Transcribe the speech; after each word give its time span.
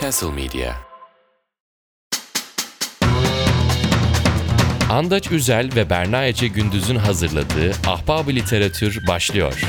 Castle 0.00 0.30
Media 0.30 0.72
Andaç 4.90 5.30
Üzel 5.30 5.70
ve 5.76 5.90
Berna 5.90 6.24
Ece 6.24 6.48
Gündüz'ün 6.48 6.96
hazırladığı 6.96 7.72
Ahbab 7.86 8.28
Literatür 8.28 9.06
başlıyor. 9.06 9.60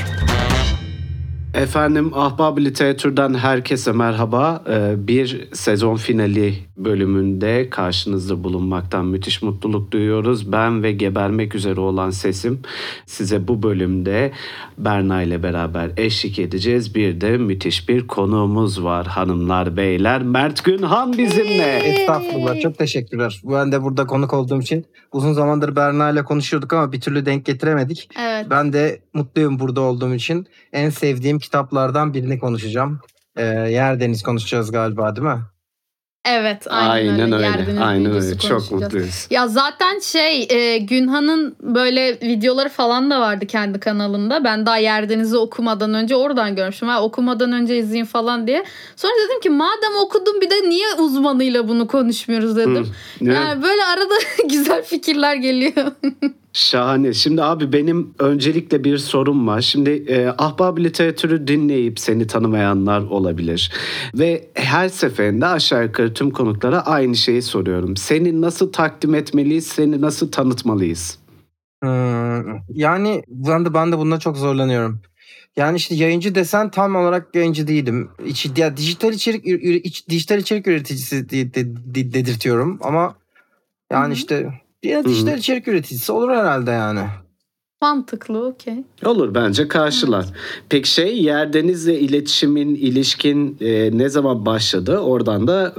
Efendim 1.54 2.10
Ahbab 2.14 2.58
Literatür'den 2.58 3.34
herkese 3.34 3.92
merhaba. 3.92 4.62
Ee, 4.68 4.94
bir 5.08 5.48
sezon 5.52 5.96
finali 5.96 6.54
bölümünde 6.76 7.70
karşınızda 7.70 8.44
bulunmaktan 8.44 9.06
müthiş 9.06 9.42
mutluluk 9.42 9.90
duyuyoruz. 9.90 10.52
Ben 10.52 10.82
ve 10.82 10.92
gebermek 10.92 11.54
üzere 11.54 11.80
olan 11.80 12.10
sesim 12.10 12.60
size 13.06 13.48
bu 13.48 13.62
bölümde 13.62 14.32
Berna 14.78 15.22
ile 15.22 15.42
beraber 15.42 15.90
eşlik 15.96 16.38
edeceğiz. 16.38 16.94
Bir 16.94 17.20
de 17.20 17.38
müthiş 17.38 17.88
bir 17.88 18.06
konuğumuz 18.06 18.84
var 18.84 19.06
hanımlar 19.06 19.76
beyler. 19.76 20.22
Mert 20.22 20.64
Günhan 20.64 21.18
bizimle. 21.18 21.78
Estağfurullah 21.78 22.60
çok 22.60 22.78
teşekkürler. 22.78 23.42
Ben 23.44 23.72
de 23.72 23.82
burada 23.82 24.06
konuk 24.06 24.32
olduğum 24.32 24.60
için 24.60 24.86
uzun 25.12 25.32
zamandır 25.32 25.76
Berna 25.76 26.10
ile 26.10 26.24
konuşuyorduk 26.24 26.72
ama 26.72 26.92
bir 26.92 27.00
türlü 27.00 27.26
denk 27.26 27.44
getiremedik. 27.44 28.08
Evet. 28.18 28.46
Ben 28.50 28.72
de 28.72 29.03
mutluyum 29.14 29.58
burada 29.58 29.80
olduğum 29.80 30.14
için. 30.14 30.46
En 30.72 30.90
sevdiğim 30.90 31.38
kitaplardan 31.38 32.14
birini 32.14 32.38
konuşacağım. 32.38 33.00
Ee, 33.36 33.44
Yer 33.44 34.00
Deniz 34.00 34.22
konuşacağız 34.22 34.72
galiba 34.72 35.16
değil 35.16 35.26
mi? 35.26 35.40
Evet 36.28 36.66
aynen, 36.70 36.90
Aynen 36.90 37.32
öyle. 37.32 37.34
öyle. 37.34 37.46
Yerdeniz 37.46 37.80
Aynen 37.82 38.12
öyle. 38.14 38.38
Çok 38.38 38.50
konuşacağız. 38.50 38.82
mutluyuz. 38.82 39.26
Ya 39.30 39.48
zaten 39.48 39.98
şey 39.98 40.46
e, 40.50 40.78
Günhan'ın 40.78 41.56
böyle 41.60 42.20
videoları 42.20 42.68
falan 42.68 43.10
da 43.10 43.20
vardı 43.20 43.46
kendi 43.46 43.80
kanalında. 43.80 44.44
Ben 44.44 44.66
daha 44.66 44.76
Yerdeniz'i 44.76 45.36
okumadan 45.36 45.94
önce 45.94 46.16
oradan 46.16 46.56
görmüşüm. 46.56 46.88
Ha, 46.88 47.02
okumadan 47.02 47.52
önce 47.52 47.78
izleyeyim 47.78 48.06
falan 48.06 48.46
diye. 48.46 48.64
Sonra 48.96 49.12
dedim 49.24 49.40
ki 49.40 49.50
madem 49.50 49.96
okudum 50.04 50.40
bir 50.40 50.50
de 50.50 50.68
niye 50.68 50.86
uzmanıyla 50.98 51.68
bunu 51.68 51.86
konuşmuyoruz 51.86 52.56
dedim. 52.56 52.84
Hı, 52.84 52.88
evet. 53.24 53.34
Yani 53.36 53.62
böyle 53.62 53.84
arada 53.84 54.14
güzel 54.48 54.82
fikirler 54.82 55.34
geliyor. 55.34 55.72
Şahane. 56.54 57.12
Şimdi 57.14 57.42
abi 57.42 57.72
benim 57.72 58.14
öncelikle 58.18 58.84
bir 58.84 58.98
sorum 58.98 59.46
var. 59.46 59.60
Şimdi 59.60 59.90
e, 59.90 60.26
ahbab 60.38 60.78
literatürü 60.78 61.46
dinleyip 61.48 62.00
seni 62.00 62.26
tanımayanlar 62.26 63.00
olabilir. 63.00 63.72
Ve 64.14 64.48
her 64.54 64.88
seferinde 64.88 65.46
aşağı 65.46 65.84
yukarı 65.84 66.14
tüm 66.14 66.30
konuklara 66.30 66.80
aynı 66.86 67.16
şeyi 67.16 67.42
soruyorum. 67.42 67.96
Seni 67.96 68.40
nasıl 68.40 68.72
takdim 68.72 69.14
etmeliyiz, 69.14 69.66
seni 69.66 70.00
nasıl 70.00 70.30
tanıtmalıyız? 70.30 71.18
Hmm, 71.82 72.58
yani 72.68 73.22
ben 73.28 73.64
de 73.64 73.74
ben 73.74 73.92
de 73.92 73.98
bunda 73.98 74.18
çok 74.18 74.36
zorlanıyorum. 74.36 75.00
Yani 75.56 75.76
işte 75.76 75.94
yayıncı 75.94 76.34
desen 76.34 76.70
tam 76.70 76.96
olarak 76.96 77.34
yayıncı 77.34 77.68
değilim. 77.68 78.08
İç, 78.26 78.50
ya 78.56 78.76
dijital 78.76 79.12
içerik 79.12 79.46
iç- 79.86 80.08
dijital 80.08 80.38
içerik 80.38 80.66
üreticisi 80.66 81.30
de, 81.30 81.54
de- 81.54 81.76
de- 81.94 82.12
dedirtiyorum 82.12 82.78
ama 82.82 83.14
yani 83.92 84.04
Hı 84.04 84.08
hı. 84.08 84.12
işte 84.12 84.63
yine 84.84 85.04
dijital 85.04 85.38
içerik 85.38 85.68
üreticisi 85.68 86.12
olur 86.12 86.30
herhalde 86.30 86.70
yani. 86.70 87.00
Mantıklı 87.82 88.46
okey. 88.46 88.74
Olur 89.04 89.34
bence 89.34 89.68
karşılar. 89.68 90.26
Peki 90.68 90.90
şey 90.90 91.22
Yerdeniz'le 91.22 91.86
iletişimin, 91.88 92.74
ilişkin 92.74 93.56
e, 93.60 93.98
ne 93.98 94.08
zaman 94.08 94.46
başladı? 94.46 94.98
Oradan 94.98 95.46
da 95.46 95.74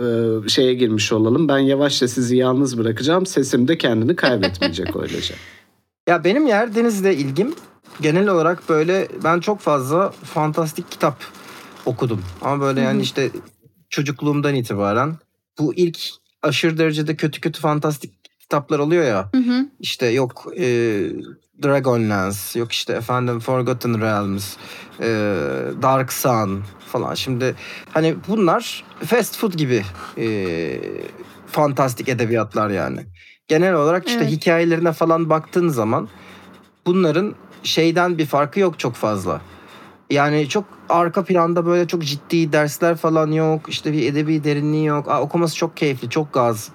e, 0.45 0.49
şeye 0.49 0.73
girmiş 0.73 1.11
olalım. 1.11 1.47
Ben 1.47 1.57
yavaşça 1.57 2.07
sizi 2.07 2.37
yalnız 2.37 2.77
bırakacağım. 2.77 3.25
Sesim 3.25 3.67
de 3.67 3.77
kendini 3.77 4.15
kaybetmeyecek 4.15 4.95
öylece. 5.01 5.33
Ya 6.07 6.23
benim 6.23 6.47
yer 6.47 6.75
denizle 6.75 7.15
ilgim 7.15 7.55
genel 8.01 8.27
olarak 8.27 8.69
böyle 8.69 9.07
ben 9.23 9.39
çok 9.39 9.59
fazla 9.59 10.09
fantastik 10.09 10.91
kitap 10.91 11.23
okudum. 11.85 12.21
Ama 12.41 12.61
böyle 12.61 12.81
yani 12.81 13.01
işte 13.01 13.29
çocukluğumdan 13.89 14.55
itibaren 14.55 15.15
bu 15.59 15.73
ilk 15.73 15.99
aşırı 16.41 16.77
derecede 16.77 17.15
kötü 17.15 17.41
kötü 17.41 17.61
fantastik 17.61 18.24
kitaplar 18.45 18.79
oluyor 18.79 19.03
ya. 19.03 19.29
Hı 19.35 19.37
hı. 19.37 19.65
İşte 19.79 20.07
yok 20.07 20.45
e, 20.57 20.65
Dragonlance, 21.63 22.37
yok 22.55 22.71
işte 22.71 22.93
efendim 22.93 23.39
Forgotten 23.39 24.01
Realms, 24.01 24.55
e, 24.99 25.07
Dark 25.81 26.13
Sun 26.13 26.63
falan. 26.87 27.13
Şimdi 27.13 27.55
hani 27.91 28.15
bunlar 28.27 28.83
fast 29.05 29.37
food 29.37 29.53
gibi 29.53 29.83
e, 30.17 30.27
fantastik 31.47 32.09
edebiyatlar 32.09 32.69
yani. 32.69 32.99
Genel 33.47 33.73
olarak 33.73 34.07
işte 34.07 34.19
Evet. 34.23 34.31
hikayelerine 34.31 34.91
falan 34.91 35.29
baktığın 35.29 35.67
zaman 35.67 36.07
bunların 36.85 37.35
şeyden 37.63 38.17
bir 38.17 38.25
farkı 38.25 38.59
yok 38.59 38.79
çok 38.79 38.95
fazla. 38.95 39.41
Yani 40.09 40.49
çok 40.49 40.65
arka 40.89 41.23
planda 41.23 41.65
böyle 41.65 41.87
çok 41.87 42.03
ciddi 42.03 42.51
dersler 42.51 42.95
falan 42.95 43.31
yok. 43.31 43.69
İşte 43.69 43.93
bir 43.93 44.11
edebi 44.11 44.43
derinliği 44.43 44.85
yok. 44.85 45.09
Aa, 45.09 45.21
okuması 45.21 45.55
çok 45.55 45.77
keyifli, 45.77 46.09
çok 46.09 46.33
gaz. 46.33 46.69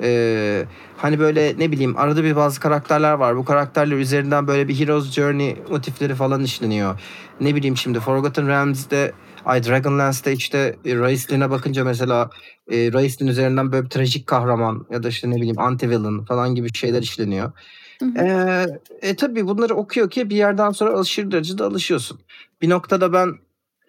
Ee, 0.00 0.64
hani 0.96 1.18
böyle 1.18 1.54
ne 1.58 1.72
bileyim 1.72 1.96
arada 1.96 2.24
bir 2.24 2.36
bazı 2.36 2.60
karakterler 2.60 3.12
var. 3.12 3.36
Bu 3.36 3.44
karakterler 3.44 3.96
üzerinden 3.96 4.46
böyle 4.46 4.68
bir 4.68 4.80
Hero's 4.80 5.12
Journey 5.12 5.56
motifleri 5.70 6.14
falan 6.14 6.44
işleniyor. 6.44 7.00
Ne 7.40 7.54
bileyim 7.54 7.76
şimdi 7.76 8.00
Forgotten 8.00 8.48
Realms'de 8.48 9.12
Ay 9.44 9.64
Dragonlance'de 9.64 10.32
işte 10.32 10.76
e, 10.84 10.96
Raislin'e 10.96 11.50
bakınca 11.50 11.84
mesela 11.84 12.30
e, 12.70 12.92
Raislin 12.92 13.26
üzerinden 13.26 13.72
böyle 13.72 13.84
bir 13.84 13.90
trajik 13.90 14.26
kahraman 14.26 14.86
ya 14.90 15.02
da 15.02 15.08
işte 15.08 15.30
ne 15.30 15.36
bileyim 15.36 15.56
anti-villain 15.56 16.26
falan 16.26 16.54
gibi 16.54 16.74
şeyler 16.74 17.02
işleniyor. 17.02 17.52
Hı 17.98 18.06
hı. 18.06 18.24
Ee, 18.24 19.08
e 19.08 19.16
tabii 19.16 19.46
bunları 19.46 19.74
okuyor 19.74 20.10
ki 20.10 20.30
bir 20.30 20.36
yerden 20.36 20.70
sonra 20.70 20.98
aşırı 20.98 21.30
derecede 21.30 21.64
alışıyorsun. 21.64 22.20
Bir 22.62 22.70
noktada 22.70 23.12
ben 23.12 23.34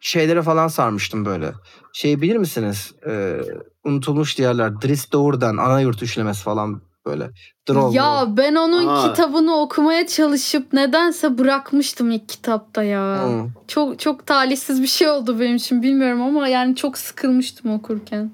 şeylere 0.05 0.41
falan 0.41 0.67
sarmıştım 0.67 1.25
böyle. 1.25 1.53
Şey 1.93 2.21
bilir 2.21 2.37
misiniz? 2.37 2.93
Ee, 3.07 3.37
unutulmuş 3.83 4.37
diğerler. 4.37 4.81
Dries 4.81 5.11
Doğur'dan 5.11 5.57
ana 5.57 5.79
yurt 5.79 6.03
üçlemesi 6.03 6.43
falan 6.43 6.81
böyle. 7.05 7.29
Droll. 7.69 7.93
Ya 7.93 8.25
ben 8.37 8.55
onun 8.55 8.87
Aa. 8.87 9.07
kitabını 9.07 9.55
okumaya 9.55 10.07
çalışıp 10.07 10.73
nedense 10.73 11.37
bırakmıştım 11.37 12.11
ilk 12.11 12.29
kitapta 12.29 12.83
ya. 12.83 13.23
Hı. 13.23 13.47
Çok 13.67 13.99
çok 13.99 14.25
talihsiz 14.25 14.81
bir 14.81 14.87
şey 14.87 15.09
oldu 15.09 15.39
benim 15.39 15.55
için 15.55 15.83
bilmiyorum 15.83 16.21
ama 16.21 16.47
yani 16.47 16.75
çok 16.75 16.97
sıkılmıştım 16.97 17.71
okurken. 17.71 18.31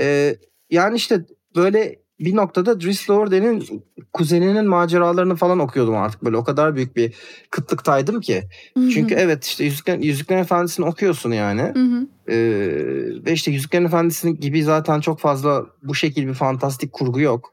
Ee, 0.00 0.36
yani 0.70 0.96
işte 0.96 1.24
böyle 1.56 2.01
bir 2.24 2.36
noktada 2.36 2.80
Dries 2.80 3.08
Doğurden'in 3.08 3.84
kuzeninin 4.12 4.66
maceralarını 4.66 5.36
falan 5.36 5.58
okuyordum 5.58 5.96
artık 5.96 6.24
böyle. 6.24 6.36
O 6.36 6.44
kadar 6.44 6.76
büyük 6.76 6.96
bir 6.96 7.14
kıtlıktaydım 7.50 8.20
ki. 8.20 8.42
Çünkü 8.94 9.14
evet 9.14 9.44
işte 9.44 9.64
Yüzükler, 9.64 9.98
Yüzüklerin 9.98 10.40
Efendisi'ni 10.40 10.86
okuyorsun 10.86 11.32
yani. 11.32 11.60
Ee, 12.28 12.36
ve 13.26 13.32
işte 13.32 13.50
Yüzüklerin 13.50 13.84
Efendisi 13.84 14.40
gibi 14.40 14.62
zaten 14.62 15.00
çok 15.00 15.20
fazla 15.20 15.66
bu 15.82 15.94
şekil 15.94 16.26
bir 16.26 16.34
fantastik 16.34 16.92
kurgu 16.92 17.20
yok. 17.20 17.52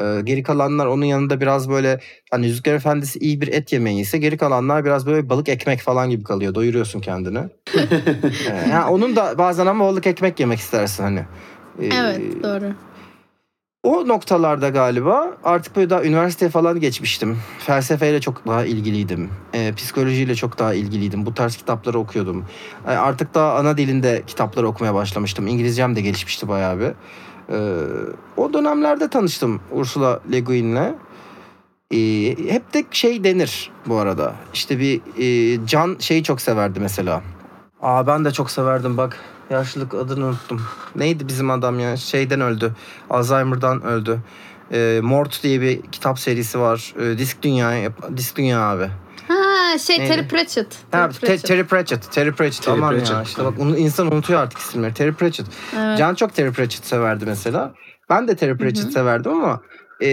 Ee, 0.00 0.20
geri 0.24 0.42
kalanlar 0.42 0.86
onun 0.86 1.04
yanında 1.04 1.40
biraz 1.40 1.70
böyle 1.70 2.00
hani 2.30 2.46
Yüzüklerin 2.46 2.76
Efendisi 2.76 3.18
iyi 3.18 3.40
bir 3.40 3.48
et 3.48 3.72
yemeği 3.72 4.00
ise 4.00 4.18
geri 4.18 4.36
kalanlar 4.36 4.84
biraz 4.84 5.06
böyle 5.06 5.28
balık 5.28 5.48
ekmek 5.48 5.80
falan 5.80 6.10
gibi 6.10 6.24
kalıyor. 6.24 6.54
Doyuruyorsun 6.54 7.00
kendini. 7.00 7.38
Ee, 8.50 8.70
yani 8.70 8.84
onun 8.90 9.16
da 9.16 9.38
bazen 9.38 9.66
ama 9.66 9.84
balık 9.84 10.06
ekmek 10.06 10.40
yemek 10.40 10.58
istersin 10.58 11.02
hani. 11.02 11.20
Ee, 11.80 11.86
Evet 11.86 12.42
doğru. 12.42 12.72
O 13.84 14.08
noktalarda 14.08 14.68
galiba 14.68 15.36
artık 15.44 15.76
böyle 15.76 15.90
daha 15.90 16.04
üniversiteye 16.04 16.50
falan 16.50 16.80
geçmiştim. 16.80 17.38
Felsefeyle 17.58 18.20
çok 18.20 18.46
daha 18.46 18.64
ilgiliydim. 18.64 19.30
Ee, 19.54 19.72
psikolojiyle 19.76 20.34
çok 20.34 20.58
daha 20.58 20.74
ilgiliydim. 20.74 21.26
Bu 21.26 21.34
tarz 21.34 21.56
kitapları 21.56 21.98
okuyordum. 21.98 22.44
Ee, 22.86 22.90
artık 22.90 23.34
daha 23.34 23.54
ana 23.54 23.78
dilinde 23.78 24.22
kitapları 24.26 24.68
okumaya 24.68 24.94
başlamıştım. 24.94 25.46
İngilizcem 25.46 25.96
de 25.96 26.00
gelişmişti 26.00 26.48
bayağı 26.48 26.78
bir. 26.80 26.84
Ee, 26.84 26.94
o 28.36 28.52
dönemlerde 28.52 29.08
tanıştım 29.08 29.60
Ursula 29.72 30.20
Le 30.32 30.40
Guin'le. 30.40 30.94
Ee, 31.90 32.28
hep 32.52 32.74
de 32.74 32.84
şey 32.90 33.24
denir 33.24 33.70
bu 33.86 33.96
arada. 33.96 34.34
İşte 34.54 34.78
bir 34.78 35.00
e, 35.18 35.66
Can 35.66 35.96
şeyi 35.98 36.22
çok 36.22 36.40
severdi 36.40 36.80
mesela. 36.80 37.22
Aa 37.82 38.06
ben 38.06 38.24
de 38.24 38.30
çok 38.30 38.50
severdim 38.50 38.96
bak. 38.96 39.33
Yaşlılık 39.50 39.94
adını 39.94 40.24
unuttum. 40.26 40.62
Neydi 40.96 41.28
bizim 41.28 41.50
adam 41.50 41.80
ya? 41.80 41.96
Şeyden 41.96 42.40
öldü. 42.40 42.72
Alzheimer'dan 43.10 43.82
öldü. 43.82 44.18
Ee, 44.72 45.00
Mort 45.02 45.42
diye 45.42 45.60
bir 45.60 45.82
kitap 45.82 46.18
serisi 46.18 46.60
var. 46.60 46.94
Ee, 47.00 47.18
Disk 47.18 47.42
Dünya, 47.42 47.92
Disk 48.16 48.36
Dünya 48.36 48.60
abi. 48.60 48.90
Ha 49.28 49.78
şey 49.78 49.98
Neydi? 49.98 50.08
Terry 50.12 50.28
Pratchett. 50.28 50.66
Ha, 50.90 51.08
Terry 51.08 51.12
Te- 51.12 51.26
Pratchett. 51.26 51.46
Terry 51.46 51.64
Pratchett. 51.66 52.12
Terry 52.12 52.32
Pratchett. 52.32 52.62
Terry 52.64 52.76
Aman 52.76 52.92
ya 52.92 53.22
işte 53.22 53.44
bak 53.44 53.54
onu 53.60 53.76
insan 53.76 54.12
unutuyor 54.12 54.40
artık 54.40 54.58
isimleri. 54.58 54.94
Terry 54.94 55.12
Pratchett. 55.12 55.46
Evet. 55.78 55.98
Can 55.98 56.14
çok 56.14 56.34
Terry 56.34 56.52
Pratchett 56.52 56.86
severdi 56.86 57.26
mesela. 57.26 57.74
Ben 58.10 58.28
de 58.28 58.36
Terry 58.36 58.56
Pratchett 58.56 58.84
Hı 58.84 58.88
hı. 58.88 58.92
severdim 58.92 59.32
ama 59.32 59.60
e, 60.02 60.08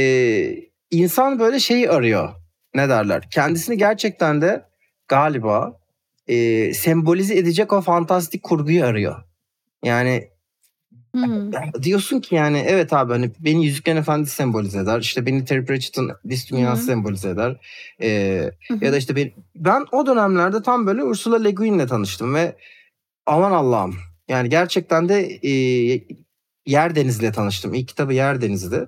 insan 0.92 1.40
böyle 1.40 1.60
şeyi 1.60 1.90
arıyor. 1.90 2.30
Ne 2.76 2.90
derler? 2.90 3.28
Kendisini 3.34 3.78
gerçekten 3.78 4.42
de 4.42 4.66
galiba 5.08 5.74
e, 6.28 6.74
sembolize 6.74 7.38
edecek 7.38 7.74
o 7.74 7.82
fantastik 7.82 8.44
kurguyu 8.44 8.86
arıyor. 8.86 9.16
Yani 9.84 10.32
Hmm. 11.16 11.52
diyorsun 11.84 12.20
ki 12.20 12.36
yani 12.36 12.64
evet 12.68 12.94
abi 12.94 13.12
hani 13.14 13.32
beni 13.40 13.66
Yüzüklerin 13.66 13.98
Efendisi 13.98 14.36
sembolize 14.36 14.80
eder. 14.80 15.00
İşte 15.00 15.26
beni 15.26 15.46
Terry 15.46 15.66
Pratchett'ın 15.66 16.12
Dis 16.30 16.52
Dünyası 16.52 16.82
hı. 16.82 16.86
sembolize 16.86 17.30
eder. 17.30 17.58
E, 18.02 18.52
hı. 18.68 18.86
ya 18.86 18.94
da 18.94 18.98
işte 18.98 19.16
ben, 19.16 19.32
ben 19.56 19.86
o 19.92 20.06
dönemlerde 20.06 20.62
tam 20.62 20.88
böyle 20.88 21.04
Ursula 21.04 21.40
Le 21.40 21.52
Guin'le 21.52 21.88
tanıştım 21.88 22.36
ve 22.36 22.56
Aman 23.26 23.52
Allah'ım. 23.52 23.96
Yani 24.28 24.50
gerçekten 24.50 25.10
de 25.10 25.40
e, 25.44 25.52
Yer 26.66 26.96
Deniz'le 26.96 27.34
tanıştım. 27.34 27.74
İlk 27.74 27.88
kitabı 27.88 28.14
Yer 28.14 28.42
Deniz'di. 28.42 28.88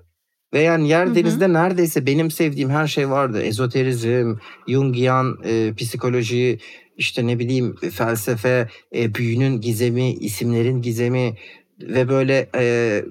Ve 0.54 0.60
yani 0.60 0.90
Yer 0.90 1.08
hı. 1.08 1.16
Deniz'de 1.16 1.54
neredeyse 1.54 2.06
benim 2.06 2.32
sevdiğim 2.32 2.70
her 2.70 2.88
şey 2.88 3.10
vardı. 3.10 3.42
Ezoterizm, 3.42 4.36
Jungian 4.68 5.38
e, 5.46 5.74
psikoloji, 5.74 6.60
işte 6.98 7.28
ne 7.28 7.40
bileyim 7.40 7.76
felsefe, 7.76 8.70
e, 8.96 9.16
büyünün 9.16 9.62
gizemi, 9.62 10.14
isimlerin 10.14 10.82
gizemi 10.82 11.38
ve 11.82 12.10
böyle 12.10 12.50
e, 12.56 13.06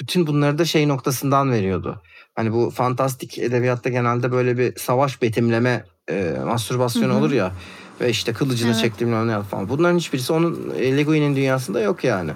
bütün 0.00 0.26
bunları 0.26 0.58
da 0.58 0.64
şey 0.64 0.88
noktasından 0.88 1.52
veriyordu. 1.52 2.02
Hani 2.34 2.52
bu 2.52 2.70
fantastik 2.70 3.38
edebiyatta 3.38 3.90
genelde 3.90 4.32
böyle 4.32 4.58
bir 4.58 4.76
savaş 4.76 5.22
betimleme, 5.22 5.84
e, 6.10 6.36
mastürbasyon 6.46 7.10
olur 7.10 7.32
ya. 7.32 7.52
Ve 8.00 8.10
işte 8.10 8.32
kılıcını 8.32 8.70
Evet. 8.70 8.80
çekti 8.80 9.06
bilmem 9.06 9.28
ne 9.28 9.42
falan. 9.42 9.68
Bunların 9.68 9.98
hiçbirisi 9.98 10.32
onun 10.32 10.74
e, 10.78 10.96
Le 10.96 11.02
Guin'in 11.02 11.36
dünyasında 11.36 11.80
yok 11.80 12.04
yani. 12.04 12.30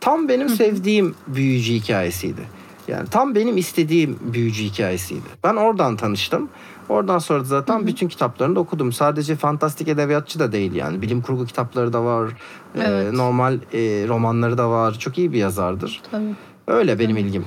Tam 0.00 0.28
benim 0.28 0.48
Hı 0.48 0.52
hı. 0.52 0.56
sevdiğim 0.56 1.14
büyücü 1.26 1.72
hikayesiydi. 1.72 2.40
Yani 2.88 3.08
tam 3.10 3.34
benim 3.34 3.56
istediğim 3.56 4.18
büyücü 4.20 4.64
hikayesiydi. 4.64 5.26
Ben 5.44 5.54
oradan 5.54 5.96
tanıştım. 5.96 6.50
Oradan 6.90 7.18
sonra 7.18 7.40
da 7.40 7.44
zaten 7.44 7.78
Hı 7.78 7.82
hı. 7.82 7.86
bütün 7.86 8.08
kitaplarını 8.08 8.56
da 8.56 8.60
okudum. 8.60 8.92
Sadece 8.92 9.36
fantastik 9.36 9.88
edebiyatçı 9.88 10.38
da 10.38 10.52
değil 10.52 10.72
yani. 10.72 11.02
Bilim 11.02 11.22
kurgu 11.22 11.46
kitapları 11.46 11.92
da 11.92 12.04
var. 12.04 12.28
Ee, 12.74 12.80
Evet. 12.80 13.12
normal 13.12 13.54
e, 13.72 13.78
romanları 14.08 14.58
da 14.58 14.70
var. 14.70 14.98
Çok 14.98 15.18
iyi 15.18 15.32
bir 15.32 15.38
yazardır. 15.38 16.02
Tabii. 16.10 16.34
Öyle 16.66 16.98
benim 16.98 17.16
ilgim. 17.16 17.44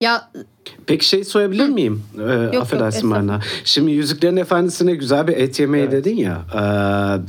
Ya 0.00 0.30
Peki 0.86 1.04
şey 1.06 1.24
sorabilir 1.24 1.68
miyim? 1.68 2.02
Ee, 2.18 2.22
yok, 2.32 2.54
affedersin 2.54 2.86
estağfurullah. 2.98 3.16
Marna. 3.26 3.40
Şimdi 3.64 3.90
Yüzüklerin 3.92 4.36
Efendisi'ne 4.36 4.94
güzel 4.94 5.26
bir 5.28 5.36
et 5.36 5.60
yemeği 5.60 5.84
Evet. 5.84 5.92
dedin 5.92 6.16
ya. 6.16 6.42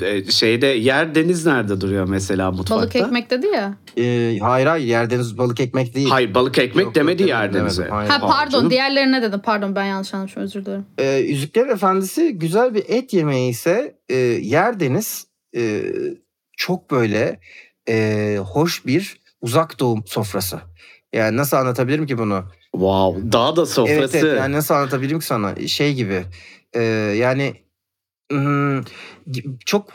Ee, 0.03 0.31
şeyde 0.31 0.67
yer 0.67 1.15
deniz 1.15 1.45
nerede 1.45 1.81
duruyor 1.81 2.07
mesela 2.09 2.51
mutfakta? 2.51 2.75
balık 2.75 2.95
ekmek 2.95 3.29
dedi 3.31 3.47
ya. 3.47 3.77
Ee, 3.97 4.37
hayır 4.41 4.67
hayır 4.67 4.85
yerdeniz 4.87 5.37
balık 5.37 5.59
ekmek 5.59 5.95
değil. 5.95 6.09
Hayır 6.09 6.33
balık 6.33 6.57
ekmek 6.59 6.85
Yok, 6.85 6.95
demedi 6.95 7.21
yok, 7.21 7.29
yer 7.29 7.53
denize. 7.53 7.77
demedim. 7.77 7.95
Hayır. 7.95 8.09
Ha 8.09 8.19
pardon 8.19 8.51
canım. 8.51 8.69
diğerlerine 8.69 9.21
dedim. 9.21 9.39
Pardon 9.43 9.75
ben 9.75 9.85
yanlış 9.85 10.13
anlamışım 10.13 10.43
özür 10.43 10.65
dilerim. 10.65 10.85
Ee, 10.97 11.05
Yüzüklerin 11.17 11.69
Efendisi 11.69 12.31
güzel 12.33 12.75
bir 12.75 12.83
et 12.87 13.13
yemeği 13.13 13.51
ise 13.51 13.95
e, 14.09 14.15
Yerdeniz 14.41 15.27
e, 15.55 15.83
çok 16.57 16.91
böyle 16.91 17.39
e, 17.89 18.37
hoş 18.45 18.85
bir 18.85 19.17
uzak 19.41 19.79
doğu 19.79 19.97
sofrası. 20.05 20.59
Yani 21.13 21.37
nasıl 21.37 21.57
anlatabilirim 21.57 22.05
ki 22.07 22.17
bunu? 22.17 22.43
Wow. 22.71 23.31
Daha 23.31 23.55
da 23.55 23.65
sofrası. 23.65 23.99
Evet, 23.99 24.15
evet 24.15 24.39
yani 24.39 24.55
nasıl 24.55 24.73
anlatabilirim 24.73 25.19
ki 25.19 25.25
sana? 25.25 25.67
Şey 25.67 25.93
gibi 25.93 26.23
e, 26.73 26.81
yani 27.17 27.53
hmm, 28.31 28.81
çok 29.65 29.89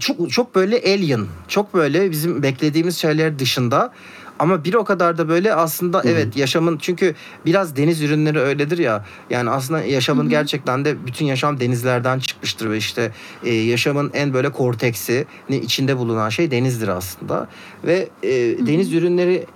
çok 0.00 0.30
çok 0.30 0.54
böyle 0.54 0.76
alien. 0.76 1.26
Çok 1.48 1.74
böyle 1.74 2.10
bizim 2.10 2.42
beklediğimiz 2.42 2.98
şeyler 2.98 3.38
dışında. 3.38 3.92
Ama 4.38 4.64
bir 4.64 4.74
o 4.74 4.84
kadar 4.84 5.18
da 5.18 5.28
böyle 5.28 5.54
aslında 5.54 6.02
evet 6.04 6.36
yaşamın 6.36 6.78
çünkü 6.78 7.14
biraz 7.46 7.76
deniz 7.76 8.02
ürünleri 8.02 8.38
öyledir 8.38 8.78
ya. 8.78 9.04
Yani 9.30 9.50
aslında 9.50 9.82
yaşamın 9.82 10.28
gerçekten 10.28 10.84
de 10.84 11.06
bütün 11.06 11.26
yaşam 11.26 11.60
denizlerden 11.60 12.18
çıkmıştır 12.18 12.70
ve 12.70 12.76
işte 12.76 13.12
e, 13.44 13.54
yaşamın 13.54 14.10
en 14.14 14.34
böyle 14.34 14.52
korteksi 14.52 15.26
içinde 15.48 15.98
bulunan 15.98 16.28
şey 16.28 16.50
denizdir 16.50 16.88
aslında. 16.88 17.48
Ve 17.84 18.08
e, 18.22 18.30
deniz 18.66 18.92
ürünleri 18.92 19.46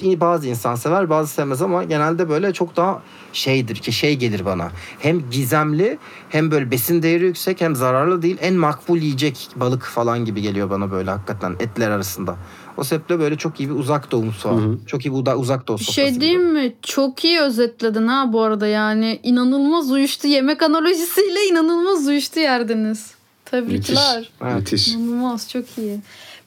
bazı 0.00 0.48
insan 0.48 0.74
sever 0.74 1.10
bazı 1.10 1.32
sevmez 1.32 1.62
ama 1.62 1.84
genelde 1.84 2.28
böyle 2.28 2.52
çok 2.52 2.76
daha 2.76 3.02
şeydir 3.32 3.76
ki 3.76 3.92
şey 3.92 4.16
gelir 4.16 4.44
bana. 4.44 4.70
Hem 4.98 5.30
gizemli 5.30 5.98
hem 6.28 6.50
böyle 6.50 6.70
besin 6.70 7.02
değeri 7.02 7.24
yüksek 7.24 7.60
hem 7.60 7.76
zararlı 7.76 8.22
değil. 8.22 8.36
En 8.40 8.54
makbul 8.54 8.98
yiyecek 8.98 9.48
balık 9.56 9.82
falan 9.82 10.24
gibi 10.24 10.42
geliyor 10.42 10.70
bana 10.70 10.90
böyle 10.90 11.10
hakikaten 11.10 11.52
etler 11.60 11.90
arasında. 11.90 12.36
O 12.76 12.84
sebeple 12.84 13.18
böyle 13.18 13.36
çok 13.36 13.60
iyi 13.60 13.68
bir 13.70 13.74
uzak 13.74 14.10
doğu 14.10 14.24
mutfağı. 14.24 14.52
Hı 14.56 14.56
hı. 14.66 14.78
Çok 14.86 15.06
iyi 15.06 15.12
bir 15.14 15.32
uzak 15.32 15.68
doğu 15.68 15.78
Bir 15.78 15.84
sofrası. 15.84 16.00
şey 16.00 16.10
gibi. 16.10 16.20
diyeyim 16.20 16.52
mi? 16.52 16.74
Çok 16.82 17.24
iyi 17.24 17.40
özetledin 17.40 18.06
ha 18.06 18.32
bu 18.32 18.42
arada 18.42 18.66
yani. 18.66 19.20
inanılmaz 19.22 19.90
uyuştu. 19.90 20.28
Yemek 20.28 20.62
analojisiyle 20.62 21.46
inanılmaz 21.50 22.06
uyuştu 22.06 22.40
yerdiniz. 22.40 23.10
Tebrikler. 23.44 24.16
Müthiş. 24.18 24.30
Evet. 24.42 24.54
Müthiş. 24.56 24.88
İnanılmaz 24.88 25.50
çok 25.50 25.64
iyi. 25.78 26.00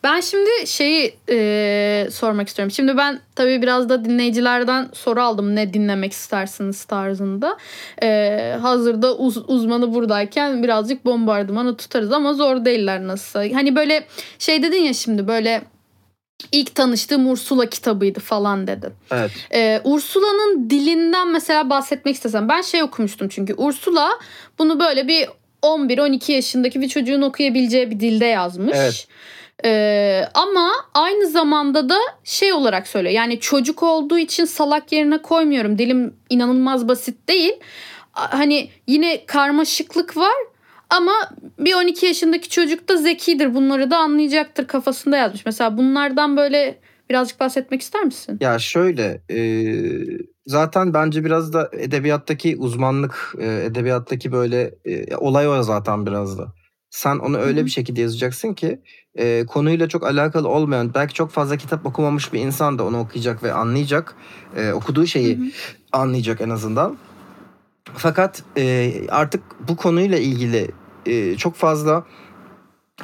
Ben 0.06 0.20
şimdi 0.20 0.68
şeyi 0.68 1.16
e, 1.30 2.08
sormak 2.12 2.48
istiyorum. 2.48 2.72
Şimdi 2.72 2.98
ben 2.98 3.20
tabii 3.36 3.62
biraz 3.62 3.90
da 3.90 4.06
dinleyicilerden 4.06 4.90
soru 4.94 5.22
aldım 5.22 5.56
ne 5.56 5.74
dinlemek 5.74 6.12
istersiniz 6.12 6.84
tarzında. 6.84 7.58
E, 8.04 8.58
hazırda 8.62 9.18
uz- 9.18 9.50
uzmanı 9.50 9.94
buradayken 9.94 10.64
birazcık 10.64 11.06
bombardımanı 11.06 11.78
tutarız 11.78 12.12
ama 12.12 12.34
zor 12.34 12.66
değiller 12.66 13.08
nasıl. 13.08 13.52
Hani 13.54 13.76
böyle 13.76 14.06
şey 14.40 14.64
dedin 14.64 14.82
ya 14.84 14.94
şimdi 14.94 15.28
böyle 15.28 15.62
ilk 16.52 16.76
tanıştığım 16.76 17.28
Ursula 17.28 17.66
kitabıydı 17.70 18.20
falan 18.20 18.68
dedin. 18.68 18.94
Evet. 19.12 19.32
Ee, 19.54 19.82
Ursula'nın 19.84 20.70
dilinden 20.70 21.28
mesela 21.32 21.70
bahsetmek 21.70 22.16
istesem. 22.16 22.50
Ben 22.50 22.62
şey 22.62 22.84
okumuştum 22.84 23.30
çünkü. 23.30 23.54
Ursula 23.58 24.10
bunu 24.60 24.80
böyle 24.80 25.08
bir 25.08 25.28
11-12 25.62 26.32
yaşındaki 26.32 26.82
bir 26.82 26.88
çocuğun 26.88 27.22
okuyabileceği 27.22 27.92
bir 27.92 28.00
dilde 28.00 28.26
yazmış. 28.26 28.78
Evet. 28.78 29.08
Ee, 29.66 30.24
ama 30.34 30.72
aynı 30.94 31.28
zamanda 31.28 31.90
da 31.90 31.98
şey 32.24 32.54
olarak 32.54 32.88
söylüyor. 32.88 33.14
Yani 33.14 33.40
çocuk 33.40 33.84
olduğu 33.84 34.18
için 34.18 34.46
salak 34.46 34.92
yerine 34.92 35.22
koymuyorum. 35.22 35.78
Dilim 35.78 36.14
inanılmaz 36.30 36.88
basit 36.88 37.30
değil. 37.30 37.54
Hani 38.12 38.70
yine 38.88 39.26
karmaşıklık 39.26 40.18
var 40.18 40.36
ama 40.90 41.12
bir 41.60 41.74
12 41.74 42.06
yaşındaki 42.06 42.50
çocuk 42.50 42.90
da 42.90 42.98
zekidir. 42.98 43.56
Bunları 43.56 43.92
da 43.92 43.98
anlayacaktır 43.98 44.68
kafasında 44.68 45.18
yazmış. 45.18 45.46
Mesela 45.46 45.78
bunlardan 45.78 46.38
böyle 46.38 46.80
birazcık 47.10 47.40
bahsetmek 47.40 47.82
ister 47.82 48.04
misin? 48.04 48.38
Ya 48.42 48.60
şöyle 48.60 49.22
e, 49.32 49.40
zaten 50.46 50.94
bence 50.94 51.26
biraz 51.26 51.54
da 51.54 51.70
edebiyattaki 51.74 52.58
uzmanlık, 52.58 53.36
e, 53.40 53.64
edebiyattaki 53.66 54.32
böyle 54.32 54.76
e, 54.86 55.16
olay 55.16 55.48
o 55.48 55.64
zaten 55.64 56.06
biraz 56.06 56.38
da. 56.38 56.54
Sen 56.96 57.16
onu 57.16 57.38
öyle 57.38 57.58
Hı 57.58 57.62
hı. 57.62 57.66
bir 57.66 57.72
şekilde 57.72 58.02
yazacaksın 58.02 58.54
ki 58.54 58.80
e, 59.16 59.46
konuyla 59.46 59.90
çok 59.90 60.04
alakalı 60.04 60.48
olmayan, 60.48 60.94
belki 60.94 61.14
çok 61.14 61.32
fazla 61.32 61.58
kitap 61.58 61.86
okumamış 61.86 62.34
bir 62.34 62.40
insan 62.40 62.80
da 62.80 62.86
onu 62.86 63.00
okuyacak 63.00 63.44
ve 63.44 63.54
anlayacak. 63.54 64.16
E, 64.56 64.72
okuduğu 64.72 65.08
şeyi 65.08 65.38
Hı 65.38 65.42
hı. 65.42 65.48
anlayacak 65.92 66.42
en 66.42 66.50
azından. 66.50 66.98
Fakat 67.94 68.44
e, 68.58 68.94
artık 69.10 69.44
bu 69.68 69.76
konuyla 69.76 70.18
ilgili 70.18 70.72
e, 71.06 71.38
çok 71.38 71.56
fazla 71.56 72.06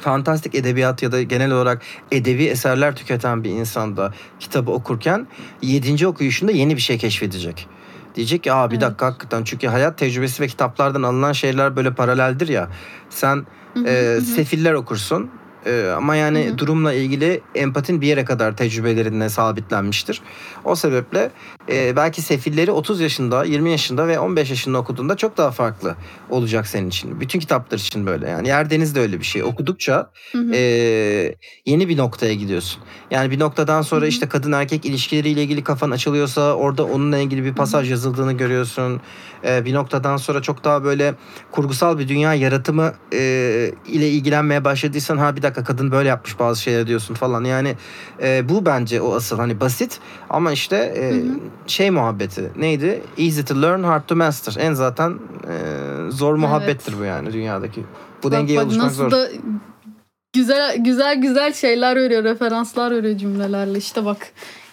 fantastik 0.00 0.54
edebiyat 0.54 1.02
ya 1.02 1.12
da 1.12 1.22
genel 1.22 1.50
olarak 1.50 1.82
edebi 2.10 2.44
eserler 2.44 2.96
tüketen 2.96 3.44
bir 3.44 3.50
insan 3.50 3.96
da 3.96 4.14
kitabı 4.40 4.70
okurken 4.70 5.26
7. 5.62 6.06
okuyuşunda 6.06 6.52
yeni 6.52 6.76
bir 6.76 6.82
şey 6.82 6.98
keşfedecek. 6.98 7.68
Diyecek 8.14 8.42
ki 8.42 8.52
aa 8.52 8.70
bir 8.70 8.74
Evet. 8.74 8.82
dakika 8.82 9.06
hakikaten 9.06 9.44
çünkü 9.44 9.66
hayat 9.66 9.98
tecrübesi 9.98 10.42
ve 10.42 10.46
kitaplardan 10.46 11.02
alınan 11.02 11.32
şeyler 11.32 11.76
böyle 11.76 11.94
paraleldir 11.94 12.48
ya. 12.48 12.68
Sen 13.10 13.46
Hı 13.74 13.80
hı, 13.80 13.88
e, 13.88 14.16
hı 14.16 14.20
sefiller 14.20 14.72
okursun 14.72 15.30
e, 15.66 15.92
ama 15.96 16.16
yani 16.16 16.46
Hı 16.46 16.52
hı. 16.52 16.58
durumla 16.58 16.92
ilgili 16.92 17.40
empatin 17.54 18.00
bir 18.00 18.06
yere 18.06 18.24
kadar 18.24 18.56
tecrübelerine 18.56 19.28
sabitlenmiştir. 19.28 20.22
O 20.64 20.74
sebeple 20.74 21.30
e, 21.72 21.96
belki 21.96 22.22
sefilleri 22.22 22.70
30 22.70 23.00
yaşında, 23.00 23.44
20 23.44 23.70
yaşında 23.70 24.08
ve 24.08 24.18
15 24.18 24.50
yaşında 24.50 24.78
okuduğunda 24.78 25.16
çok 25.16 25.36
daha 25.36 25.50
farklı 25.50 25.96
olacak 26.30 26.66
senin 26.66 26.88
için. 26.88 27.20
Bütün 27.20 27.40
kitaplar 27.40 27.78
için 27.78 28.06
böyle. 28.06 28.28
Yani 28.28 28.48
Yerdeniz 28.48 28.94
de 28.94 29.00
öyle 29.00 29.18
bir 29.18 29.24
şey. 29.24 29.42
Okudukça 29.42 30.10
Hı 30.32 30.38
hı. 30.38 30.52
e, 30.54 30.58
yeni 31.66 31.88
bir 31.88 31.96
noktaya 31.96 32.34
gidiyorsun. 32.34 32.82
Yani 33.10 33.30
bir 33.30 33.38
noktadan 33.38 33.82
sonra 33.82 34.00
Hı 34.00 34.04
hı. 34.04 34.08
işte 34.08 34.28
kadın 34.28 34.52
erkek 34.52 34.84
ilişkileriyle 34.84 35.42
ilgili 35.42 35.64
kafan 35.64 35.90
açılıyorsa 35.90 36.54
orada 36.54 36.84
onunla 36.84 37.18
ilgili 37.18 37.44
bir 37.44 37.54
pasaj 37.54 37.90
yazıldığını 37.90 38.32
görüyorsun. 38.32 39.00
E, 39.44 39.64
bir 39.64 39.74
noktadan 39.74 40.16
sonra 40.16 40.42
çok 40.42 40.64
daha 40.64 40.84
böyle 40.84 41.14
kurgusal 41.50 41.98
bir 41.98 42.08
dünya 42.08 42.34
yaratımı 42.34 42.94
e, 43.12 43.18
ile 43.86 44.10
ilgilenmeye 44.10 44.64
başladıysan 44.64 45.16
ha 45.16 45.36
bir 45.36 45.42
dakika 45.42 45.51
kadın 45.52 45.90
böyle 45.90 46.08
yapmış 46.08 46.38
bazı 46.38 46.62
şeyler 46.62 46.86
diyorsun 46.86 47.14
falan. 47.14 47.44
Yani 47.44 47.74
e, 48.22 48.48
bu 48.48 48.66
bence 48.66 49.00
o 49.00 49.14
asıl 49.14 49.38
hani 49.38 49.60
basit 49.60 49.98
ama 50.30 50.52
işte 50.52 50.76
e, 50.76 51.10
Hı 51.10 51.14
hı. 51.14 51.38
şey 51.66 51.90
muhabbeti 51.90 52.50
neydi? 52.56 53.02
Easy 53.18 53.40
to 53.40 53.62
learn, 53.62 53.82
hard 53.82 54.02
to 54.06 54.16
master. 54.16 54.54
En 54.58 54.74
zaten 54.74 55.10
e, 55.48 55.56
zor 56.10 56.34
muhabbettir 56.34 56.94
bu 57.00 57.04
yani 57.04 57.32
dünyadaki. 57.32 57.80
Bu 58.22 58.26
Bak, 58.26 58.32
dengeye 58.32 58.58
bak 58.58 58.66
oluşmak 58.66 58.86
nasıl 58.86 58.96
zor. 59.02 59.10
da 59.10 59.28
güzel 60.32 60.76
güzel 60.78 61.20
güzel 61.22 61.52
şeyler 61.52 61.96
veriyor, 61.96 62.24
referanslar 62.24 62.90
veriyor 62.90 63.18
cümlelerle. 63.18 63.78
İşte 63.78 64.04
bak 64.04 64.18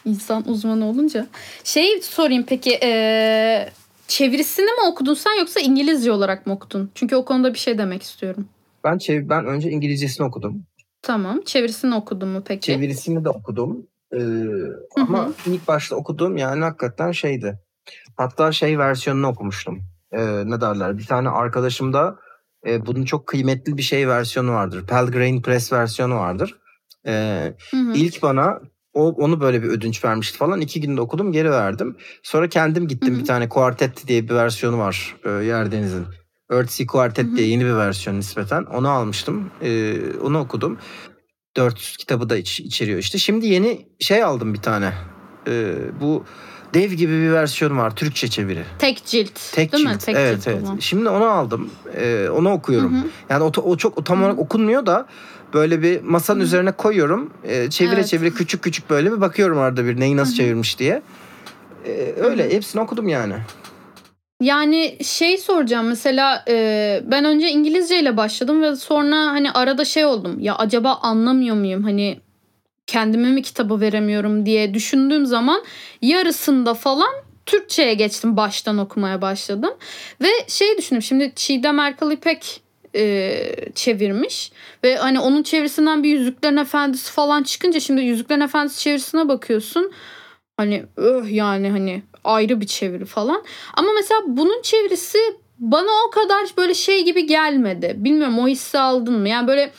insan 0.05 0.49
uzmanı 0.49 0.85
olunca. 0.85 1.27
Şey 1.63 2.01
sorayım 2.01 2.43
peki 2.47 2.69
eee, 2.69 3.71
çevirisini 4.07 4.65
mi 4.65 4.81
okudun 4.91 5.13
sen 5.13 5.39
yoksa 5.39 5.59
İngilizce 5.59 6.11
olarak 6.11 6.47
mı 6.47 6.53
okudun? 6.53 6.91
Çünkü 6.95 7.15
o 7.15 7.25
konuda 7.25 7.53
bir 7.53 7.59
şey 7.59 7.77
demek 7.77 8.03
istiyorum. 8.03 8.45
Ben 8.83 8.97
çev 8.97 9.29
ben 9.29 9.45
önce 9.45 9.69
İngilizcesini 9.69 10.27
okudum. 10.27 10.63
Tamam. 11.01 11.41
Çevirisini 11.45 11.95
okudun 11.95 12.29
mu 12.29 12.43
peki? 12.47 12.61
Çevirisini 12.65 13.25
de 13.25 13.29
okudum. 13.29 13.87
Ee, 14.13 14.19
ama 14.97 15.29
ilk 15.45 15.67
başta 15.67 15.95
okuduğum 15.95 16.37
yani 16.37 16.63
hakikaten 16.63 17.11
şeydi. 17.11 17.59
Hatta 18.17 18.51
şey 18.51 18.79
versiyonunu 18.79 19.27
okumuştum. 19.27 19.79
Ee, 20.11 20.49
ne 20.49 20.61
derler? 20.61 20.97
Bir 20.97 21.05
tane 21.05 21.29
arkadaşım 21.29 21.93
da 21.93 22.15
E, 22.67 22.85
bunun 22.85 23.05
çok 23.05 23.27
kıymetli 23.27 23.77
bir 23.77 23.81
şey 23.81 24.07
versiyonu 24.07 24.51
vardır. 24.51 24.87
Pelgrane 24.87 25.41
Press 25.41 25.73
versiyonu 25.73 26.15
vardır. 26.15 26.59
E, 27.07 27.11
Hı 27.71 27.77
hı. 27.77 27.93
ilk 27.93 28.23
bana 28.23 28.59
o, 28.93 29.09
onu 29.09 29.41
böyle 29.41 29.63
bir 29.63 29.67
ödünç 29.67 30.05
vermişti 30.05 30.37
falan. 30.37 30.61
İki 30.61 30.81
günde 30.81 31.01
okudum 31.01 31.31
geri 31.31 31.51
verdim. 31.51 31.97
Sonra 32.23 32.49
kendim 32.49 32.87
gittim 32.87 33.13
Hı 33.13 33.17
hı. 33.17 33.19
bir 33.21 33.25
tane 33.25 33.49
Quartet 33.49 34.07
diye 34.07 34.23
bir 34.29 34.35
versiyonu 34.35 34.77
var 34.77 35.15
e, 35.25 35.29
Yerdeniz'in. 35.29 36.05
Earthsea 36.51 36.87
Quartet 36.87 37.35
diye 37.35 37.47
yeni 37.47 37.65
bir 37.65 37.73
versiyon 37.75 38.17
nispeten. 38.17 38.63
Onu 38.63 38.89
almıştım. 38.89 39.51
E, 39.61 39.95
onu 40.23 40.39
okudum. 40.39 40.77
400 41.57 41.97
kitabı 41.97 42.29
da 42.29 42.37
iç- 42.37 42.59
içeriyor 42.59 42.99
işte. 42.99 43.17
Şimdi 43.17 43.47
yeni 43.47 43.85
şey 43.99 44.23
aldım 44.23 44.53
bir 44.53 44.61
tane. 44.61 44.93
E, 45.47 45.75
bu 46.01 46.23
dev 46.73 46.91
gibi 46.91 47.11
bir 47.11 47.31
versiyon 47.31 47.77
var. 47.77 47.95
Türkçe 47.95 48.27
çeviri. 48.27 48.63
Tek 48.79 49.05
cilt. 49.05 49.39
Tek 49.53 49.73
değil 49.73 49.83
mi? 49.85 49.91
cilt. 49.91 50.05
Tek 50.05 50.15
evet 50.15 50.35
cilt 50.43 50.47
evet. 50.47 50.63
olan. 50.67 50.77
Şimdi 50.79 51.09
onu 51.09 51.25
aldım. 51.25 51.69
E, 51.95 52.29
onu 52.29 52.51
okuyorum. 52.51 52.93
Hı 52.95 53.01
hı. 53.01 53.07
Yani 53.29 53.43
o, 53.43 53.51
o 53.61 53.77
çok 53.77 53.97
o 53.97 54.03
tam 54.03 54.23
olarak 54.23 54.39
okunmuyor 54.39 54.85
da 54.85 55.07
böyle 55.53 55.81
bir 55.81 56.01
masanın 56.01 56.39
Hı. 56.39 56.43
üzerine 56.43 56.71
koyuyorum. 56.71 57.29
E, 57.43 57.69
çevire 57.69 57.95
Evet. 57.95 58.07
çevire 58.07 58.29
küçük 58.29 58.61
küçük 58.61 58.89
böyle 58.89 59.11
bir 59.11 59.21
bakıyorum 59.21 59.59
arada 59.59 59.85
bir 59.85 59.99
neyi 59.99 60.17
nasıl 60.17 60.31
Hı 60.31 60.33
hı. 60.33 60.37
çevirmiş 60.37 60.79
diye. 60.79 61.01
E, 61.85 62.13
öyle 62.17 62.43
Hı 62.43 62.47
hı. 62.47 62.53
hepsini 62.53 62.81
okudum 62.81 63.07
yani. 63.07 63.35
Yani 64.41 64.97
şey 65.03 65.37
soracağım 65.37 65.87
mesela 65.87 66.43
e, 66.47 67.01
ben 67.05 67.25
önce 67.25 67.49
İngilizce 67.49 67.99
ile 67.99 68.17
başladım 68.17 68.61
ve 68.63 68.75
sonra 68.75 69.15
hani 69.15 69.51
arada 69.51 69.85
şey 69.85 70.05
oldum 70.05 70.39
ya 70.39 70.55
acaba 70.55 70.93
anlamıyor 70.93 71.55
muyum? 71.55 71.83
Hani 71.83 72.19
kendime 72.87 73.29
mi 73.29 73.41
kitabı 73.41 73.81
veremiyorum? 73.81 74.45
diye 74.45 74.73
düşündüğüm 74.73 75.25
zaman 75.25 75.63
yarısında 76.01 76.73
falan 76.73 77.09
Türkçe'ye 77.45 77.93
geçtim 77.93 78.37
baştan 78.37 78.77
okumaya 78.77 79.21
başladım. 79.21 79.73
Ve 80.21 80.27
şey 80.47 80.77
düşündüm 80.77 81.01
şimdi 81.01 81.31
Çiğdem 81.35 81.79
Erkal 81.79 82.11
İpek 82.11 82.61
e, 82.95 83.41
çevirmiş 83.75 84.51
ve 84.83 84.95
hani 84.95 85.19
onun 85.19 85.43
çevirisinden 85.43 86.03
bir 86.03 86.19
Yüzüklerin 86.19 86.57
Efendisi 86.57 87.11
falan 87.11 87.43
çıkınca 87.43 87.79
şimdi 87.79 88.01
Yüzüklerin 88.01 88.41
Efendisi 88.41 88.79
çevirisine 88.79 89.27
bakıyorsun 89.27 89.91
hani 90.59 90.85
öh 90.97 91.31
yani 91.31 91.69
hani 91.69 92.03
ayrı 92.23 92.61
bir 92.61 92.65
çeviri 92.67 93.05
falan 93.05 93.43
ama 93.73 93.89
mesela 93.95 94.21
bunun 94.27 94.61
çevirisi 94.61 95.17
bana 95.59 95.89
o 96.07 96.09
kadar 96.09 96.47
böyle 96.57 96.73
şey 96.73 97.05
gibi 97.05 97.25
gelmedi. 97.25 97.93
Bilmiyorum 97.97 98.39
o 98.39 98.47
hissi 98.47 98.79
aldın 98.79 99.19
mı? 99.19 99.29
Yani 99.29 99.47
böyle 99.47 99.71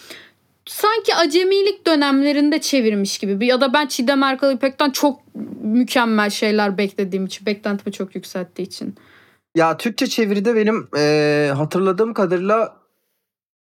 sanki 0.66 1.14
acemilik 1.14 1.86
dönemlerinde 1.86 2.60
çevirmiş 2.60 3.18
gibi. 3.18 3.46
Ya 3.46 3.60
da 3.60 3.72
ben 3.72 3.86
Çiğdem 3.86 4.22
Erkal 4.22 4.54
İpek'ten 4.54 4.90
çok 4.90 5.20
mükemmel 5.62 6.30
şeyler 6.30 6.78
beklediğim 6.78 7.26
için, 7.26 7.46
beklentimi 7.46 7.92
çok 7.92 8.14
yükselttiği 8.14 8.66
için. 8.66 8.94
Ya 9.54 9.76
Türkçe 9.76 10.06
çeviride 10.06 10.54
benim 10.56 10.88
e, 10.96 11.52
hatırladığım 11.56 12.14
kadarıyla 12.14 12.76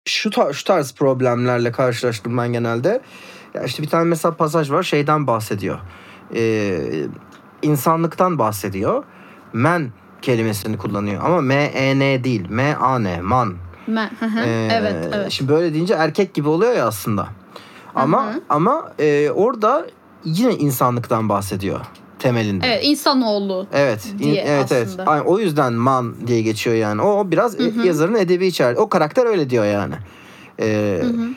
şu, 0.07 0.29
tar- 0.29 0.53
şu 0.53 0.63
tarz 0.63 0.93
problemlerle 0.93 1.71
karşılaştım 1.71 2.37
ben 2.37 2.53
genelde. 2.53 3.01
Ya 3.53 3.63
işte 3.63 3.83
bir 3.83 3.87
tane 3.87 4.03
mesela 4.03 4.35
pasaj 4.35 4.71
var 4.71 4.83
şeyden 4.83 5.27
bahsediyor. 5.27 5.79
E, 6.35 6.81
insanlıktan 7.61 8.39
bahsediyor. 8.39 9.03
Men 9.53 9.91
kelimesini 10.21 10.77
kullanıyor 10.77 11.23
ama 11.25 11.41
M-E-N 11.41 12.23
değil. 12.23 12.45
M-A-N. 12.49 13.21
Man. 13.21 13.53
Ee, 14.45 14.69
evet, 14.71 14.95
evet. 15.13 15.31
Şimdi 15.31 15.51
böyle 15.51 15.73
deyince 15.73 15.93
erkek 15.93 16.33
gibi 16.33 16.49
oluyor 16.49 16.73
ya 16.73 16.87
aslında. 16.87 17.27
Ama 17.95 18.33
ama 18.49 18.91
e, 18.99 19.29
orada 19.29 19.85
yine 20.23 20.53
insanlıktan 20.55 21.29
bahsediyor 21.29 21.79
temelinde. 22.19 22.67
Evet, 22.67 22.79
insanoğlu. 22.83 23.67
Evet. 23.73 24.05
in- 24.05 24.19
diye 24.19 24.43
evet 24.47 24.71
evet. 24.71 24.87
aslında. 24.87 25.05
Aynen, 25.05 25.25
o 25.25 25.39
yüzden 25.39 25.73
man 25.73 26.15
diye 26.27 26.41
geçiyor 26.41 26.75
yani. 26.75 27.01
O, 27.01 27.19
o 27.19 27.31
biraz 27.31 27.59
Hı 27.59 27.63
hı. 27.63 27.87
yazarın 27.87 28.15
edebi 28.15 28.47
içer. 28.47 28.75
O 28.75 28.89
karakter 28.89 29.25
öyle 29.25 29.49
diyor 29.49 29.65
yani. 29.65 29.95
Ee, 30.59 30.99
Hı 31.01 31.07
hı. 31.07 31.29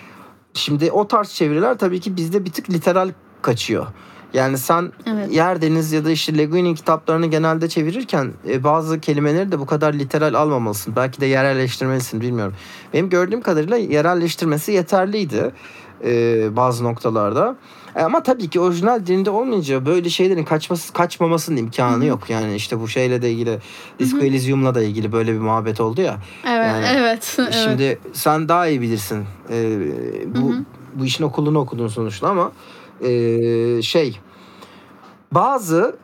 Şimdi 0.54 0.90
o 0.90 1.08
tarz 1.08 1.28
çeviriler 1.28 1.78
tabii 1.78 2.00
ki 2.00 2.16
bizde 2.16 2.44
bir 2.44 2.50
tık 2.52 2.70
literal 2.70 3.10
kaçıyor. 3.42 3.86
Yani 4.34 4.58
sen 4.58 4.92
Evet. 5.06 5.32
Yer 5.32 5.62
Deniz 5.62 5.92
ya 5.92 6.04
da 6.04 6.10
işte 6.10 6.38
Le 6.38 6.44
Guin'in 6.44 6.74
kitaplarını 6.74 7.26
genelde 7.26 7.68
çevirirken 7.68 8.32
e, 8.48 8.64
bazı 8.64 9.00
kelimeleri 9.00 9.52
de 9.52 9.58
bu 9.58 9.66
kadar 9.66 9.94
literal 9.94 10.34
almamalısın. 10.34 10.96
Belki 10.96 11.20
de 11.20 11.26
yerelleştirmelisin 11.26 12.20
bilmiyorum. 12.20 12.54
Benim 12.94 13.08
gördüğüm 13.10 13.40
kadarıyla 13.40 13.76
yerelleştirmesi 13.76 14.72
yeterliydi 14.72 15.50
e, 16.04 16.56
bazı 16.56 16.84
noktalarda. 16.84 17.56
E, 17.96 18.02
ama 18.02 18.22
tabii 18.22 18.48
ki 18.48 18.60
orijinal 18.60 19.06
dilinde 19.06 19.30
olmayınca 19.30 19.86
böyle 19.86 20.08
şeylerin 20.10 20.44
kaçması 20.44 20.92
kaçmamasının 20.92 21.56
imkanı 21.56 21.96
Hı 21.96 22.00
hı. 22.00 22.04
yok. 22.04 22.30
Yani 22.30 22.54
işte 22.54 22.80
bu 22.80 22.88
şeyle 22.88 23.22
de 23.22 23.30
ilgili 23.32 23.58
Disco 23.98 24.18
Elysium'la 24.18 24.74
da 24.74 24.82
ilgili 24.82 25.12
böyle 25.12 25.32
bir 25.32 25.38
muhabbet 25.38 25.80
oldu 25.80 26.00
ya. 26.00 26.16
Evet, 26.46 26.66
Yani 26.66 26.86
evet. 26.92 27.36
evet. 27.38 27.54
Şimdi 27.64 27.98
sen 28.12 28.48
daha 28.48 28.66
iyi 28.66 28.80
bilirsin. 28.80 29.24
Ee, 29.50 29.78
bu 30.34 30.52
Hı 30.52 30.56
hı. 30.56 30.64
bu 30.94 31.04
işin 31.04 31.24
okulunu 31.24 31.58
okudun 31.58 31.88
sonuçta 31.88 32.28
ama 32.28 32.52
ee, 33.02 33.82
şey 33.82 34.18
bazı 35.32 35.96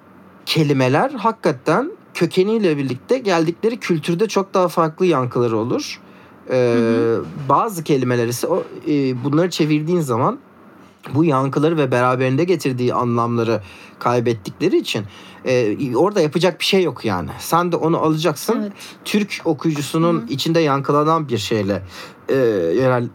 kelimeler 0.46 1.10
hakikaten 1.10 1.90
kökeniyle 2.14 2.76
birlikte 2.76 3.18
geldikleri 3.18 3.80
kültürde 3.80 4.28
çok 4.28 4.54
daha 4.54 4.68
farklı 4.68 5.06
yankıları 5.06 5.56
olur. 5.56 6.00
Ee, 6.50 6.74
Hı 6.74 7.24
bazı 7.48 7.84
kelimeler 7.84 8.28
ise 8.28 8.46
o 8.46 8.64
e, 8.88 9.24
bunları 9.24 9.50
çevirdiğin 9.50 10.00
zaman 10.00 10.38
bu 11.14 11.24
yankıları 11.24 11.76
ve 11.76 11.90
beraberinde 11.90 12.44
getirdiği 12.44 12.94
anlamları 12.94 13.62
kaybettikleri 13.98 14.78
için 14.78 15.04
e, 15.44 15.96
orada 15.96 16.20
yapacak 16.20 16.60
bir 16.60 16.64
şey 16.64 16.82
yok 16.82 17.04
yani. 17.04 17.30
Sen 17.38 17.72
de 17.72 17.76
onu 17.76 17.98
alacaksın. 17.98 18.60
Evet. 18.62 18.72
Türk 19.04 19.40
okuyucusunun 19.44 20.20
Hı 20.20 20.22
hı. 20.22 20.26
içinde 20.28 20.60
yankılanan 20.60 21.28
bir 21.28 21.38
şeyle 21.38 21.82
e, 22.28 22.34
yerel 22.34 23.08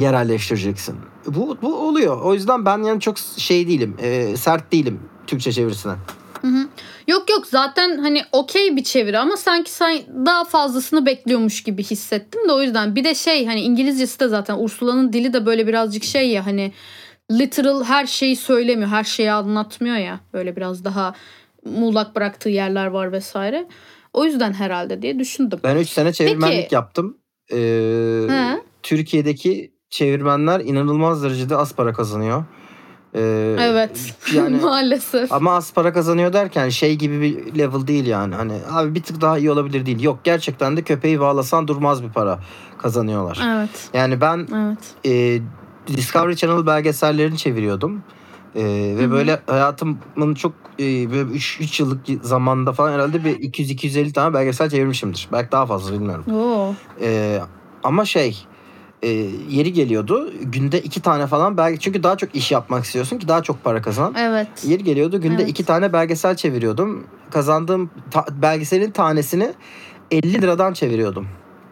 yerelleştireceksin. 0.00 0.96
Bu 1.34 1.58
bu 1.62 1.74
oluyor. 1.74 2.22
O 2.22 2.34
yüzden 2.34 2.64
ben 2.64 2.82
yani 2.82 3.00
çok 3.00 3.18
şey 3.36 3.68
değilim. 3.68 3.96
e, 4.02 4.36
sert 4.36 4.72
değilim 4.72 5.00
Türkçe 5.26 5.52
çevirisine. 5.52 5.92
Hı 6.42 6.46
hı. 6.48 6.68
Yok 7.08 7.30
yok 7.30 7.46
zaten 7.46 7.98
hani 7.98 8.22
okey 8.32 8.76
bir 8.76 8.84
çeviri 8.84 9.18
ama 9.18 9.36
sanki 9.36 9.70
sen 9.70 9.98
daha 10.26 10.44
fazlasını 10.44 11.06
bekliyormuş 11.06 11.62
gibi 11.62 11.82
hissettim 11.82 12.48
de 12.48 12.52
o 12.52 12.62
yüzden. 12.62 12.96
Bir 12.96 13.04
de 13.04 13.14
şey 13.14 13.46
hani 13.46 13.60
İngilizcesi 13.60 14.20
de 14.20 14.28
zaten 14.28 14.58
Ursula'nın 14.58 15.12
dili 15.12 15.32
de 15.32 15.46
böyle 15.46 15.66
birazcık 15.66 16.04
şey 16.04 16.28
ya 16.30 16.46
hani 16.46 16.72
literal 17.32 17.84
her 17.84 18.06
şeyi 18.06 18.36
söylemiyor, 18.36 18.88
her 18.88 19.04
şeyi 19.04 19.32
anlatmıyor 19.32 19.96
ya. 19.96 20.20
Böyle 20.32 20.56
biraz 20.56 20.84
daha 20.84 21.14
muğlak 21.64 22.16
bıraktığı 22.16 22.48
yerler 22.48 22.86
var 22.86 23.12
vesaire. 23.12 23.66
O 24.12 24.24
yüzden 24.24 24.52
herhalde 24.52 25.02
diye 25.02 25.18
düşündüm. 25.18 25.60
Ben 25.64 25.76
3 25.76 25.88
sene 25.88 26.12
çevirmenlik 26.12 26.62
Peki. 26.62 26.74
yaptım. 26.74 27.18
E, 27.52 27.56
He. 28.28 28.62
Türkiye'deki 28.82 29.72
çevirmenler 29.90 30.60
inanılmaz 30.60 31.22
derecede 31.22 31.56
az 31.56 31.72
para 31.74 31.92
kazanıyor. 31.92 32.44
E, 33.14 33.20
Evet. 33.58 34.14
Yani 34.34 34.56
Maalesef. 34.60 35.32
ama 35.32 35.52
az 35.54 35.72
para 35.72 35.92
kazanıyor 35.92 36.32
derken 36.32 36.68
şey 36.68 36.96
gibi 36.96 37.20
bir 37.20 37.58
level 37.58 37.86
değil 37.86 38.06
yani. 38.06 38.34
Hani 38.34 38.52
abi 38.70 38.94
bir 38.94 39.02
tık 39.02 39.20
daha 39.20 39.38
iyi 39.38 39.50
olabilir 39.50 39.86
değil. 39.86 40.02
Yok 40.02 40.18
gerçekten 40.24 40.76
de 40.76 40.82
köpeği 40.82 41.20
bağlasan 41.20 41.68
durmaz 41.68 42.02
bir 42.02 42.08
para 42.10 42.38
kazanıyorlar. 42.78 43.40
Evet. 43.46 43.90
Yani 43.94 44.20
ben 44.20 44.48
Evet. 44.56 44.78
e, 45.06 45.40
Discovery 45.96 46.34
Channel 46.34 46.66
belgesellerini 46.66 47.38
çeviriyordum. 47.38 48.02
E, 48.54 48.62
ve 48.98 49.02
Hı 49.02 49.06
hı. 49.06 49.10
böyle 49.10 49.40
hayatımın 49.46 50.34
çok 50.34 50.52
e, 50.80 51.10
böyle 51.10 51.30
3 51.30 51.80
yıllık 51.80 52.00
zamanda 52.22 52.72
falan 52.72 52.92
herhalde 52.92 53.24
bir 53.24 53.36
200-250 53.38 54.12
tane 54.12 54.34
belgesel 54.34 54.70
çevirmişimdir. 54.70 55.28
Belki 55.32 55.52
daha 55.52 55.66
fazla 55.66 55.92
bilmiyorum. 55.92 56.24
Oo. 56.34 56.74
E, 57.00 57.40
ama 57.84 58.04
şey 58.04 58.46
e, 59.02 59.08
yeri 59.50 59.72
geliyordu 59.72 60.32
günde 60.42 60.80
iki 60.80 61.02
tane 61.02 61.26
falan 61.26 61.56
belki 61.56 61.80
çünkü 61.80 62.02
daha 62.02 62.16
çok 62.16 62.34
iş 62.34 62.52
yapmak 62.52 62.84
istiyorsun 62.84 63.18
ki 63.18 63.28
daha 63.28 63.42
çok 63.42 63.64
para 63.64 63.82
kazan. 63.82 64.14
Evet. 64.18 64.48
Yeri 64.64 64.84
geliyordu 64.84 65.20
günde 65.20 65.42
Evet. 65.42 65.50
iki 65.50 65.64
tane 65.64 65.92
belgesel 65.92 66.36
çeviriyordum. 66.36 67.04
Kazandığım 67.30 67.90
ta- 68.10 68.26
belgeselin 68.42 68.90
tanesini 68.90 69.52
50 70.10 70.42
liradan 70.42 70.72
çeviriyordum. 70.72 71.26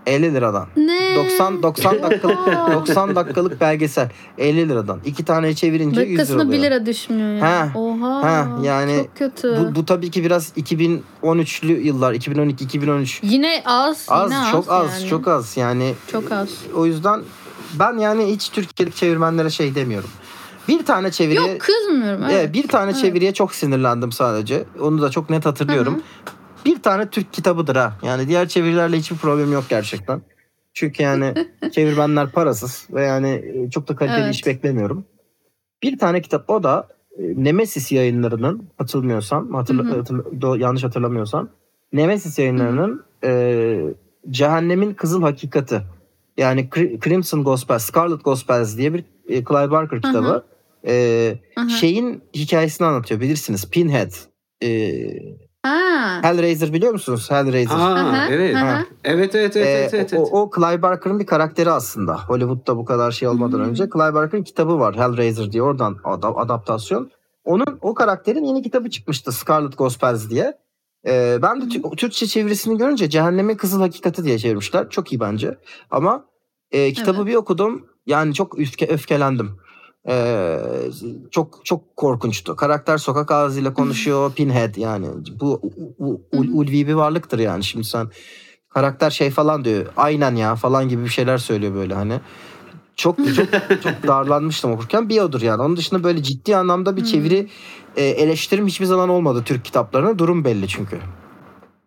50 0.06 0.34
liradan. 0.34 0.66
Ne? 0.76 1.16
90 1.16 1.62
90 1.62 2.02
dakikalık 2.02 2.38
Oha. 2.46 2.72
90 2.74 3.16
dakikalık 3.16 3.60
belgesel 3.60 4.08
50 4.38 4.68
liradan. 4.68 5.00
İki 5.04 5.24
tane 5.24 5.54
çevirince 5.54 6.00
100 6.00 6.08
lira 6.10 6.18
Dakikasına 6.18 6.42
1 6.42 6.46
oluyor. 6.48 6.62
lira 6.62 6.86
düşmüyor 6.86 7.36
ya. 7.36 7.42
Ha. 7.50 7.68
Oha. 7.74 8.22
Ha, 8.22 8.48
yani 8.62 8.96
Çok 8.96 9.16
kötü. 9.16 9.58
Bu, 9.60 9.74
bu 9.74 9.84
tabii 9.84 10.10
ki 10.10 10.24
biraz 10.24 10.52
2013'lü 10.56 11.80
yıllar 11.80 12.12
2012 12.12 12.64
2013 12.64 13.20
Yine 13.22 13.62
az. 13.64 14.06
az 14.08 14.32
yine 14.32 14.50
çok 14.52 14.70
az 14.70 15.00
yani. 15.00 15.10
çok 15.10 15.28
az 15.28 15.56
yani 15.56 15.94
Çok 16.12 16.32
az. 16.32 16.48
o 16.74 16.86
yüzden 16.86 17.20
ben 17.78 17.98
yani 17.98 18.26
hiç 18.26 18.48
Türkiye'deki 18.50 18.96
çevirmenlere 18.96 19.50
şey 19.50 19.74
demiyorum. 19.74 20.10
Bir 20.68 20.84
tane 20.84 21.10
çeviriye 21.10 21.52
Yok 21.52 21.60
kızmıyorum. 21.60 22.24
Evet. 22.30 22.52
Bir 22.54 22.68
tane 22.68 22.90
Evet. 22.90 23.00
çeviriye 23.02 23.34
çok 23.34 23.54
sinirlendim 23.54 24.12
sadece. 24.12 24.64
Onu 24.80 25.02
da 25.02 25.10
çok 25.10 25.30
net 25.30 25.46
hatırlıyorum. 25.46 25.94
Hı 25.94 26.00
Bir 26.66 26.82
tane 26.82 27.10
Türk 27.10 27.32
kitabıdır 27.32 27.76
ha. 27.76 27.98
Yani 28.02 28.28
diğer 28.28 28.48
çevirilerle 28.48 28.96
hiçbir 28.98 29.16
problem 29.16 29.52
yok 29.52 29.64
gerçekten. 29.68 30.22
Çünkü 30.74 31.02
yani 31.02 31.34
çevirmenler 31.72 32.30
parasız 32.30 32.86
ve 32.90 33.04
yani 33.04 33.28
e, 33.54 33.70
çok 33.70 33.88
da 33.88 33.96
kaliteli 33.96 34.20
Evet. 34.24 34.34
iş 34.34 34.46
beklemiyorum. 34.46 35.04
Bir 35.82 35.98
tane 35.98 36.20
kitap 36.22 36.50
o 36.50 36.62
da 36.62 36.88
e, 37.18 37.22
Nemesis 37.44 37.92
yayınlarının 37.92 38.68
hatırlamıyorsam, 38.78 39.54
hatırla, 39.54 39.84
Hı 39.84 39.88
hı. 39.88 39.98
hatırla- 39.98 40.22
do- 40.40 40.58
yanlış 40.62 40.84
hatırlamıyorsam 40.84 41.48
Nemesis 41.92 42.38
yayınlarının 42.38 43.04
e, 43.24 43.94
Cehennemin 44.30 44.94
Kızıl 44.94 45.22
Hakikati 45.22 45.82
Yani 46.36 46.68
Cri- 46.68 47.00
Crimson 47.04 47.44
Gospel, 47.44 47.78
Scarlet 47.78 48.24
Gospels 48.24 48.76
diye 48.76 48.94
bir 48.94 49.04
e, 49.28 49.44
Clive 49.44 49.70
Barker 49.70 50.02
kitabı. 50.02 50.44
E, 50.86 51.36
Hı 51.54 51.60
hı. 51.60 51.70
şeyin 51.70 52.22
hikayesini 52.34 52.86
anlatıyor 52.86 53.20
bilirsiniz. 53.20 53.70
Pinhead. 53.70 54.12
E, 54.62 54.68
Ha. 55.66 56.18
Hellraiser 56.22 56.72
biliyor 56.72 56.92
musunuz? 56.92 57.30
Hellraiser. 57.30 57.76
Aa, 57.76 57.94
Aha, 57.94 58.26
evet. 58.30 58.56
aha. 58.56 58.84
Evet 59.04 59.34
evet 59.34 59.56
evet 59.56 59.66
Ee, 59.66 59.70
evet. 59.70 59.94
evet, 59.94 60.12
evet. 60.12 60.28
O, 60.32 60.42
o 60.42 60.50
Clive 60.56 60.82
Barker'ın 60.82 61.18
bir 61.20 61.26
karakteri 61.26 61.70
aslında. 61.70 62.16
Hollywood'da 62.28 62.76
bu 62.76 62.84
kadar 62.84 63.10
şey 63.10 63.28
olmadan 63.28 63.58
Hmm. 63.58 63.64
önce 63.64 63.84
Clive 63.92 64.14
Barker'ın 64.14 64.42
kitabı 64.42 64.78
var. 64.78 64.96
Hellraiser 64.96 65.52
diye 65.52 65.62
oradan 65.62 65.96
ada- 66.04 66.36
adaptasyon. 66.36 67.10
Onun 67.44 67.78
o 67.82 67.94
karakterin 67.94 68.44
yeni 68.44 68.62
kitabı 68.62 68.90
çıkmıştı 68.90 69.32
Scarlet 69.32 69.78
Gospels 69.78 70.30
diye. 70.30 70.58
Ee, 71.06 71.38
ben 71.42 71.60
de 71.60 71.64
Tü- 71.64 71.96
Türkçe 71.96 72.26
çevirisini 72.26 72.78
görünce 72.78 73.10
Cehennemin 73.10 73.54
Kızıl 73.56 73.80
Hakikati 73.80 74.24
diye 74.24 74.38
çevirmişler. 74.38 74.90
Çok 74.90 75.12
iyi 75.12 75.20
bence. 75.20 75.58
Ama 75.90 76.24
e, 76.70 76.92
kitabı 76.92 77.16
Evet. 77.18 77.26
bir 77.26 77.34
okudum. 77.34 77.86
Yani 78.06 78.34
çok 78.34 78.58
öfke, 78.58 78.86
öfkelendim. 78.86 79.50
Ee, 80.08 80.58
çok 81.30 81.60
çok 81.64 81.96
korkunçtu. 81.96 82.56
Karakter 82.56 82.98
sokak 82.98 83.30
ağzıyla 83.30 83.74
konuşuyor. 83.74 84.32
Pinhead 84.36 84.76
yani. 84.76 85.06
Bu 85.40 85.60
u- 85.62 86.04
u- 86.06 86.20
ul- 86.32 86.52
ulvi 86.52 86.86
bir 86.88 86.94
varlıktır 86.94 87.38
yani. 87.38 87.64
Şimdi 87.64 87.84
sen 87.84 88.08
karakter 88.68 89.10
şey 89.10 89.30
falan 89.30 89.64
diyor. 89.64 89.86
Aynen 89.96 90.34
ya 90.36 90.54
falan 90.56 90.88
gibi 90.88 91.04
bir 91.04 91.08
şeyler 91.08 91.38
söylüyor 91.38 91.74
böyle 91.74 91.94
hani. 91.94 92.20
Çok 92.96 93.16
çok 93.36 93.82
çok 93.82 94.06
darlanmıştım 94.06 94.72
okurken 94.72 95.08
bir 95.08 95.20
odur 95.20 95.42
yani. 95.42 95.62
Onun 95.62 95.76
dışında 95.76 96.04
böyle 96.04 96.22
ciddi 96.22 96.56
anlamda 96.56 96.96
bir 96.96 97.04
çeviri 97.04 97.48
e, 97.96 98.04
eleştirim 98.04 98.66
hiçbir 98.66 98.86
zaman 98.86 99.08
olmadı 99.08 99.42
Türk 99.44 99.64
kitaplarına. 99.64 100.18
Durum 100.18 100.44
belli 100.44 100.68
çünkü. 100.68 100.98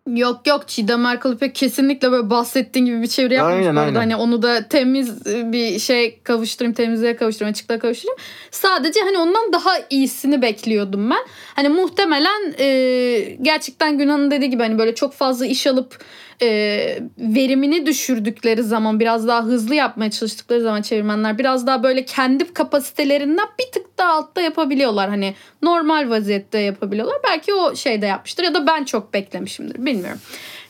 Yok 0.06 0.46
yok 0.46 0.68
Çiğdem 0.68 1.06
Erkalıp'e 1.06 1.52
kesinlikle 1.52 2.12
böyle 2.12 2.30
bahsettiğin 2.30 2.86
gibi 2.86 3.02
bir 3.02 3.06
çeviri 3.06 3.34
yapmamış 3.34 3.58
Aynen, 3.66 3.76
bu 3.76 3.80
arada. 3.80 3.98
aynen. 3.98 4.00
Hani 4.00 4.16
onu 4.16 4.42
da 4.42 4.68
temiz 4.68 5.26
bir 5.26 5.78
şey 5.78 6.20
kavuşturayım, 6.22 6.74
temizliğe 6.74 7.16
kavuşturayım, 7.16 7.50
açıklığa 7.52 7.78
kavuşturayım. 7.78 8.18
Sadece 8.50 9.00
hani 9.00 9.18
ondan 9.18 9.52
daha 9.52 9.70
iyisini 9.90 10.42
bekliyordum 10.42 11.10
ben. 11.10 11.24
Hani 11.54 11.68
muhtemelen 11.68 12.54
e, 12.58 13.36
gerçekten 13.42 13.98
Günhan'ın 13.98 14.30
dediği 14.30 14.50
gibi 14.50 14.62
hani 14.62 14.78
böyle 14.78 14.94
çok 14.94 15.12
fazla 15.12 15.46
iş 15.46 15.66
alıp 15.66 15.98
e, 16.42 16.98
verimini 17.18 17.86
düşürdükleri 17.86 18.62
zaman 18.62 19.00
biraz 19.00 19.28
daha 19.28 19.44
hızlı 19.44 19.74
yapmaya 19.74 20.10
çalıştıkları 20.10 20.62
zaman 20.62 20.82
çevirmenler 20.82 21.38
biraz 21.38 21.66
daha 21.66 21.82
böyle 21.82 22.04
kendi 22.04 22.54
kapasitelerinden 22.54 23.48
bir 23.58 23.72
tık 23.72 23.98
daha 23.98 24.12
altta 24.12 24.40
yapabiliyorlar. 24.40 25.08
Hani 25.08 25.34
normal 25.62 26.10
vaziyette 26.10 26.58
yapabiliyorlar. 26.58 27.16
Belki 27.30 27.54
o 27.54 27.76
şeyde 27.76 28.06
yapmıştır 28.06 28.44
ya 28.44 28.54
da 28.54 28.66
ben 28.66 28.84
çok 28.84 29.14
beklemişimdir 29.14 29.86
bilmiyorum. 29.86 30.20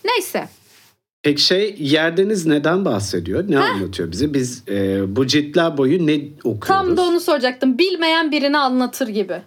Neyse. 0.05 0.49
Peki 1.23 1.43
şey 1.43 1.77
Yerdeniz 1.79 2.47
neden 2.47 2.85
bahsediyor? 2.85 3.45
Ne 3.49 3.59
anlatıyor 3.59 4.13
bize? 4.13 4.35
Biz 4.35 4.69
e, 4.69 5.03
bu 5.17 5.27
ciltler 5.27 5.77
boyu 5.77 6.07
ne 6.07 6.21
okuyoruz? 6.39 6.67
Tam 6.67 6.97
da 6.97 7.03
onu 7.03 7.21
soracaktım. 7.21 7.79
Bilmeyen 7.79 8.33
birini 8.33 8.59
anlatır 8.59 9.09
gibi. 9.09 9.43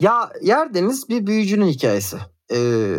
Ya 0.00 0.30
Yerdeniz 0.42 1.08
bir 1.08 1.26
büyücünün 1.26 1.66
hikayesi. 1.66 2.16
Ee, 2.52 2.96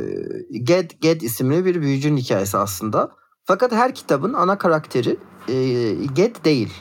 Ged, 0.63 0.91
Ged 1.01 1.21
isimli 1.21 1.65
bir 1.65 1.81
büyücünün 1.81 2.17
hikayesi 2.17 2.57
aslında. 2.57 3.11
Fakat 3.45 3.71
her 3.71 3.95
kitabın 3.95 4.33
ana 4.33 4.57
karakteri 4.57 5.17
e, 5.49 5.53
Ged 6.15 6.35
değil. 6.45 6.73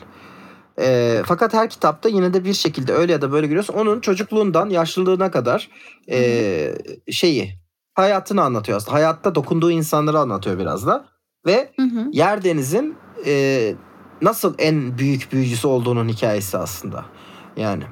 E, 0.79 1.21
fakat 1.25 1.53
her 1.53 1.69
kitapta 1.69 2.09
yine 2.09 2.33
de 2.33 2.45
bir 2.45 2.53
şekilde 2.53 2.93
öyle 2.93 3.11
ya 3.11 3.21
da 3.21 3.31
böyle 3.31 3.47
görüyorsun. 3.47 3.73
Onun 3.73 3.99
çocukluğundan 3.99 4.69
yaşlılığına 4.69 5.31
kadar 5.31 5.69
e, 6.09 6.75
şeyi 7.11 7.59
hayatını 7.93 8.43
anlatıyor 8.43 8.77
aslında. 8.77 8.93
Hayatta 8.97 9.35
dokunduğu 9.35 9.71
insanları 9.71 10.19
anlatıyor 10.19 10.59
biraz 10.59 10.87
da. 10.87 11.05
Ve 11.45 11.71
Hı 11.75 11.81
hı. 11.81 12.07
Yerdeniz'in 12.11 12.95
e, 13.25 13.75
nasıl 14.21 14.55
en 14.57 14.97
büyük 14.97 15.31
büyücüsü 15.31 15.67
olduğunun 15.67 16.09
hikayesi 16.09 16.57
aslında. 16.57 17.05
Yani 17.57 17.83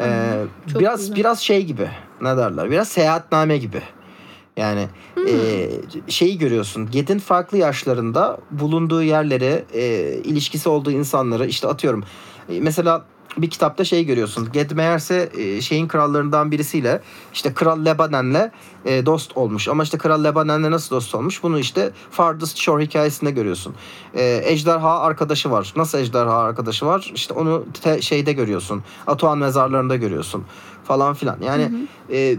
e, 0.00 0.32
çok 0.72 0.80
biraz 0.80 1.00
güzel. 1.00 1.16
biraz 1.16 1.40
şey 1.40 1.64
gibi 1.64 1.90
ne 2.20 2.36
derler? 2.36 2.70
Biraz 2.70 2.88
seyahatname 2.88 3.58
gibi. 3.58 3.82
Yani 4.58 4.88
Hmm. 5.14 5.26
e, 5.28 5.68
şeyi 6.08 6.38
görüyorsun. 6.38 6.90
Ged'in 6.90 7.18
farklı 7.18 7.58
yaşlarında 7.58 8.38
bulunduğu 8.50 9.02
yerlere, 9.02 9.64
e, 9.74 10.12
ilişkisi 10.24 10.68
olduğu 10.68 10.90
insanları 10.90 11.46
işte 11.46 11.68
atıyorum. 11.68 12.04
E, 12.48 12.60
mesela 12.60 13.04
bir 13.38 13.50
kitapta 13.50 13.84
şey 13.84 14.04
görüyorsun. 14.06 14.48
Ged 14.52 14.70
meğerse 14.70 15.30
e, 15.38 15.60
şeyin 15.60 15.88
krallarından 15.88 16.50
birisiyle 16.50 17.00
işte 17.34 17.54
Kral 17.54 17.84
Lebanen'le 17.84 18.50
e, 18.84 19.06
dost 19.06 19.36
olmuş. 19.36 19.68
Ama 19.68 19.82
işte 19.82 19.98
Kral 19.98 20.24
Lebanen'le 20.24 20.70
nasıl 20.70 20.96
dost 20.96 21.14
olmuş? 21.14 21.42
Bunu 21.42 21.58
işte 21.58 21.90
Farthest 22.10 22.56
Shore 22.58 22.84
hikayesinde 22.84 23.30
görüyorsun. 23.30 23.74
E, 24.14 24.40
ejderha 24.44 25.00
arkadaşı 25.00 25.50
var. 25.50 25.72
Nasıl 25.76 25.98
ejderha 25.98 26.38
arkadaşı 26.38 26.86
var? 26.86 27.10
İşte 27.14 27.34
onu 27.34 27.64
te- 27.82 28.02
şeyde 28.02 28.32
görüyorsun. 28.32 28.82
Atuan 29.06 29.38
mezarlarında 29.38 29.96
görüyorsun 29.96 30.44
falan 30.84 31.14
filan. 31.14 31.38
Yani 31.42 31.62
Hı 31.62 31.68
hı. 31.68 32.14
e, 32.16 32.36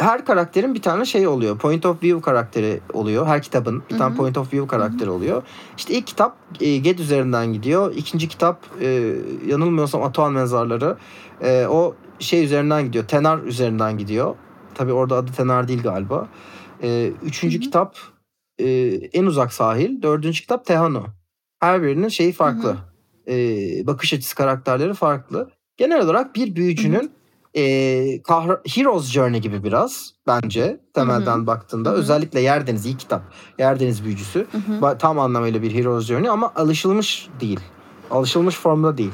her 0.00 0.24
karakterin 0.24 0.74
bir 0.74 0.82
tane 0.82 1.04
şey 1.04 1.26
oluyor. 1.26 1.58
Point 1.58 1.86
of 1.86 2.02
view 2.02 2.20
karakteri 2.20 2.80
oluyor. 2.92 3.26
Her 3.26 3.42
kitabın 3.42 3.82
bir 3.90 3.98
tane 3.98 4.14
hı. 4.14 4.16
point 4.16 4.38
of 4.38 4.52
view 4.52 4.68
karakteri 4.68 5.10
oluyor. 5.10 5.42
İşte 5.76 5.94
ilk 5.94 6.06
kitap 6.06 6.36
e, 6.60 6.76
Ged 6.76 6.98
üzerinden 6.98 7.52
gidiyor. 7.52 7.94
İkinci 7.96 8.28
kitap 8.28 8.64
e, 8.80 9.14
yanılmıyorsam 9.46 10.02
Atuan 10.02 10.32
Mezarları. 10.32 10.96
E, 11.42 11.66
o 11.66 11.94
şey 12.18 12.44
üzerinden 12.44 12.84
gidiyor. 12.84 13.04
Tenar 13.04 13.38
üzerinden 13.38 13.98
gidiyor. 13.98 14.34
Tabi 14.74 14.92
orada 14.92 15.16
adı 15.16 15.32
Tenar 15.32 15.68
değil 15.68 15.82
galiba. 15.82 16.28
E, 16.82 17.12
üçüncü 17.22 17.56
Hı 17.56 17.60
hı. 17.60 17.64
kitap 17.64 17.96
e, 18.58 18.68
En 19.12 19.26
Uzak 19.26 19.52
Sahil. 19.52 20.02
Dördüncü 20.02 20.40
kitap 20.40 20.66
Tehano. 20.66 21.04
Her 21.60 21.82
birinin 21.82 22.08
şeyi 22.08 22.32
farklı. 22.32 22.76
E, 23.28 23.36
bakış 23.86 24.12
açısı 24.12 24.36
karakterleri 24.36 24.94
farklı. 24.94 25.50
Genel 25.76 26.04
olarak 26.04 26.36
bir 26.36 26.56
büyücünün 26.56 27.12
e, 27.54 27.62
kahra- 28.22 28.60
Hero's 28.76 29.10
Journey 29.10 29.40
gibi 29.40 29.64
biraz 29.64 30.12
bence 30.26 30.80
temelden 30.94 31.46
baktığında. 31.46 31.90
Hı 31.90 31.94
hı. 31.94 31.98
Özellikle 31.98 32.40
Yerdeniz 32.40 32.86
iyi 32.86 32.96
kitap. 32.96 33.22
Yerdeniz 33.58 34.04
büyücüsü. 34.04 34.46
Hı 34.52 34.58
hı. 34.58 34.72
Ba- 34.72 34.98
Tam 34.98 35.18
anlamıyla 35.18 35.62
bir 35.62 35.74
Hero's 35.74 36.06
Journey 36.06 36.30
ama 36.30 36.52
alışılmış 36.56 37.28
değil. 37.40 37.60
Alışılmış 38.10 38.54
formda 38.54 38.98
değil. 38.98 39.12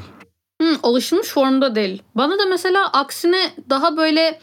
Hı, 0.63 0.77
alışılmış 0.83 1.29
formda 1.29 1.75
değil. 1.75 2.03
Bana 2.15 2.39
da 2.39 2.47
mesela 2.51 2.87
aksine 2.93 3.51
daha 3.71 3.97
böyle 3.97 4.41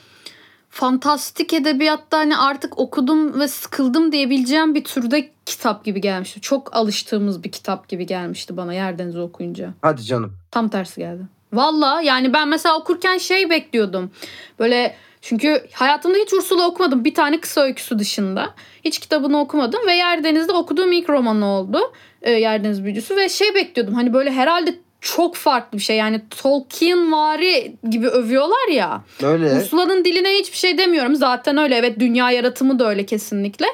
fantastik 0.69 1.53
edebiyatta 1.53 2.17
hani 2.17 2.37
artık 2.37 2.79
okudum 2.79 3.39
ve 3.39 3.47
sıkıldım 3.47 4.11
diyebileceğim 4.11 4.75
bir 4.75 4.83
türde 4.83 5.31
kitap 5.45 5.85
gibi 5.85 6.01
gelmişti. 6.01 6.41
Çok 6.41 6.75
alıştığımız 6.75 7.43
bir 7.43 7.51
kitap 7.51 7.87
gibi 7.89 8.05
gelmişti 8.05 8.57
bana 8.57 8.73
Yerdeniz'i 8.73 9.19
okuyunca. 9.19 9.73
Hadi 9.81 10.03
canım. 10.03 10.33
Tam 10.51 10.69
tersi 10.69 10.99
geldi. 11.01 11.21
Valla 11.53 12.01
yani 12.01 12.33
ben 12.33 12.47
mesela 12.47 12.77
okurken 12.77 13.17
şey 13.17 13.49
bekliyordum. 13.49 14.11
Böyle 14.59 14.95
çünkü 15.21 15.67
hayatımda 15.73 16.17
hiç 16.17 16.33
Ursula 16.33 16.67
okumadım. 16.67 17.05
Bir 17.05 17.13
tane 17.13 17.39
kısa 17.39 17.61
öyküsü 17.61 17.99
dışında. 17.99 18.53
Hiç 18.85 18.99
kitabını 18.99 19.39
okumadım 19.39 19.87
ve 19.87 19.93
Yerdeniz'de 19.93 20.51
okuduğum 20.51 20.91
ilk 20.91 21.09
romanı 21.09 21.45
oldu. 21.45 21.93
E, 22.21 22.31
Yerdeniz 22.31 22.83
Büyücüsü 22.83 23.15
ve 23.15 23.29
şey 23.29 23.55
bekliyordum. 23.55 23.93
Hani 23.93 24.13
böyle 24.13 24.31
herhalde 24.31 24.75
çok 25.01 25.35
farklı 25.35 25.77
bir 25.77 25.83
şey. 25.83 25.97
Yani 25.97 26.21
Tolkien 26.41 27.11
vari 27.11 27.75
gibi 27.89 28.07
övüyorlar 28.07 28.67
ya. 28.71 29.01
Öyle. 29.23 29.55
Ursula'nın 29.55 30.05
diline 30.05 30.29
hiçbir 30.29 30.57
şey 30.57 30.77
demiyorum. 30.77 31.15
Zaten 31.15 31.57
öyle. 31.57 31.75
Evet 31.75 31.99
dünya 31.99 32.31
yaratımı 32.31 32.79
da 32.79 32.89
öyle 32.89 33.05
kesinlikle. 33.05 33.65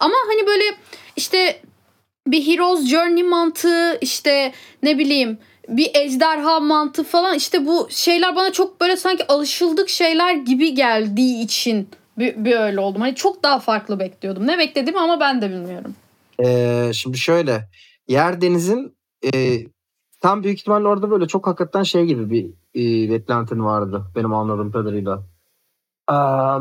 Ama 0.00 0.14
hani 0.28 0.46
böyle 0.46 0.64
işte 1.16 1.60
bir 2.26 2.46
Hero's 2.46 2.86
Journey 2.86 3.22
mantığı 3.22 3.98
işte 4.00 4.52
ne 4.82 4.98
bileyim 4.98 5.38
bir 5.68 5.90
ejderha 5.94 6.60
mantığı 6.60 7.04
falan 7.04 7.36
işte 7.36 7.66
bu 7.66 7.86
şeyler 7.90 8.36
bana 8.36 8.52
çok 8.52 8.80
böyle 8.80 8.96
sanki 8.96 9.26
alışıldık 9.26 9.88
şeyler 9.88 10.34
gibi 10.34 10.74
geldiği 10.74 11.44
için 11.44 11.88
bir, 12.18 12.44
bir 12.44 12.56
öyle 12.56 12.80
oldum. 12.80 13.00
Hani 13.00 13.14
çok 13.14 13.42
daha 13.42 13.58
farklı 13.58 13.98
bekliyordum. 13.98 14.46
Ne 14.46 14.58
beklediğimi 14.58 15.00
ama 15.00 15.20
ben 15.20 15.42
de 15.42 15.50
bilmiyorum. 15.50 15.94
Ee, 16.44 16.90
şimdi 16.94 17.18
şöyle. 17.18 17.68
Yerdeniz'in 18.08 18.96
e, 19.34 19.58
tam 20.20 20.42
büyük 20.42 20.58
ihtimalle 20.58 20.88
orada 20.88 21.10
böyle 21.10 21.26
çok 21.26 21.46
hakikaten 21.46 21.82
şey 21.82 22.04
gibi 22.04 22.30
bir 22.30 22.46
e, 22.74 23.10
beklentin 23.10 23.64
vardı. 23.64 24.04
Benim 24.16 24.34
anladığım 24.34 24.72
kadarıyla. 24.72 25.22
Aa, 26.06 26.60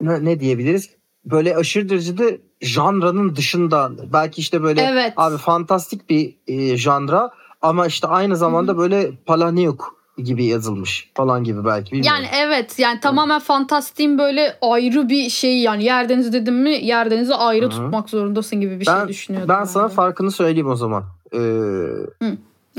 ne, 0.00 0.24
ne 0.24 0.40
diyebiliriz? 0.40 0.96
Böyle 1.26 1.56
aşırı 1.56 1.88
derecede 1.88 2.40
janranın 2.60 3.36
dışında 3.36 3.90
belki 4.12 4.40
işte 4.40 4.62
böyle 4.62 4.82
Evet. 4.82 5.12
Abi 5.16 5.36
fantastik 5.36 6.10
bir 6.10 6.34
e, 6.46 6.76
janra 6.76 7.30
ama 7.62 7.86
işte 7.86 8.06
aynı 8.06 8.36
zamanda 8.36 8.78
böyle 8.78 9.10
Palahniuk 9.26 9.96
gibi 10.18 10.44
yazılmış 10.44 11.10
falan 11.14 11.44
gibi 11.44 11.64
belki 11.64 11.92
bilmiyorum. 11.92 12.22
Yani 12.22 12.28
evet 12.46 12.78
yani 12.78 13.00
tamamen 13.00 13.40
fantastiğin 13.40 14.18
böyle 14.18 14.58
ayrı 14.62 15.08
bir 15.08 15.30
şey 15.30 15.58
yani 15.58 15.84
Yerdeniz 15.84 16.32
dedim 16.32 16.62
mi 16.62 16.70
Yerdeniz'i 16.70 17.34
ayrı 17.34 17.64
Hı 17.64 17.68
hı. 17.68 17.70
tutmak 17.70 18.10
zorundasın 18.10 18.60
gibi 18.60 18.80
bir 18.80 18.86
ben, 18.86 18.98
şey 18.98 19.08
düşünüyordum. 19.08 19.48
ben 19.48 19.64
sana 19.64 19.88
de. 19.88 19.92
farkını 19.92 20.30
söyleyeyim 20.30 20.68
o 20.70 20.76
zaman. 20.76 21.04
Ee, 21.34 21.38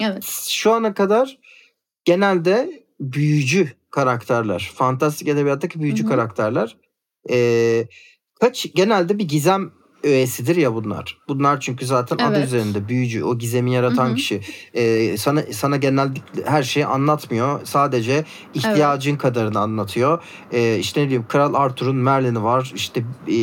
Evet. 0.02 0.24
şu 0.50 0.72
ana 0.72 0.94
kadar 0.94 1.38
genelde 2.06 2.84
büyücü 3.00 3.72
karakterler, 3.92 4.72
fantastik 4.76 5.28
edebiyattaki 5.28 5.80
büyücü 5.80 6.04
Hı 6.04 6.08
hı. 6.08 6.12
karakterler 6.12 6.78
ee, 7.30 7.88
kaç 8.40 8.68
genelde 8.76 9.20
bir 9.20 9.28
gizem 9.28 9.72
öğesidir 10.04 10.56
ya 10.56 10.74
bunlar. 10.76 11.18
Bunlar 11.28 11.60
çünkü 11.60 11.86
zaten 11.86 12.18
adı 12.18 12.36
Evet. 12.38 12.48
üzerinde 12.48 12.88
büyücü, 12.88 13.24
o 13.24 13.38
gizemi 13.38 13.74
yaratan 13.74 14.06
Hı 14.08 14.12
hı. 14.12 14.16
kişi. 14.16 14.42
Ee, 14.74 15.18
sana 15.18 15.42
sana 15.52 15.78
genellikle 15.78 16.46
her 16.46 16.64
şeyi 16.64 16.86
anlatmıyor. 16.86 17.60
Sadece 17.64 18.26
ihtiyacın 18.54 19.16
kadarını 19.16 19.60
anlatıyor. 19.60 20.24
Ee, 20.52 20.78
işte 20.80 21.02
ne 21.02 21.06
bileyim 21.06 21.26
Kral 21.30 21.54
Arthur'un 21.54 21.96
Merlin'i 21.96 22.44
var. 22.44 22.72
İşte 22.76 23.04
e, 23.28 23.36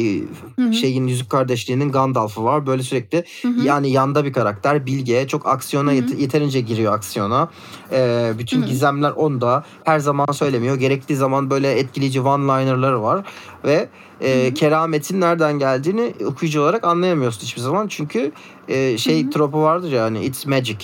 şeyin 0.72 1.06
Yüzük 1.06 1.30
Kardeşliği'nin 1.30 1.92
Gandalf'ı 1.92 2.44
var. 2.44 2.66
Böyle 2.66 2.82
sürekli 2.82 3.24
Hı 3.42 3.48
hı. 3.48 3.62
yani 3.66 3.90
yanda 3.90 4.24
bir 4.24 4.32
karakter. 4.32 4.86
Bilge 4.86 5.28
çok 5.28 5.46
aksiyona 5.48 5.92
yet- 5.94 6.20
yeterince 6.20 6.60
giriyor 6.60 6.92
aksiyona. 6.94 7.48
Ee, 7.92 8.32
bütün 8.38 8.60
Hı 8.60 8.64
hı. 8.64 8.68
gizemler 8.68 9.10
onda. 9.10 9.64
Her 9.84 9.98
zaman 9.98 10.32
söylemiyor. 10.32 10.76
Gerektiği 10.76 11.16
zaman 11.16 11.50
böyle 11.50 11.72
etkileyici 11.72 12.20
one-liner'ları 12.20 13.02
var 13.02 13.24
ve 13.64 13.88
e, 14.20 14.54
kerametin 14.54 15.20
nereden 15.20 15.58
geldiğini 15.58 16.14
okuyucu 16.26 16.62
olarak 16.62 16.84
anlayamıyorsun 16.84 17.42
hiçbir 17.42 17.60
zaman. 17.60 17.86
Çünkü 17.88 18.32
e, 18.68 18.98
şey 18.98 19.22
Hı 19.22 19.26
hı. 19.26 19.30
tropu 19.30 19.62
vardır 19.62 19.92
ya 19.92 20.04
hani 20.04 20.24
it's 20.24 20.46
magic. 20.46 20.78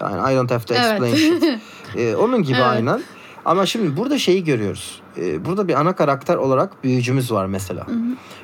Yani 0.00 0.32
I 0.32 0.36
don't 0.36 0.50
have 0.50 0.64
to 0.64 0.74
explain 0.74 1.14
shit. 1.14 1.42
Evet. 1.42 1.58
E, 1.96 2.16
onun 2.16 2.42
gibi 2.42 2.56
Evet. 2.56 2.66
aynen. 2.66 3.02
Ama 3.44 3.66
şimdi 3.66 3.96
burada 3.96 4.18
şeyi 4.18 4.44
görüyoruz. 4.44 5.00
E, 5.16 5.44
burada 5.44 5.68
bir 5.68 5.74
ana 5.80 5.96
karakter 5.96 6.36
olarak 6.36 6.84
büyücümüz 6.84 7.32
var 7.32 7.46
mesela. 7.46 7.86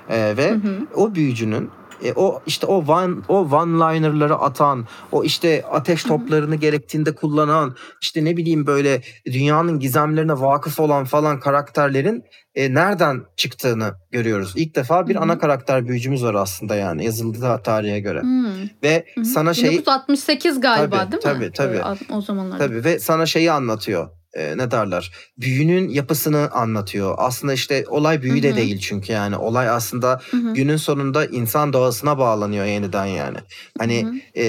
E, 0.09 0.37
ve 0.37 0.51
Hı 0.51 0.55
hı. 0.55 0.87
o 0.95 1.15
büyücünün 1.15 1.71
e, 2.05 2.13
o 2.17 2.43
işte 2.47 2.67
o 2.67 2.75
one 2.77 3.15
o 3.29 3.49
one-liner'ları 3.51 4.35
atan, 4.35 4.87
o 5.13 5.25
işte 5.25 5.65
ateş 5.71 6.03
toplarını 6.03 6.57
gerektiğinde 6.57 7.15
kullanan, 7.15 7.77
işte 8.03 8.25
ne 8.25 8.37
bileyim 8.37 8.67
böyle 8.67 9.03
dünyanın 9.27 9.79
gizemlerine 9.79 10.33
vakıf 10.33 10.81
olan 10.81 11.05
falan 11.05 11.41
karakterlerin 11.41 12.25
e, 12.55 12.75
nereden 12.75 13.23
çıktığını 13.37 13.93
görüyoruz. 14.11 14.53
İlk 14.57 14.75
defa 14.75 15.09
bir 15.09 15.15
Hı 15.15 15.19
hı. 15.19 15.23
ana 15.23 15.39
karakter 15.39 15.89
büyücümüz 15.89 16.25
var 16.25 16.35
aslında 16.35 16.75
yani 16.75 17.05
yazıldığı 17.05 17.61
tarihe 17.65 18.01
göre. 18.01 18.21
Hı. 18.21 18.53
Ve 18.83 19.05
Hı 19.15 19.21
hı. 19.21 19.25
sana 19.25 19.55
şey 19.55 19.71
1968 19.71 20.61
galiba 20.61 20.97
Tabii, 20.99 21.13
değil 21.13 21.23
tabii, 21.23 21.45
mi? 21.45 21.53
tabii. 21.53 21.77
Ee, 21.77 22.15
O 22.15 22.21
zamanlar. 22.21 22.59
Tabii 22.59 22.85
ve 22.85 22.99
sana 22.99 23.27
şeyi 23.27 23.53
anlatıyor. 23.53 24.09
Ee, 24.39 24.59
ne 24.59 24.71
derler? 24.71 25.13
Büyünün 25.39 25.89
yapısını 25.89 26.51
anlatıyor. 26.51 27.15
Aslında 27.19 27.53
işte 27.53 27.85
olay 27.89 28.23
büyü 28.23 28.43
de 28.43 28.57
değil 28.57 28.79
çünkü 28.79 29.13
yani 29.13 29.37
olay 29.37 29.69
aslında 29.69 30.21
Hı 30.31 30.37
hı. 30.37 30.55
günün 30.55 30.77
sonunda 30.77 31.27
insan 31.27 31.73
doğasına 31.73 32.19
bağlanıyor 32.19 32.65
yeniden 32.65 33.07
yani. 33.07 33.39
Hani 33.79 34.23
e, 34.37 34.45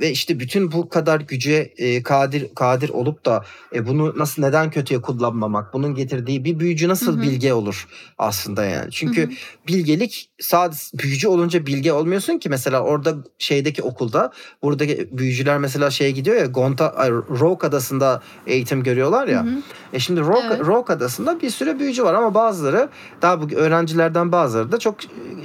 ve 0.00 0.10
işte 0.10 0.40
bütün 0.40 0.72
bu 0.72 0.88
kadar 0.88 1.20
güce 1.20 1.72
e, 1.76 2.02
kadir 2.02 2.54
kadir 2.54 2.88
olup 2.88 3.24
da 3.24 3.44
e, 3.74 3.86
bunu 3.86 4.18
nasıl 4.18 4.42
neden 4.42 4.70
kötüye 4.70 5.00
kullanmamak? 5.00 5.72
Bunun 5.72 5.94
getirdiği 5.94 6.44
bir 6.44 6.60
büyücü 6.60 6.88
nasıl 6.88 7.12
Hı 7.16 7.18
hı. 7.18 7.22
bilge 7.22 7.52
olur 7.52 7.88
aslında 8.18 8.64
yani. 8.64 8.90
Çünkü 8.90 9.22
Hı 9.22 9.26
hı. 9.26 9.30
bilgelik 9.68 10.30
sadece 10.40 10.80
büyücü 10.94 11.28
olunca 11.28 11.66
bilge 11.66 11.92
olmuyorsun 11.92 12.38
ki 12.38 12.48
mesela 12.48 12.80
orada 12.80 13.16
şeydeki 13.38 13.82
okulda 13.82 14.32
buradaki 14.62 15.08
büyücüler 15.12 15.58
mesela 15.58 15.90
şeye 15.90 16.10
gidiyor 16.10 16.36
ya 16.36 16.46
Gonta 16.46 17.08
Rogue 17.10 17.68
adasında 17.68 18.22
eğitim 18.46 18.84
görüyorlar 18.98 19.28
ya. 19.28 19.44
Hı 19.44 19.48
hı. 19.48 19.62
E 19.92 19.98
şimdi 19.98 20.20
Rogue, 20.20 20.42
Evet. 20.46 20.60
Rogue 20.60 20.94
adasında 20.94 21.40
bir 21.40 21.50
sürü 21.50 21.78
büyücü 21.78 22.04
var 22.04 22.14
ama 22.14 22.34
bazıları 22.34 22.88
daha 23.22 23.42
bu 23.42 23.54
öğrencilerden 23.54 24.32
bazıları 24.32 24.72
da 24.72 24.78
çok 24.78 24.96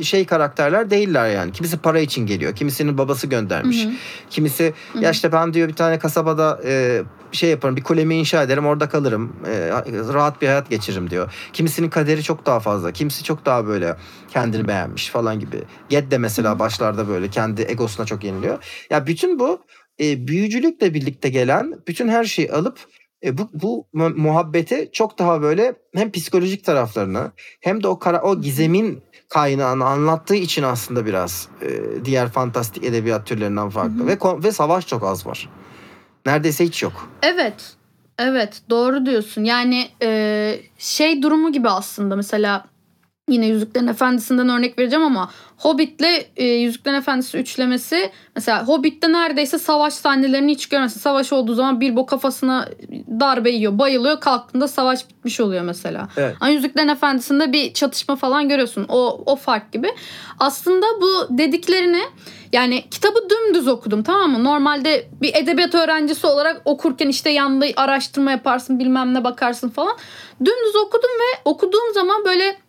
şey 0.02 0.26
karakterler 0.26 0.90
değiller 0.90 1.30
yani. 1.30 1.52
Kimisi 1.52 1.78
para 1.78 2.00
için 2.00 2.26
geliyor. 2.26 2.56
Kimisinin 2.56 2.98
babası 2.98 3.28
göndermiş. 3.28 3.86
Hı 3.86 3.90
hı. 3.90 3.94
Kimisi 4.30 4.74
Hı 4.94 5.00
hı. 5.00 5.04
ya 5.04 5.12
işte 5.12 5.32
ben 5.32 5.54
diyor 5.54 5.68
bir 5.68 5.76
tane 5.76 6.00
kasabada 6.00 6.62
e, 6.66 7.02
şey 7.32 7.50
yaparım 7.50 7.76
bir 7.76 7.84
kulemi 7.84 8.16
inşa 8.16 8.44
ederim 8.44 8.66
orada 8.66 8.90
kalırım. 8.90 9.36
E, 9.48 9.70
rahat 10.14 10.42
bir 10.42 10.48
hayat 10.48 10.70
geçiririm 10.70 11.10
diyor. 11.10 11.34
Kimisinin 11.54 11.90
kaderi 11.90 12.24
çok 12.24 12.46
daha 12.46 12.60
fazla. 12.60 12.92
Kimisi 12.92 13.24
çok 13.24 13.46
daha 13.46 13.68
böyle 13.68 13.96
kendini 14.30 14.68
beğenmiş 14.68 15.10
falan 15.10 15.40
gibi. 15.40 15.64
Ged 15.90 16.12
de 16.12 16.18
mesela 16.18 16.50
Hı 16.50 16.56
hı. 16.56 16.60
başlarda 16.60 17.08
böyle 17.08 17.30
kendi 17.30 17.62
egosuna 17.62 18.06
çok 18.06 18.24
yeniliyor. 18.24 18.58
Ya 18.90 19.08
bütün 19.08 19.40
bu 19.40 19.60
e, 20.00 20.28
büyücülükle 20.28 20.94
birlikte 20.94 21.30
gelen 21.30 21.74
bütün 21.88 22.10
her 22.10 22.24
şeyi 22.24 22.52
alıp 22.52 22.80
e, 23.24 23.38
bu, 23.38 23.50
bu 23.54 23.86
mu- 23.94 24.16
muhabbeti 24.16 24.90
çok 24.94 25.20
daha 25.20 25.42
böyle 25.42 25.76
hem 25.96 26.12
psikolojik 26.12 26.66
taraflarını 26.66 27.32
hem 27.62 27.84
de 27.84 27.88
o 27.88 28.00
kara, 28.00 28.22
o 28.22 28.42
gizemin 28.42 29.02
kaynağını 29.30 29.86
anlattığı 29.86 30.36
için 30.36 30.64
aslında 30.64 31.06
biraz 31.06 31.48
e, 31.62 31.70
diğer 32.06 32.30
fantastik 32.30 32.84
edebiyat 32.84 33.28
türlerinden 33.28 33.70
farklı 33.70 34.00
Hı 34.00 34.04
hı. 34.04 34.08
ve 34.40 34.44
ve 34.44 34.52
savaş 34.52 34.88
çok 34.88 35.04
az 35.04 35.28
var. 35.28 35.50
Neredeyse 36.26 36.66
hiç 36.66 36.84
yok. 36.84 37.10
Evet. 37.22 37.76
Evet 38.20 38.62
doğru 38.70 39.06
diyorsun. 39.06 39.44
Yani 39.44 39.88
e, 40.02 40.60
şey 40.78 41.22
durumu 41.22 41.52
gibi 41.52 41.70
aslında 41.70 42.16
mesela 42.16 42.66
yine 43.30 43.48
Yüzüklerin 43.48 43.88
Efendisi'nden 43.88 44.50
örnek 44.50 44.80
vereceğim 44.80 45.06
ama 45.06 45.30
Hobbit'le 45.58 46.26
e, 46.36 46.46
Yüzüklerin 46.46 46.96
Efendisi 46.96 47.38
üçlemesi 47.38 48.12
mesela 48.36 48.68
Hobbit'te 48.68 49.12
neredeyse 49.12 49.60
savaş 49.60 49.94
sahnelerini 49.94 50.52
hiç 50.52 50.70
görmezsin. 50.70 51.00
Savaş 51.00 51.34
olduğu 51.34 51.54
zaman 51.54 51.82
Bilbo 51.82 52.06
kafasına 52.06 52.70
darbe 53.20 53.52
yiyor, 53.52 53.80
bayılıyor. 53.80 54.20
Kalktığında 54.20 54.68
savaş 54.68 55.10
bitmiş 55.10 55.40
oluyor 55.40 55.64
mesela. 55.64 56.08
Evet. 56.18 56.36
Ama 56.40 56.50
Yüzüklerin 56.50 56.88
Efendisi'nde 56.88 57.54
bir 57.54 57.74
çatışma 57.74 58.16
falan 58.16 58.50
görüyorsun. 58.50 58.86
O, 58.90 59.24
o 59.26 59.36
fark 59.36 59.72
gibi. 59.72 59.90
Aslında 60.40 60.86
bu 61.02 61.38
dediklerini 61.38 62.02
yani 62.54 62.90
kitabı 62.92 63.30
dümdüz 63.30 63.68
okudum 63.68 64.04
tamam 64.04 64.32
mı? 64.32 64.44
Normalde 64.44 65.08
bir 65.22 65.36
edebiyat 65.36 65.76
öğrencisi 65.76 66.28
olarak 66.28 66.62
okurken 66.66 67.08
işte 67.08 67.30
yanında 67.30 67.66
araştırma 67.76 68.32
yaparsın 68.32 68.80
bilmem 68.80 69.14
ne 69.14 69.24
bakarsın 69.24 69.70
falan. 69.70 69.98
Dümdüz 70.40 70.76
okudum 70.76 71.10
ve 71.10 71.42
okuduğum 71.46 71.94
zaman 71.94 72.26
böyle 72.26 72.63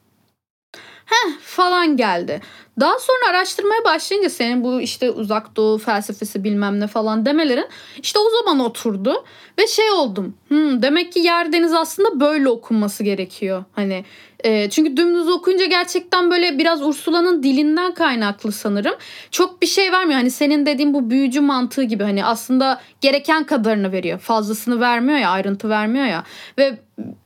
heh 1.06 1.38
falan 1.40 1.96
geldi. 1.96 2.40
Daha 2.80 2.98
sonra 2.98 3.30
araştırmaya 3.30 3.84
başlayınca 3.84 4.30
senin 4.30 4.64
bu 4.64 4.80
işte 4.80 5.10
uzak 5.10 5.56
doğu 5.56 5.78
felsefesi 5.78 6.44
bilmem 6.44 6.80
ne 6.80 6.86
falan 6.86 7.26
demelerin 7.26 7.68
işte 8.02 8.18
o 8.18 8.30
zaman 8.30 8.60
oturdu 8.60 9.24
ve 9.58 9.66
şey 9.66 9.90
oldum. 9.90 10.34
Hmm, 10.48 10.82
demek 10.82 11.12
ki 11.12 11.20
yer 11.20 11.52
deniz 11.52 11.72
aslında 11.72 12.20
böyle 12.20 12.48
okunması 12.48 13.04
gerekiyor. 13.04 13.64
Hani 13.72 14.04
e, 14.44 14.70
çünkü 14.70 14.96
dümdüz 14.96 15.28
okuyunca 15.28 15.66
gerçekten 15.66 16.30
böyle 16.30 16.59
biraz 16.59 16.83
Ursula'nın 16.83 17.42
dilinden 17.42 17.94
kaynaklı 17.94 18.52
sanırım. 18.52 18.94
Çok 19.30 19.62
bir 19.62 19.66
şey 19.66 19.92
vermiyor. 19.92 20.18
Hani 20.18 20.30
senin 20.30 20.66
dediğin 20.66 20.94
bu 20.94 21.11
büyücü 21.11 21.40
mantığı 21.40 21.83
gibi 21.83 22.02
hani 22.02 22.24
aslında 22.24 22.80
gereken 23.00 23.44
kadarını 23.44 23.92
veriyor. 23.92 24.18
Fazlasını 24.18 24.80
vermiyor 24.80 25.18
ya, 25.18 25.30
ayrıntı 25.30 25.68
vermiyor 25.68 26.07
ya. 26.07 26.24
Ve 26.59 26.78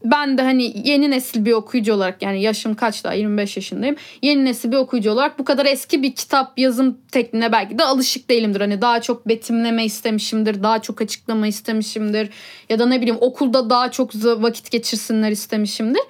ben 0.04 0.38
de 0.38 0.42
hani 0.42 0.88
yeni 0.88 1.10
nesil 1.10 1.44
bir 1.44 1.52
okuyucu 1.52 1.94
olarak 1.94 2.22
yani 2.22 2.42
yaşım 2.42 2.74
kaç 2.74 3.04
daha 3.04 3.14
25 3.14 3.56
yaşındayım. 3.56 3.96
Yeni 4.22 4.44
nesil 4.44 4.72
bir 4.72 4.76
okuyucu 4.76 5.10
olarak 5.10 5.38
bu 5.38 5.44
kadar 5.44 5.66
eski 5.66 6.02
bir 6.02 6.14
kitap 6.14 6.58
yazım 6.58 6.98
tekniğine 7.12 7.52
belki 7.52 7.78
de 7.78 7.84
alışık 7.84 8.30
değilimdir. 8.30 8.60
Hani 8.60 8.80
daha 8.82 9.00
çok 9.00 9.28
betimleme 9.28 9.84
istemişimdir, 9.84 10.62
daha 10.62 10.82
çok 10.82 11.02
açıklama 11.02 11.46
istemişimdir 11.46 12.30
ya 12.68 12.78
da 12.78 12.86
ne 12.86 13.00
bileyim 13.00 13.18
okulda 13.20 13.70
daha 13.70 13.90
çok 13.90 14.14
vakit 14.14 14.70
geçirsinler 14.70 15.30
istemişimdir. 15.30 16.02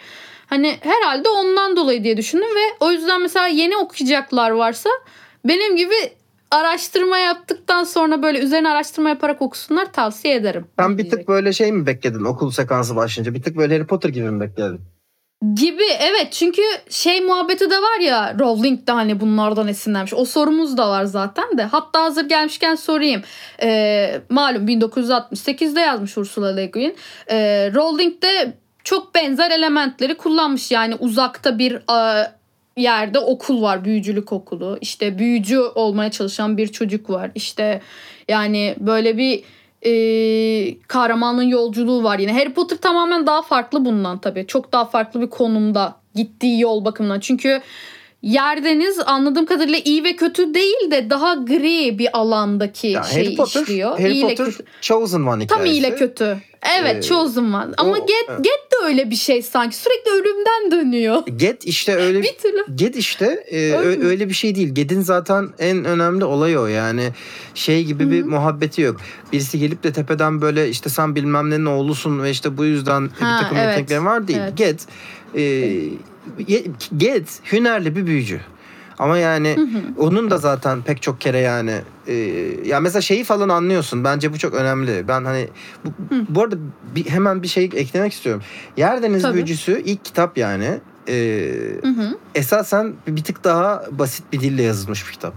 Hani 0.48 0.76
herhalde 0.80 1.28
ondan 1.28 1.76
dolayı 1.76 2.04
diye 2.04 2.16
düşündüm 2.16 2.48
ve 2.56 2.84
o 2.84 2.90
yüzden 2.90 3.20
mesela 3.22 3.46
yeni 3.46 3.76
okuyacaklar 3.76 4.50
varsa 4.50 4.90
benim 5.44 5.76
gibi 5.76 5.94
araştırma 6.50 7.18
yaptıktan 7.18 7.84
sonra 7.84 8.22
böyle 8.22 8.38
üzerine 8.38 8.68
araştırma 8.68 9.08
yaparak 9.08 9.42
okusunlar 9.42 9.92
tavsiye 9.92 10.34
ederim. 10.34 10.66
Sen 10.78 10.98
bir 10.98 11.10
tık 11.10 11.28
böyle 11.28 11.52
şey 11.52 11.72
mi 11.72 11.86
bekledin 11.86 12.24
okul 12.24 12.50
sekansı 12.50 12.96
başlayınca? 12.96 13.34
Bir 13.34 13.42
tık 13.42 13.56
böyle 13.56 13.74
Harry 13.74 13.86
Potter 13.86 14.08
gibi 14.08 14.30
mi 14.30 14.40
bekledin? 14.40 14.80
Gibi 15.54 15.82
evet 16.00 16.32
çünkü 16.32 16.62
şey 16.90 17.20
muhabbeti 17.20 17.70
de 17.70 17.76
var 17.76 18.00
ya 18.00 18.36
Rowling 18.38 18.86
de 18.86 18.92
hani 18.92 19.20
bunlardan 19.20 19.68
esinlenmiş. 19.68 20.14
O 20.14 20.24
sorumuz 20.24 20.76
da 20.76 20.90
var 20.90 21.04
zaten 21.04 21.58
de. 21.58 21.62
Hatta 21.62 22.02
hazır 22.02 22.28
gelmişken 22.28 22.74
sorayım. 22.74 23.22
Ee, 23.62 24.20
malum 24.28 24.66
1968'de 24.68 25.80
yazmış 25.80 26.18
Ursula 26.18 26.54
Le 26.54 26.66
Guin. 26.66 26.96
Ee, 27.30 27.70
Rowling 27.74 28.22
de 28.22 28.58
çok 28.88 29.14
benzer 29.14 29.50
elementleri 29.50 30.16
kullanmış. 30.16 30.70
Yani 30.70 30.94
uzakta 30.94 31.58
bir 31.58 31.72
e, 31.74 32.30
yerde 32.76 33.18
okul 33.18 33.62
var. 33.62 33.84
Büyücülük 33.84 34.32
okulu. 34.32 34.78
İşte 34.80 35.18
büyücü 35.18 35.58
olmaya 35.58 36.10
çalışan 36.10 36.56
bir 36.56 36.66
çocuk 36.68 37.10
var. 37.10 37.30
İşte 37.34 37.80
yani 38.28 38.76
böyle 38.78 39.16
bir 39.16 39.42
e, 39.82 40.78
kahramanın 40.80 41.42
yolculuğu 41.42 42.02
var 42.02 42.18
yine. 42.18 42.32
Harry 42.32 42.52
Potter 42.52 42.76
tamamen 42.76 43.26
daha 43.26 43.42
farklı 43.42 43.84
bundan 43.84 44.18
tabii. 44.18 44.46
Çok 44.46 44.72
daha 44.72 44.84
farklı 44.84 45.20
bir 45.20 45.30
konumda 45.30 45.96
gittiği 46.14 46.60
yol 46.60 46.84
bakımından. 46.84 47.20
Çünkü 47.20 47.60
Yerdeniz 48.22 48.98
anladığım 49.06 49.46
kadarıyla 49.46 49.78
iyi 49.84 50.04
ve 50.04 50.16
kötü 50.16 50.54
değil 50.54 50.90
de 50.90 51.10
daha 51.10 51.34
gri 51.34 51.98
bir 51.98 52.08
alandaki 52.18 52.86
Ya 52.86 53.02
şey 53.02 53.24
Harry 53.24 53.36
Potter, 53.36 53.62
işliyor. 53.62 53.90
Harry 53.90 54.12
İyi 54.12 54.18
ile 54.24 54.28
Potter 54.28 54.46
kötü. 54.46 54.64
Chosen 54.80 55.20
One 55.20 55.46
Tam 55.46 55.64
iyi 55.66 55.72
ile 55.80 55.86
hikayesi. 55.86 55.98
kötü. 55.98 56.38
Evet 56.80 56.96
Ee, 56.96 57.02
Chosen 57.02 57.42
One. 57.42 57.74
Ama 57.78 57.90
o- 57.92 58.06
Get, 58.06 58.10
evet. 58.28 58.38
Get 58.44 58.72
de 58.72 58.86
öyle 58.86 59.10
bir 59.10 59.16
şey 59.16 59.42
sanki. 59.42 59.76
Sürekli 59.76 60.10
ölümden 60.10 60.70
dönüyor. 60.70 61.22
Get 61.36 61.64
işte 61.64 61.94
öyle 61.94 62.22
Bir 62.22 62.36
türlü. 62.38 62.76
Get 62.76 62.96
işte 62.96 63.24
e, 63.50 63.72
Öyle 63.72 64.06
öyle 64.06 64.28
bir 64.28 64.34
şey 64.34 64.54
değil. 64.54 64.68
Get'in 64.74 65.00
zaten 65.00 65.48
en 65.58 65.84
önemli 65.84 66.24
olayı 66.24 66.58
o 66.60 66.66
yani. 66.66 67.08
Şey 67.54 67.84
gibi 67.84 68.10
bir 68.10 68.20
Hı 68.20 68.24
hı. 68.24 68.28
muhabbeti 68.30 68.82
yok. 68.82 68.96
Birisi 69.32 69.58
gelip 69.58 69.82
de 69.82 69.92
tepeden 69.92 70.40
böyle 70.40 70.68
işte 70.68 70.90
sen 70.90 71.14
bilmem 71.14 71.50
nenin 71.50 71.66
oğlusun 71.66 72.22
ve 72.22 72.30
işte 72.30 72.56
bu 72.56 72.64
yüzden 72.64 73.10
Ha, 73.20 73.36
bir 73.38 73.42
takım 73.42 73.58
evet. 73.58 73.68
yeteneklerin 73.68 74.06
var 74.06 74.28
değil. 74.28 74.38
Evet. 74.42 74.56
Get 74.56 74.86
e, 75.36 75.74
Get 76.96 77.40
hünerli 77.52 77.96
bir 77.96 78.06
büyücü. 78.06 78.40
Ama 78.98 79.18
yani 79.18 79.56
Hı 79.56 79.60
hı. 79.60 80.06
onun 80.06 80.30
da 80.30 80.38
zaten 80.38 80.82
pek 80.82 81.02
çok 81.02 81.20
kere 81.20 81.38
yani 81.38 81.74
e, 82.06 82.14
ya 82.64 82.80
mesela 82.80 83.02
şeyi 83.02 83.24
falan 83.24 83.48
anlıyorsun. 83.48 84.04
Bence 84.04 84.32
bu 84.32 84.38
çok 84.38 84.54
önemli. 84.54 85.08
Ben 85.08 85.24
hani 85.24 85.48
bu, 85.84 85.88
Hı. 86.14 86.24
bu 86.28 86.42
arada 86.42 86.56
bir, 86.94 87.06
hemen 87.06 87.42
bir 87.42 87.48
şey 87.48 87.64
eklemek 87.64 88.12
istiyorum. 88.12 88.42
Yerdeniz 88.76 89.22
Tabii. 89.22 89.34
Büyücüsü 89.34 89.82
ilk 89.84 90.04
kitap 90.04 90.38
yani. 90.38 90.80
E, 91.08 91.14
Hı 91.82 91.88
hı. 91.88 92.18
esasen 92.34 92.94
bir 93.06 93.24
tık 93.24 93.44
daha 93.44 93.84
basit 93.90 94.32
bir 94.32 94.40
dille 94.40 94.62
yazılmış 94.62 95.06
bir 95.06 95.12
kitap. 95.12 95.34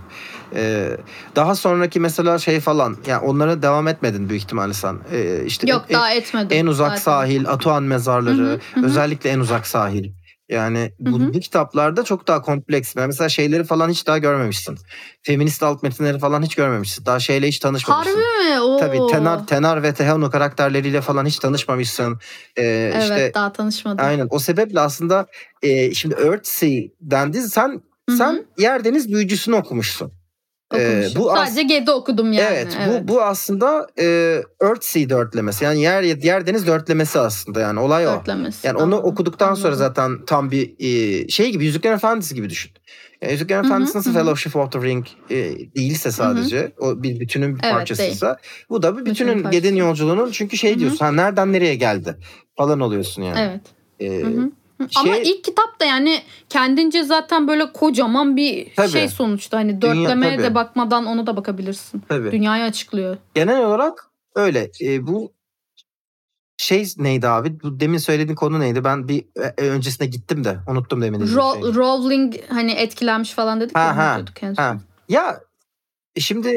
Ee, 0.56 0.98
daha 1.36 1.56
sonraki 1.56 2.00
mesela 2.00 2.38
şey 2.40 2.60
falan 2.60 2.98
yani 3.08 3.26
onlara 3.26 3.62
devam 3.62 3.88
etmedin 3.88 4.30
büyük 4.30 4.44
ihtimalle 4.44 4.74
sen. 4.74 4.96
Ee, 5.14 5.44
işte 5.46 5.72
Yok 5.72 5.86
en, 5.90 5.96
daha 5.96 6.12
etmedim. 6.14 6.58
en 6.58 6.66
uzak 6.66 6.88
zaten. 6.90 7.02
sahil, 7.02 7.50
Atuan 7.50 7.84
mezarları, 7.84 8.60
hı 8.74 8.80
hı. 8.82 8.86
özellikle 8.86 9.30
en 9.30 9.40
uzak 9.40 9.68
sahil. 9.68 10.12
Yani 10.52 10.92
bu, 11.00 11.20
Hı 11.20 11.34
bu 11.34 11.40
kitaplarda 11.40 12.04
çok 12.04 12.28
daha 12.28 12.42
kompleks. 12.42 12.96
Yani 12.96 13.08
mesela 13.08 13.30
şeyleri 13.30 13.64
falan 13.64 13.90
hiç 13.90 14.08
daha 14.08 14.18
görmemişsin. 14.18 14.78
Feminist 15.24 15.64
alt 15.64 15.84
metinleri 15.84 16.20
falan 16.20 16.44
hiç 16.44 16.56
görmemişsin. 16.56 17.06
Daha 17.06 17.20
şeyle 17.20 17.48
hiç 17.48 17.60
tanışmamışsın. 17.60 18.22
Harbi 18.22 18.54
mi? 18.54 18.62
Oo. 18.62 18.78
Tabii 18.78 19.00
Tenar, 19.12 19.48
Tenar 19.48 19.84
ve 19.84 19.94
Tehano 19.94 20.30
karakterleriyle 20.30 21.02
falan 21.02 21.26
hiç 21.26 21.40
tanışmamışsın. 21.40 22.20
Ee, 22.58 22.64
Evet 22.64 23.04
işte 23.04 23.32
daha 23.34 23.54
tanışmadım. 23.54 24.06
Aynen. 24.06 24.28
O 24.30 24.40
sebeple 24.40 24.80
aslında 24.80 25.26
e, 25.62 25.94
şimdi 25.94 26.16
Earthsea 26.16 26.82
dendi. 27.02 27.42
Sen 27.42 27.70
Hı 28.10 28.14
hı. 28.14 28.18
sen 28.18 28.46
Yerdeniz 28.58 29.14
büyücüsünü 29.14 29.56
okumuşsun. 29.56 30.21
Ee, 30.76 31.08
bu 31.16 31.30
Sadece 31.36 31.64
G'de 31.64 31.92
okudum 31.92 32.34
yani. 32.34 32.48
evet, 32.54 32.78
bu 32.88 33.08
bu 33.08 33.22
aslında 33.22 33.88
e, 34.00 34.38
Earthsea 34.62 35.10
dörtlemesi. 35.10 35.64
Yani 35.64 35.82
yer 35.82 36.04
Yerdeniz 36.04 36.68
dörtlemesi 36.68 37.20
aslında 37.20 37.60
yani 37.60 37.80
olay 37.80 38.08
o. 38.08 38.12
Dörtlemesi. 38.12 38.68
Yani 38.68 38.78
onu 38.78 38.84
Anladım, 38.84 39.12
okuduktan 39.12 39.54
sonra 39.54 39.68
anladım. 39.68 39.78
zaten 39.88 40.26
tam 40.26 40.52
bir 40.52 40.76
e, 40.80 41.28
şey 41.28 41.52
gibi 41.52 41.66
Yüzüklerin 41.66 41.96
Efendisi 41.96 42.36
gibi 42.36 42.50
düşün. 42.50 42.72
Yani 43.22 43.32
Yüzüklerin 43.32 43.60
Hı 43.60 43.64
hı, 43.64 43.68
Efendisi 43.68 43.98
nasıl 43.98 44.12
hı 44.12 44.14
hı. 44.14 44.20
Fellowship 44.20 44.56
of 44.56 44.72
the 44.72 44.82
Ring 44.82 45.06
e, 45.30 45.36
değilse 45.76 46.12
sadece 46.12 46.72
o 46.80 47.04
bir 47.04 47.20
bütünün 47.20 47.56
bir 47.56 47.62
Evet, 47.64 47.74
parçasıysa 47.74 48.38
bu 48.70 48.84
da 48.84 48.98
bir 48.98 49.06
bütünün 49.06 49.36
Bütünün 49.38 49.52
Gedin 49.52 49.76
yolculuğunun 49.76 50.32
çünkü 50.32 50.58
şey 50.58 50.72
Hı 50.72 50.76
hı. 50.76 50.80
diyorsun 50.80 51.06
ha 51.06 51.12
nereden 51.12 51.54
nereye 51.54 51.76
geldi 51.76 52.18
falan 52.58 52.80
oluyorsun 52.80 53.22
yani. 53.22 53.40
Evet. 53.40 53.62
Hı 54.26 54.28
hı. 54.28 54.52
Ama 54.96 55.13
şey- 55.15 55.32
ilk 55.32 55.44
kitap 55.44 55.80
da 55.80 55.86
yani 55.86 56.22
kendince 56.50 57.04
zaten 57.04 57.48
böyle 57.48 57.72
kocaman 57.74 58.38
bir 58.38 58.67
Tabii. 58.76 58.89
şey 58.89 59.08
sonuçta. 59.08 59.58
Hani 59.58 59.72
Dünya- 59.82 59.82
dörtlemeye 59.82 60.34
tabii. 60.36 60.44
de 60.44 60.56
bakmadan 60.56 61.06
onu 61.06 61.28
da 61.28 61.38
bakabilirsin. 61.38 62.02
tabii. 62.10 62.32
Dünyayı 62.32 62.63
açıklıyor. 62.63 63.17
Genel 63.36 63.65
olarak 63.65 64.10
öyle. 64.36 64.72
E, 64.84 65.08
bu 65.08 65.34
şey 66.58 66.86
neydi 66.98 67.28
abi? 67.28 67.60
Bu 67.63 67.80
demin 67.80 67.98
söylediğin 67.98 68.36
konu 68.36 68.60
neydi? 68.60 68.84
Ben 68.84 69.08
bir 69.08 69.26
e, 69.58 69.62
öncesine 69.67 70.08
gittim 70.08 70.44
de 70.44 70.58
unuttum 70.67 71.02
demin 71.02 71.20
Ro-. 71.20 71.76
Rowling 71.76 72.36
hani 72.50 72.72
etkilenmiş 72.72 73.32
falan 73.32 73.62
dedik 73.62 73.76
Ha, 73.78 73.80
ya. 73.82 73.98
ha, 73.98 74.22
ha. 74.58 74.78
Ya 75.10 75.39
şimdi 76.20 76.50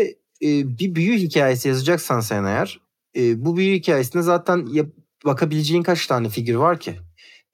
e, 0.42 0.48
bir 0.78 0.94
büyü 0.94 1.18
hikayesi 1.18 1.68
yazacaksan 1.68 2.20
sen 2.20 2.44
eğer 2.44 2.80
e, 3.16 3.44
bu 3.44 3.56
büyü 3.56 3.74
hikayesinde 3.76 4.22
zaten 4.22 4.66
yap- 4.72 4.92
bakabileceğin 5.24 5.82
kaç 5.82 6.06
tane 6.06 6.28
figür 6.28 6.54
var 6.54 6.80
ki? 6.80 6.96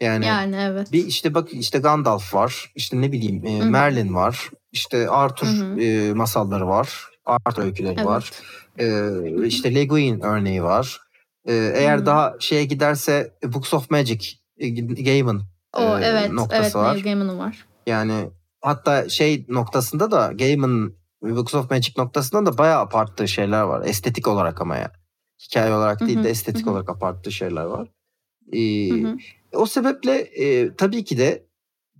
Yani, 0.01 0.27
Yani 0.27 0.57
evet. 0.57 0.93
bir 0.93 1.07
işte 1.07 1.35
bak 1.35 1.49
işte 1.53 1.79
Gandalf 1.79 2.35
var. 2.35 2.73
işte 2.75 3.01
ne 3.01 3.13
bileyim 3.13 3.47
e. 3.47 3.65
Merlin 3.65 4.15
var. 4.15 4.51
işte 4.73 5.09
Arthur 5.09 5.79
e, 5.81 6.15
masalları 6.15 6.69
var. 6.69 7.11
Arthur 7.27 7.63
öyküleri 7.63 7.95
evet. 7.97 8.07
var. 8.07 8.31
Ee, 8.79 9.47
işte 9.47 9.75
Le 9.75 9.85
Guin 9.85 10.21
örneği 10.21 10.63
var. 10.63 11.01
Ee, 11.45 11.73
eğer 11.75 11.99
Hı. 11.99 12.07
daha 12.07 12.35
şeye 12.41 12.65
giderse 12.65 13.35
Books 13.45 13.75
of 13.75 13.91
Magic, 13.91 14.27
e, 14.59 14.69
Gaiman 15.03 15.43
O 15.77 15.99
e, 15.99 16.05
evet. 16.05 16.33
noktası 16.33 16.63
Evet 16.63 16.75
var. 16.75 16.95
Neil 16.95 17.05
Gaiman'ın 17.05 17.39
var. 17.39 17.67
Yani 17.87 18.31
hatta 18.61 19.09
şey 19.09 19.47
noktasında 19.49 20.11
da 20.11 20.33
Gaiman 20.33 20.93
Books 21.23 21.55
of 21.55 21.71
Magic 21.71 21.93
noktasında 21.97 22.47
da 22.47 22.59
bayağı 22.59 22.81
abarttığı 22.81 23.29
şeyler 23.29 23.63
var. 23.63 23.83
Estetik 23.87 24.29
olarak 24.29 24.61
ama 24.61 24.77
ya. 24.77 24.93
Hikaye 25.43 25.75
olarak 25.75 26.01
değil 26.01 26.25
de 26.25 26.31
estetik 26.31 26.67
hı 26.67 26.71
hı. 26.71 26.73
olarak 26.73 26.91
abarttığı 26.91 27.33
şeyler 27.33 27.65
var. 27.65 27.89
Ee. 28.53 29.40
O 29.53 29.67
sebeple 29.67 30.15
e, 30.19 30.75
tabii 30.75 31.05
ki 31.05 31.19
de 31.19 31.43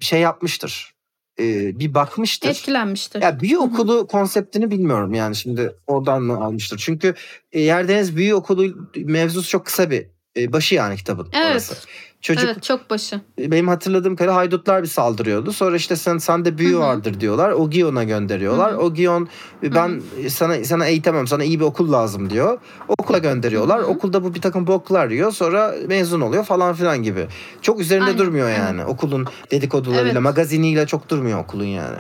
şey 0.01 0.21
yapmıştır. 0.21 0.95
Ee, 1.41 1.79
bir 1.79 1.95
bakmıştır. 1.95 2.49
Etkilenmiştir. 2.49 3.23
Ya 3.23 3.41
büyü 3.41 3.59
okulu 3.59 4.07
konseptini 4.07 4.71
bilmiyorum 4.71 5.15
yani 5.15 5.37
şimdi 5.37 5.75
oradan 5.87 6.23
mı 6.23 6.45
almıştır. 6.45 6.83
Çünkü 6.85 7.15
e, 7.53 7.61
Yerdeniz 7.61 8.17
Büyü 8.17 8.35
Okulu 8.35 8.89
mevzusu 8.97 9.49
çok 9.49 9.67
kısa 9.67 9.91
bir 9.91 10.07
e, 10.37 10.53
başı 10.53 10.75
yani 10.75 10.97
kitabın 10.97 11.29
Evet. 11.33 11.51
orası. 11.53 11.75
Çocuk 12.23 12.45
Evet 12.45 12.63
çok 12.63 12.91
başı. 12.91 13.21
benim 13.39 13.69
hatırladığım 13.69 14.17
kadarıyla 14.17 14.37
haydutlar 14.37 14.83
bir 14.83 14.89
saldırıyordu. 14.89 15.53
Sonra 15.53 15.77
işte 15.77 15.97
sen 15.97 16.19
sende 16.19 16.59
büyü 16.59 16.73
Hı 16.73 16.77
hı. 16.77 16.81
vardır 16.81 17.21
diyorlar. 17.21 17.51
Ogion'a 17.51 18.05
gönderiyorlar. 18.05 18.73
Hı 18.73 18.77
hı. 18.77 18.81
Ogion 18.81 19.29
ben 19.63 20.03
sana 20.29 20.65
sana 20.65 20.87
eğitemem. 20.87 21.27
Sana 21.27 21.45
iyi 21.45 21.61
bir 21.61 21.65
okul 21.65 21.93
lazım 21.93 22.31
diyor. 22.31 22.59
Okula 22.89 23.19
gönderiyorlar. 23.19 23.79
Hı 23.79 23.83
hı. 23.83 23.87
Okulda 23.87 24.25
bu 24.25 24.35
bir 24.35 24.41
takım 24.41 24.67
boklar 24.67 25.11
yiyor. 25.11 25.33
Sonra 25.33 25.75
mezun 25.89 26.21
oluyor 26.21 26.45
falan 26.45 26.75
filan 26.75 27.03
gibi. 27.03 27.27
Çok 27.63 27.81
üzerinde 27.81 28.05
Aynen, 28.05 28.19
durmuyor 28.19 28.47
aynen. 28.47 28.59
yani. 28.59 28.85
Okulun 28.85 29.27
dedikodularıyla, 29.51 30.13
Evet. 30.13 30.23
magaziniyle 30.23 30.87
çok 30.87 31.09
durmuyor 31.09 31.39
okulun 31.41 31.65
yani. 31.65 31.97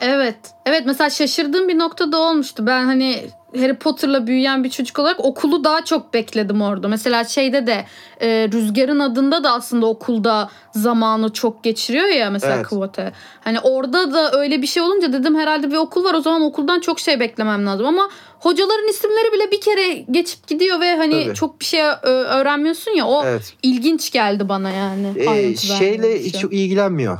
Evet. 0.00 0.36
Evet 0.66 0.82
mesela 0.86 1.10
şaşırdığım 1.10 1.68
bir 1.68 1.78
noktada 1.78 2.18
olmuştu. 2.18 2.66
Ben 2.66 2.84
hani 2.84 3.24
Harry 3.56 3.74
Potter'la 3.74 4.26
büyüyen 4.26 4.64
bir 4.64 4.70
çocuk 4.70 4.98
olarak 4.98 5.24
okulu 5.24 5.64
daha 5.64 5.84
çok 5.84 6.14
bekledim 6.14 6.62
orada. 6.62 6.88
Mesela 6.88 7.24
şeyde 7.24 7.66
de 7.66 7.84
e, 8.20 8.48
Rüzgar'ın 8.52 9.00
adında 9.00 9.44
da 9.44 9.52
aslında 9.52 9.86
okulda 9.86 10.50
zamanı 10.72 11.32
çok 11.32 11.64
geçiriyor 11.64 12.06
ya 12.08 12.30
mesela 12.30 12.54
Evet. 12.56 12.66
Kvote. 12.66 13.12
Hani 13.40 13.60
orada 13.60 14.12
da 14.12 14.32
öyle 14.38 14.62
bir 14.62 14.66
şey 14.66 14.82
olunca 14.82 15.12
dedim 15.12 15.36
herhalde 15.36 15.70
bir 15.70 15.76
okul 15.76 16.04
var 16.04 16.14
o 16.14 16.20
zaman 16.20 16.42
okuldan 16.42 16.80
çok 16.80 17.00
şey 17.00 17.20
beklemem 17.20 17.66
lazım. 17.66 17.86
Ama 17.86 18.08
hocaların 18.40 18.88
isimleri 18.88 19.32
bile 19.32 19.50
bir 19.50 19.60
kere 19.60 19.94
geçip 20.10 20.46
gidiyor 20.46 20.80
ve 20.80 20.96
hani 20.96 21.24
Tabii. 21.24 21.34
çok 21.34 21.60
bir 21.60 21.64
şey 21.64 21.82
öğrenmiyorsun 22.02 22.90
ya 22.90 23.06
o 23.06 23.24
Evet. 23.26 23.54
ilginç 23.62 24.10
geldi 24.10 24.48
bana 24.48 24.70
yani. 24.70 25.12
Ee, 25.16 25.56
şeyle 25.56 26.24
hiç 26.24 26.44
ilgilenmiyor 26.44 27.18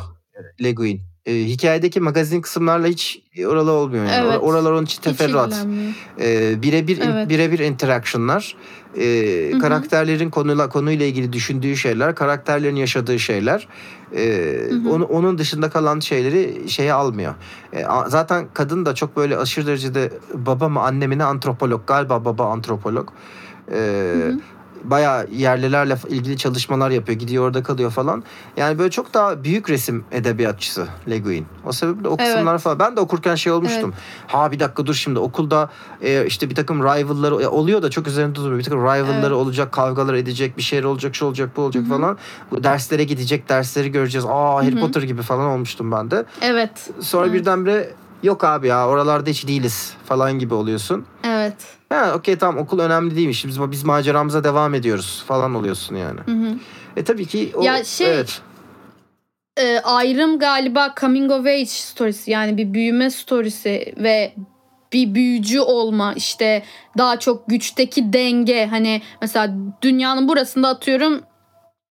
Le 0.62 0.72
Ee, 1.26 1.34
hikayedeki 1.34 2.00
magazin 2.00 2.40
kısımlarla 2.40 2.86
hiç 2.86 3.22
oralı 3.46 3.70
olmuyor 3.72 4.04
yani. 4.04 4.26
Evet. 4.26 4.34
Or- 4.34 4.38
Oralar 4.38 4.72
onun 4.72 4.84
için 4.84 5.02
teferruat. 5.02 5.66
Ee, 6.20 6.62
birebir 6.62 6.98
Evet. 7.04 7.28
birebir 7.28 7.58
interaction'lar. 7.58 8.56
Hı. 9.52 9.58
karakterlerin 9.60 10.30
konuyla 10.30 10.68
konuyla 10.68 11.06
ilgili 11.06 11.32
düşündüğü 11.32 11.76
şeyler, 11.76 12.14
karakterlerin 12.14 12.76
yaşadığı 12.76 13.18
şeyler. 13.18 13.68
Hı. 14.10 14.90
onu, 14.90 15.04
onun 15.04 15.38
dışında 15.38 15.70
kalan 15.70 16.00
şeyleri 16.00 16.70
şeye 16.70 16.92
almıyor. 16.92 17.34
A- 17.86 18.08
zaten 18.08 18.46
kadın 18.54 18.86
da 18.86 18.94
çok 18.94 19.16
böyle 19.16 19.36
aşırı 19.36 19.66
derecede 19.66 20.12
baba 20.34 20.68
mı 20.68 20.80
anne 20.80 21.06
mi 21.06 21.18
ne 21.18 21.24
antropolog 21.24 21.86
galiba 21.86 22.24
baba 22.24 22.46
antropolog. 22.46 23.08
Ee, 23.72 23.74
Hı 23.76 24.28
hı. 24.28 24.38
Bayağı 24.84 25.26
yerlilerle 25.32 25.96
ilgili 26.08 26.36
çalışmalar 26.36 26.90
yapıyor. 26.90 27.18
Gidiyor 27.18 27.44
orada 27.44 27.62
kalıyor 27.62 27.90
falan. 27.90 28.24
Yani 28.56 28.78
böyle 28.78 28.90
çok 28.90 29.14
daha 29.14 29.44
büyük 29.44 29.70
resim 29.70 30.04
edebiyatçısı 30.12 30.86
Le 31.08 31.18
Guin. 31.18 31.46
O 31.66 31.72
sebeple 31.72 32.08
o 32.08 32.16
Evet. 32.20 32.32
kısımlar 32.32 32.58
falan. 32.58 32.78
Ben 32.78 32.96
de 32.96 33.00
okurken 33.00 33.34
şey 33.34 33.52
olmuştum. 33.52 33.94
Ha 34.26 34.52
bir 34.52 34.60
dakika 34.60 34.86
dur 34.86 34.94
şimdi 34.94 35.18
okulda 35.18 35.70
e, 36.02 36.26
işte 36.26 36.50
bir 36.50 36.54
takım 36.54 36.82
rivalları 36.82 37.42
e, 37.42 37.48
oluyor 37.48 37.82
da 37.82 37.90
çok 37.90 38.06
üzerinde 38.06 38.34
durmuyor. 38.34 38.58
Bir 38.58 38.64
takım 38.64 38.80
rivalları 38.80 39.20
Evet. 39.20 39.32
olacak, 39.32 39.72
kavgalar 39.72 40.14
edecek, 40.14 40.56
bir 40.56 40.62
şeyler 40.62 40.84
olacak, 40.84 41.14
şu 41.14 41.26
olacak, 41.26 41.50
bu 41.56 41.62
olacak 41.62 41.82
Hı 41.82 41.86
hı. 41.86 41.90
falan. 41.90 42.18
Derslere 42.52 43.04
gidecek, 43.04 43.48
dersleri 43.48 43.92
göreceğiz. 43.92 44.26
Aa 44.28 44.54
Harry 44.54 44.72
Hı 44.72 44.76
hı. 44.76 44.80
Potter 44.80 45.02
gibi 45.02 45.22
falan 45.22 45.46
olmuştum 45.46 45.92
ben 45.92 46.10
de. 46.10 46.24
Evet. 46.40 46.90
Sonra 47.00 47.26
Evet. 47.26 47.34
birdenbire 47.34 47.90
yok 48.22 48.44
abi 48.44 48.66
ya 48.66 48.88
oralarda 48.88 49.30
hiç 49.30 49.46
değiliz 49.48 49.94
falan 50.04 50.38
gibi 50.38 50.54
oluyorsun. 50.54 51.06
Evet. 51.24 51.54
Ha 51.88 52.12
okey 52.16 52.36
tamam 52.36 52.62
okul 52.62 52.78
önemli 52.78 53.16
değilmiş. 53.16 53.46
Biz, 53.46 53.70
biz 53.70 53.84
maceramıza 53.84 54.44
devam 54.44 54.74
ediyoruz 54.74 55.24
falan 55.26 55.54
oluyorsun 55.54 55.96
yani. 55.96 56.20
Hı 56.20 56.32
hı. 56.32 56.54
E 56.96 57.04
tabii 57.04 57.26
ki 57.26 57.52
o 57.54 57.62
Ya 57.62 57.84
şey- 57.84 58.06
evet. 58.14 58.40
e, 59.56 59.78
ayrım 59.84 60.38
galiba 60.38 60.94
coming 61.00 61.30
of 61.32 61.46
age 61.46 61.66
storiesi 61.66 62.30
yani 62.30 62.56
bir 62.56 62.74
büyüme 62.74 63.10
storiesi 63.10 63.94
ve 63.96 64.34
bir 64.92 65.14
büyücü 65.14 65.60
olma 65.60 66.12
işte 66.12 66.62
daha 66.98 67.18
çok 67.18 67.48
güçteki 67.48 68.12
denge 68.12 68.66
hani 68.66 69.02
mesela 69.20 69.54
dünyanın 69.82 70.28
burasında 70.28 70.68
atıyorum 70.68 71.20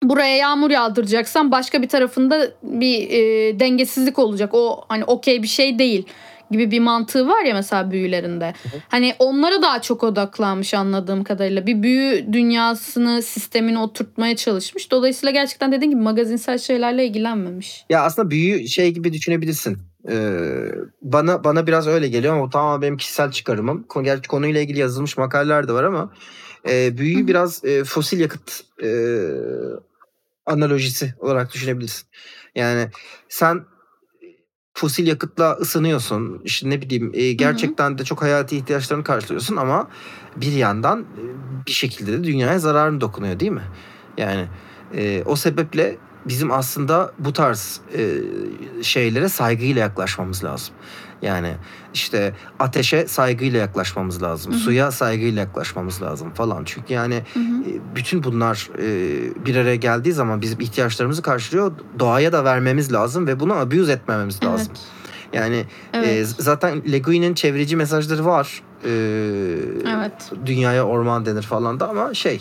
buraya 0.03 0.35
yağmur 0.37 0.69
yağdıracaksan 0.71 1.51
başka 1.51 1.81
bir 1.81 1.89
tarafında 1.89 2.51
bir 2.63 3.09
e, 3.09 3.59
dengesizlik 3.59 4.19
olacak 4.19 4.49
o 4.53 4.81
hani 4.89 5.03
okey 5.05 5.43
bir 5.43 5.47
şey 5.47 5.79
değil 5.79 6.05
gibi 6.51 6.71
bir 6.71 6.79
mantığı 6.79 7.27
var 7.27 7.43
ya 7.43 7.53
mesela 7.53 7.91
büyülerinde. 7.91 8.53
Hani 8.87 9.15
onlara 9.19 9.61
daha 9.61 9.81
çok 9.81 10.03
odaklanmış 10.03 10.73
anladığım 10.73 11.23
kadarıyla. 11.23 11.65
Bir 11.65 11.83
büyü 11.83 12.33
dünyasını, 12.33 13.21
sistemini 13.21 13.79
oturtmaya 13.79 14.35
çalışmış. 14.35 14.91
Dolayısıyla 14.91 15.31
gerçekten 15.31 15.71
dediğim 15.71 15.91
gibi 15.91 16.01
magazinsel 16.01 16.57
şeylerle 16.57 17.05
ilgilenmemiş. 17.05 17.85
Ya 17.89 18.03
aslında 18.03 18.29
büyü 18.29 18.67
şey 18.67 18.91
gibi 18.93 19.13
düşünebilirsin. 19.13 19.77
Ee, 20.09 20.39
bana 21.01 21.43
bana 21.43 21.67
biraz 21.67 21.87
öyle 21.87 22.07
geliyor 22.07 22.33
ama 22.33 22.43
o 22.43 22.49
tamamen 22.49 22.81
benim 22.81 22.97
kişisel 22.97 23.31
çıkarımım. 23.31 23.83
Konu- 23.83 24.03
Gerçi 24.03 24.27
konuyla 24.27 24.61
ilgili 24.61 24.79
yazılmış 24.79 25.17
makaleler 25.17 25.67
de 25.67 25.73
var 25.73 25.83
ama 25.83 26.11
e, 26.69 26.97
büyüyü 26.97 27.19
Hı 27.19 27.23
hı. 27.23 27.27
biraz 27.27 27.65
e, 27.65 27.83
fosil 27.83 28.19
yakıt 28.19 28.61
e, 28.83 28.87
analojisi 30.49 31.13
olarak 31.19 31.53
düşünebilirsin. 31.53 32.07
Yani 32.55 32.89
sen 33.29 33.65
fosil 34.73 35.07
yakıtla 35.07 35.51
ısınıyorsun. 35.51 36.41
İşte 36.43 36.69
ne 36.69 36.81
bileyim 36.81 37.11
e, 37.13 37.31
gerçekten 37.31 37.97
de 37.97 38.03
çok 38.03 38.21
hayati 38.21 38.57
ihtiyaçlarını 38.57 39.03
karşılıyorsun 39.03 39.55
ama 39.55 39.87
bir 40.35 40.51
yandan 40.51 41.01
e, 41.01 41.21
bir 41.65 41.71
şekilde 41.71 42.13
de 42.13 42.23
dünyaya 42.23 42.59
zararın 42.59 43.01
dokunuyor 43.01 43.39
değil 43.39 43.51
mi? 43.51 43.67
Yani 44.17 44.47
e, 44.93 45.23
o 45.25 45.35
sebeple 45.35 45.97
bizim 46.25 46.51
aslında 46.51 47.13
bu 47.19 47.33
tarz 47.33 47.81
e, 47.97 48.21
şeylere 48.83 49.29
saygıyla 49.29 49.81
yaklaşmamız 49.81 50.43
lazım. 50.43 50.75
Yani 51.21 51.53
işte 51.93 52.33
ateşe 52.59 53.07
saygıyla 53.07 53.59
yaklaşmamız 53.59 54.23
lazım. 54.23 54.51
Hı 54.51 54.55
hı. 54.55 54.59
Suya 54.59 54.91
saygıyla 54.91 55.41
yaklaşmamız 55.41 56.01
lazım 56.01 56.33
falan. 56.33 56.63
Çünkü 56.65 56.93
yani 56.93 57.23
Hı 57.33 57.39
hı. 57.39 57.43
e, 57.69 57.95
bütün 57.95 58.23
bunlar 58.23 58.69
e, 58.77 59.45
bir 59.45 59.55
araya 59.55 59.75
geldiği 59.75 60.13
zaman 60.13 60.41
bizim 60.41 60.59
ihtiyaçlarımızı 60.59 61.21
karşılıyor. 61.21 61.71
Doğaya 61.99 62.31
da 62.31 62.43
vermemiz 62.43 62.93
lazım 62.93 63.27
ve 63.27 63.39
bunu 63.39 63.53
abuse 63.53 63.91
etmememiz 63.91 64.43
lazım. 64.43 64.73
Evet. 64.75 64.87
Yani 65.33 65.65
Evet. 65.93 66.07
e, 66.07 66.25
zaten 66.25 66.81
Le 66.91 66.99
Guin'in 66.99 67.33
çevreci 67.33 67.75
mesajları 67.75 68.25
var. 68.25 68.61
E, 68.85 68.89
Evet. 69.97 70.31
Dünyaya 70.45 70.85
orman 70.85 71.25
denir 71.25 71.41
falan 71.41 71.79
da 71.79 71.89
ama 71.89 72.13
şey 72.13 72.35
e, 72.35 72.39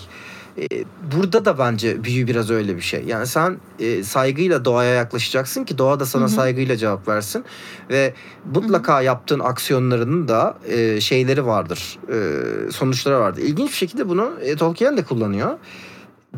burada 1.15 1.45
da 1.45 1.59
bence 1.59 2.05
büyü 2.05 2.27
biraz 2.27 2.51
öyle 2.51 2.77
bir 2.77 2.81
şey. 2.81 3.05
Yani 3.05 3.27
sen 3.27 3.57
e, 3.79 4.03
saygıyla 4.03 4.65
doğaya 4.65 4.95
yaklaşacaksın 4.95 5.65
ki 5.65 5.79
doğa 5.79 6.01
da 6.01 6.07
sana 6.07 6.23
Hı 6.23 6.27
hı. 6.27 6.31
saygıyla 6.31 6.77
cevap 6.77 7.09
versin 7.09 7.45
ve 7.91 8.15
mutlaka 8.55 9.03
yaptığın 9.03 9.41
aksiyonlarının 9.41 10.29
da 10.29 10.59
e, 10.69 11.01
şeyleri 11.01 11.47
vardır. 11.47 11.99
E, 12.09 12.71
sonuçları 12.71 13.21
vardır. 13.21 13.43
İlginç 13.43 13.71
bir 13.71 13.77
şekilde 13.77 14.09
bunu 14.09 14.33
e, 14.43 14.57
Tolkien 14.57 14.97
de 14.97 15.05
kullanıyor. 15.05 15.59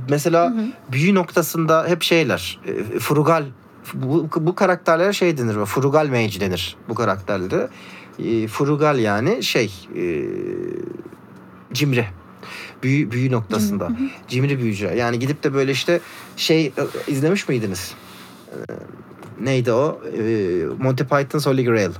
Mesela 0.08 0.50
Hı 0.50 0.54
hı. 0.54 0.64
büyü 0.92 1.14
noktasında 1.14 1.86
hep 1.88 2.02
şeyler 2.02 2.60
e, 2.66 2.98
frugal 2.98 3.44
bu, 3.94 4.28
bu 4.36 4.54
karakterlere 4.54 5.12
şey 5.12 5.38
denir 5.38 5.64
frugal 5.64 6.06
mage 6.06 6.40
denir 6.40 6.76
bu 6.88 6.94
karakterlere 6.94 7.68
e, 8.18 8.46
frugal 8.46 8.98
yani 8.98 9.42
şey 9.42 9.72
e, 9.96 10.24
cimri 11.72 12.06
büyü, 12.82 13.10
büyü 13.10 13.32
noktasında 13.32 13.84
Hı 13.84 13.88
hı. 13.92 13.96
cimri 14.28 14.58
büyücü 14.58 14.86
yani 14.86 15.18
gidip 15.18 15.42
de 15.44 15.54
böyle 15.54 15.72
işte 15.72 16.00
şey 16.36 16.66
e, 16.66 16.72
izlemiş 17.06 17.48
miydiniz 17.48 17.94
E, 18.50 18.58
neydi 19.44 19.72
o 19.72 20.00
E, 20.18 20.22
Monty 20.78 21.02
Python's 21.04 21.46
Holy 21.46 21.64
Grail 21.64 21.90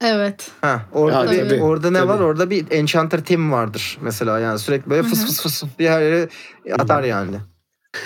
Evet. 0.00 0.50
Ha, 0.60 0.82
orada 0.92 1.34
Ya, 1.34 1.44
bir, 1.44 1.48
tabii, 1.48 1.62
orada 1.62 1.90
ne 1.90 1.98
tabii. 1.98 2.08
var? 2.08 2.20
Orada 2.20 2.50
bir 2.50 2.70
Enchanter 2.70 3.24
Team 3.24 3.52
vardır 3.52 3.98
mesela 4.00 4.38
yani 4.38 4.58
sürekli 4.58 4.90
böyle 4.90 5.02
fıs 5.02 5.26
fıs 5.26 5.42
fıs 5.42 5.62
bir 5.78 5.88
her 5.88 6.02
yere 6.02 6.28
atar 6.78 7.02
yani. 7.02 7.36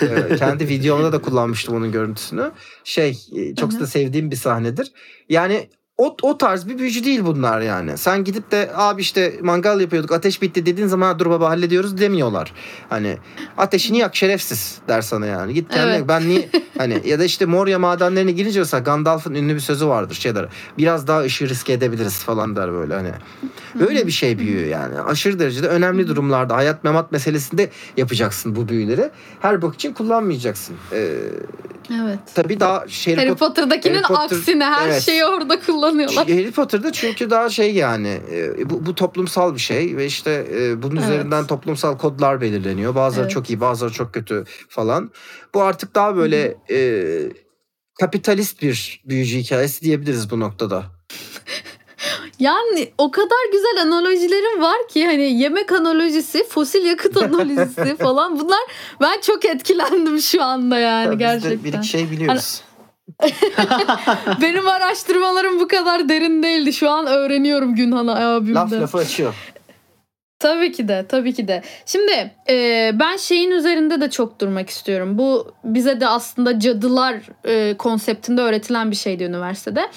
Ee, 0.01 0.35
kendi 0.35 0.67
videomda 0.67 1.11
da 1.11 1.21
kullanmıştım 1.21 1.75
onun 1.75 1.91
görüntüsünü. 1.91 2.51
Şey 2.83 3.17
çok 3.59 3.79
da 3.79 3.87
sevdiğim 3.87 4.31
bir 4.31 4.35
sahnedir. 4.35 4.91
Yani 5.29 5.69
o, 6.01 6.15
o 6.21 6.37
tarz 6.37 6.67
bir 6.67 6.77
büyücü 6.77 7.03
değil 7.03 7.21
bunlar 7.25 7.61
yani. 7.61 7.97
Sen 7.97 8.23
gidip 8.23 8.51
de 8.51 8.71
abi 8.75 9.01
işte 9.01 9.33
mangal 9.41 9.81
yapıyorduk 9.81 10.11
ateş 10.11 10.41
bitti 10.41 10.65
dediğin 10.65 10.87
zaman 10.87 11.19
dur 11.19 11.29
baba 11.29 11.49
hallediyoruz 11.49 11.97
demiyorlar. 11.97 12.53
Hani 12.89 13.17
ateşini 13.57 13.97
yak 13.97 14.15
şerefsiz 14.15 14.77
der 14.87 15.01
sana 15.01 15.25
yani. 15.25 15.53
Git 15.53 15.69
kendine 15.69 15.95
Evet. 15.95 16.07
ben 16.07 16.29
niye 16.29 16.49
hani 16.77 17.01
ya 17.05 17.19
da 17.19 17.23
işte 17.23 17.45
Moria 17.45 17.79
madenlerine 17.79 18.31
girince 18.31 18.59
mesela 18.59 18.83
Gandalf'ın 18.83 19.33
ünlü 19.35 19.55
bir 19.55 19.59
sözü 19.59 19.87
vardır 19.87 20.15
şeyler. 20.15 20.45
Biraz 20.77 21.07
daha 21.07 21.21
ışığı 21.21 21.49
riske 21.49 21.73
edebiliriz 21.73 22.17
falan 22.17 22.55
der 22.55 22.71
böyle 22.73 22.93
hani. 22.93 23.11
Böyle 23.79 24.07
bir 24.07 24.11
şey 24.11 24.39
büyü 24.39 24.67
yani. 24.67 25.01
Aşırı 25.01 25.39
derecede 25.39 25.67
önemli 25.67 26.07
durumlarda 26.07 26.55
hayat 26.55 26.83
memat 26.83 27.11
meselesinde 27.11 27.69
yapacaksın 27.97 28.55
bu 28.55 28.67
büyüleri. 28.67 29.09
Her 29.41 29.61
bok 29.61 29.75
için 29.75 29.93
kullanmayacaksın. 29.93 30.75
Ee, 30.93 31.17
Evet. 32.03 32.19
tabii 32.35 32.59
daha 32.59 32.87
şey 32.87 33.15
Harry 33.15 33.35
Potter'dakinin 33.35 34.03
Harry 34.03 34.13
Potter- 34.13 34.35
aksine 34.37 34.65
her 34.65 34.87
evet. 34.87 35.01
şeyi 35.01 35.25
orada 35.25 35.59
kullanıyorlar. 35.91 36.27
Harry 36.29 36.51
Potter'da 36.51 36.91
çünkü 36.91 37.29
daha 37.29 37.49
şey 37.49 37.73
yani 37.75 38.19
e, 38.31 38.69
bu, 38.69 38.85
bu 38.85 38.95
toplumsal 38.95 39.55
bir 39.55 39.59
şey 39.59 39.97
ve 39.97 40.05
işte 40.05 40.47
e, 40.55 40.81
bunun 40.81 40.95
Evet. 40.95 41.05
üzerinden 41.09 41.47
toplumsal 41.47 41.97
kodlar 41.97 42.41
belirleniyor. 42.41 42.95
Bazıları 42.95 43.23
Evet. 43.25 43.33
çok 43.33 43.49
iyi 43.49 43.59
bazıları 43.59 43.93
çok 43.93 44.13
kötü 44.13 44.43
falan. 44.69 45.11
Bu 45.53 45.61
artık 45.61 45.95
daha 45.95 46.15
böyle 46.15 46.55
e, 46.71 47.03
kapitalist 47.99 48.61
bir 48.61 49.01
büyücü 49.05 49.37
hikayesi 49.37 49.81
diyebiliriz 49.81 50.31
bu 50.31 50.39
noktada. 50.39 50.83
Yani 52.39 52.91
o 52.97 53.11
kadar 53.11 53.51
güzel 53.51 53.81
analojilerim 53.81 54.61
var 54.61 54.87
ki 54.89 55.05
hani 55.05 55.41
yemek 55.41 55.71
analojisi, 55.71 56.43
fosil 56.49 56.85
yakıt 56.85 57.17
analojisi 57.23 57.95
falan 57.97 58.39
bunlar 58.39 58.59
ben 59.01 59.21
çok 59.21 59.45
etkilendim 59.45 60.19
şu 60.21 60.43
anda 60.43 60.79
yani 60.79 61.05
Ya 61.05 61.11
biz 61.11 61.19
de 61.19 61.23
gerçekten. 61.49 61.63
bir 61.63 61.73
iki 61.77 61.87
şey 61.87 62.11
biliyoruz. 62.11 62.61
Benim 64.41 64.67
araştırmalarım 64.67 65.59
bu 65.59 65.67
kadar 65.67 66.09
derin 66.09 66.43
değildi. 66.43 66.73
Şu 66.73 66.89
an 66.89 67.07
öğreniyorum 67.07 67.75
Günhan 67.75 68.07
abimden. 68.07 68.55
Laf 68.55 68.73
lafı 68.73 68.97
açıyor. 68.97 69.35
Tabii 70.39 70.71
ki 70.71 70.87
de, 70.87 71.05
tabii 71.09 71.33
ki 71.33 71.47
de. 71.47 71.61
Şimdi 71.85 72.31
e, 72.49 72.91
ben 72.93 73.17
şeyin 73.17 73.51
üzerinde 73.51 74.01
de 74.01 74.09
çok 74.09 74.41
durmak 74.41 74.69
istiyorum. 74.69 75.17
Bu 75.17 75.53
bize 75.63 75.99
de 75.99 76.07
aslında 76.07 76.59
cadılar 76.59 77.15
e, 77.45 77.77
konseptinde 77.77 78.41
öğretilen 78.41 78.91
bir 78.91 78.95
şeydi 78.95 79.23
üniversitede. 79.23 79.89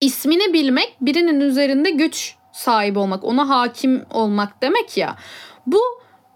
İsmini 0.00 0.52
bilmek 0.52 0.96
birinin 1.00 1.40
üzerinde 1.40 1.90
güç 1.90 2.34
sahibi 2.52 2.98
olmak, 2.98 3.24
ona 3.24 3.48
hakim 3.48 4.04
olmak 4.10 4.62
demek 4.62 4.96
ya. 4.96 5.16
Bu 5.66 5.80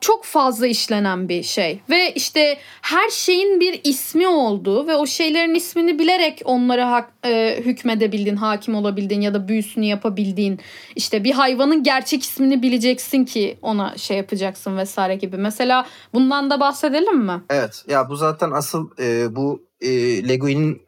çok 0.01 0.25
fazla 0.25 0.67
işlenen 0.67 1.29
bir 1.29 1.43
şey 1.43 1.81
ve 1.91 2.13
işte 2.15 2.59
her 2.83 3.11
şeyin 3.11 3.61
bir 3.61 3.81
ismi 3.85 4.29
olduğu 4.29 4.87
ve 4.87 4.97
o 4.97 5.07
şeylerin 5.07 5.55
ismini 5.55 5.99
bilerek 5.99 6.43
onlara 6.45 6.91
hak, 6.91 7.13
e, 7.25 7.61
hükmedebildiğin, 7.65 8.37
hakim 8.37 8.75
olabildiğin 8.75 9.21
ya 9.21 9.35
da 9.35 9.49
büyüsünü 9.49 9.85
yapabildiğin 9.85 10.61
işte 10.97 11.25
bir 11.25 11.33
hayvanın 11.33 11.83
gerçek 11.83 12.23
ismini 12.23 12.63
bileceksin 12.63 13.25
ki 13.25 13.59
ona 13.63 13.97
şey 13.97 14.17
yapacaksın 14.17 14.77
vesaire 14.77 15.15
gibi. 15.17 15.37
Mesela 15.37 15.87
bundan 16.15 16.51
da 16.51 16.61
bahsedelim 16.61 17.19
mi? 17.19 17.43
Evet. 17.51 17.85
Ya 17.89 18.09
bu 18.09 18.17
zaten 18.17 18.51
asıl 18.51 18.91
e, 18.99 19.37
bu 19.37 19.69
e, 19.81 19.89
Leguin'in 20.29 20.83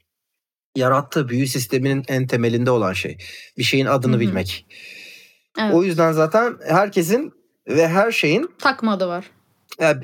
yarattığı 0.76 1.28
büyü 1.28 1.46
sisteminin 1.46 2.04
en 2.08 2.26
temelinde 2.26 2.70
olan 2.70 2.92
şey. 2.92 3.18
Bir 3.58 3.62
şeyin 3.62 3.86
adını 3.86 4.12
Hı 4.12 4.16
hı. 4.16 4.20
bilmek. 4.20 4.66
Evet. 5.58 5.74
O 5.74 5.82
yüzden 5.82 6.12
zaten 6.12 6.56
herkesin 6.68 7.39
ve 7.76 7.88
her 7.88 8.12
şeyin 8.12 8.50
Takma 8.58 8.92
adı 8.92 9.08
var. 9.08 9.24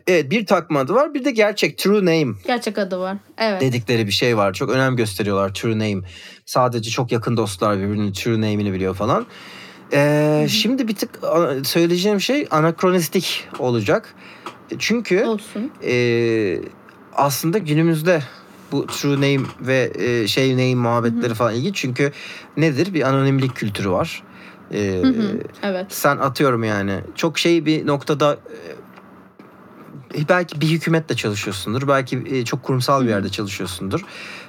evet 0.06 0.30
bir 0.30 0.46
takma 0.46 0.80
adı 0.80 0.94
var 0.94 1.14
bir 1.14 1.24
de 1.24 1.30
gerçek 1.30 1.78
true 1.78 1.98
name 2.00 2.34
Gerçek 2.46 2.78
adı 2.78 2.98
var. 2.98 3.16
Evet. 3.38 3.60
dedikleri 3.60 4.06
bir 4.06 4.12
şey 4.12 4.36
var. 4.36 4.52
Çok 4.52 4.70
önem 4.70 4.96
gösteriyorlar 4.96 5.54
true 5.54 5.72
name. 5.78 6.02
Sadece 6.46 6.90
çok 6.90 7.12
yakın 7.12 7.36
dostlar 7.36 7.78
birbirinin 7.78 8.12
true 8.12 8.34
name'ini 8.36 8.72
biliyor 8.72 8.94
falan. 8.94 9.26
Ee, 9.92 10.46
şimdi 10.50 10.88
bir 10.88 10.94
tık 10.96 11.10
söyleyeceğim 11.66 12.20
şey 12.20 12.46
anakronistik 12.50 13.48
olacak. 13.58 14.14
Çünkü 14.78 15.24
Olsun. 15.24 15.70
e, 15.84 16.58
aslında 17.14 17.58
günümüzde 17.58 18.22
bu 18.72 18.86
true 18.86 19.14
name 19.14 19.46
ve 19.60 19.92
e, 19.98 20.28
şey 20.28 20.52
name 20.52 20.74
muhabbetleri 20.74 21.34
falan 21.34 21.54
ilginç. 21.54 21.76
Çünkü 21.76 22.12
nedir? 22.56 22.94
Bir 22.94 23.02
anonimlik 23.08 23.56
kültürü 23.56 23.90
var. 23.90 24.22
E, 24.74 25.00
Hı 25.02 25.08
hı. 25.08 25.38
Evet. 25.62 25.86
sen 25.88 26.16
atıyorum 26.16 26.64
yani 26.64 27.00
çok 27.14 27.38
şey 27.38 27.66
bir 27.66 27.86
noktada 27.86 28.38
e, 30.14 30.28
belki 30.28 30.60
bir 30.60 30.66
hükümetle 30.66 31.16
çalışıyorsundur. 31.16 31.88
Belki 31.88 32.22
e, 32.30 32.44
çok 32.44 32.62
kurumsal 32.62 33.02
bir 33.04 33.08
yerde 33.08 33.28
çalışıyorsundur. 33.28 34.00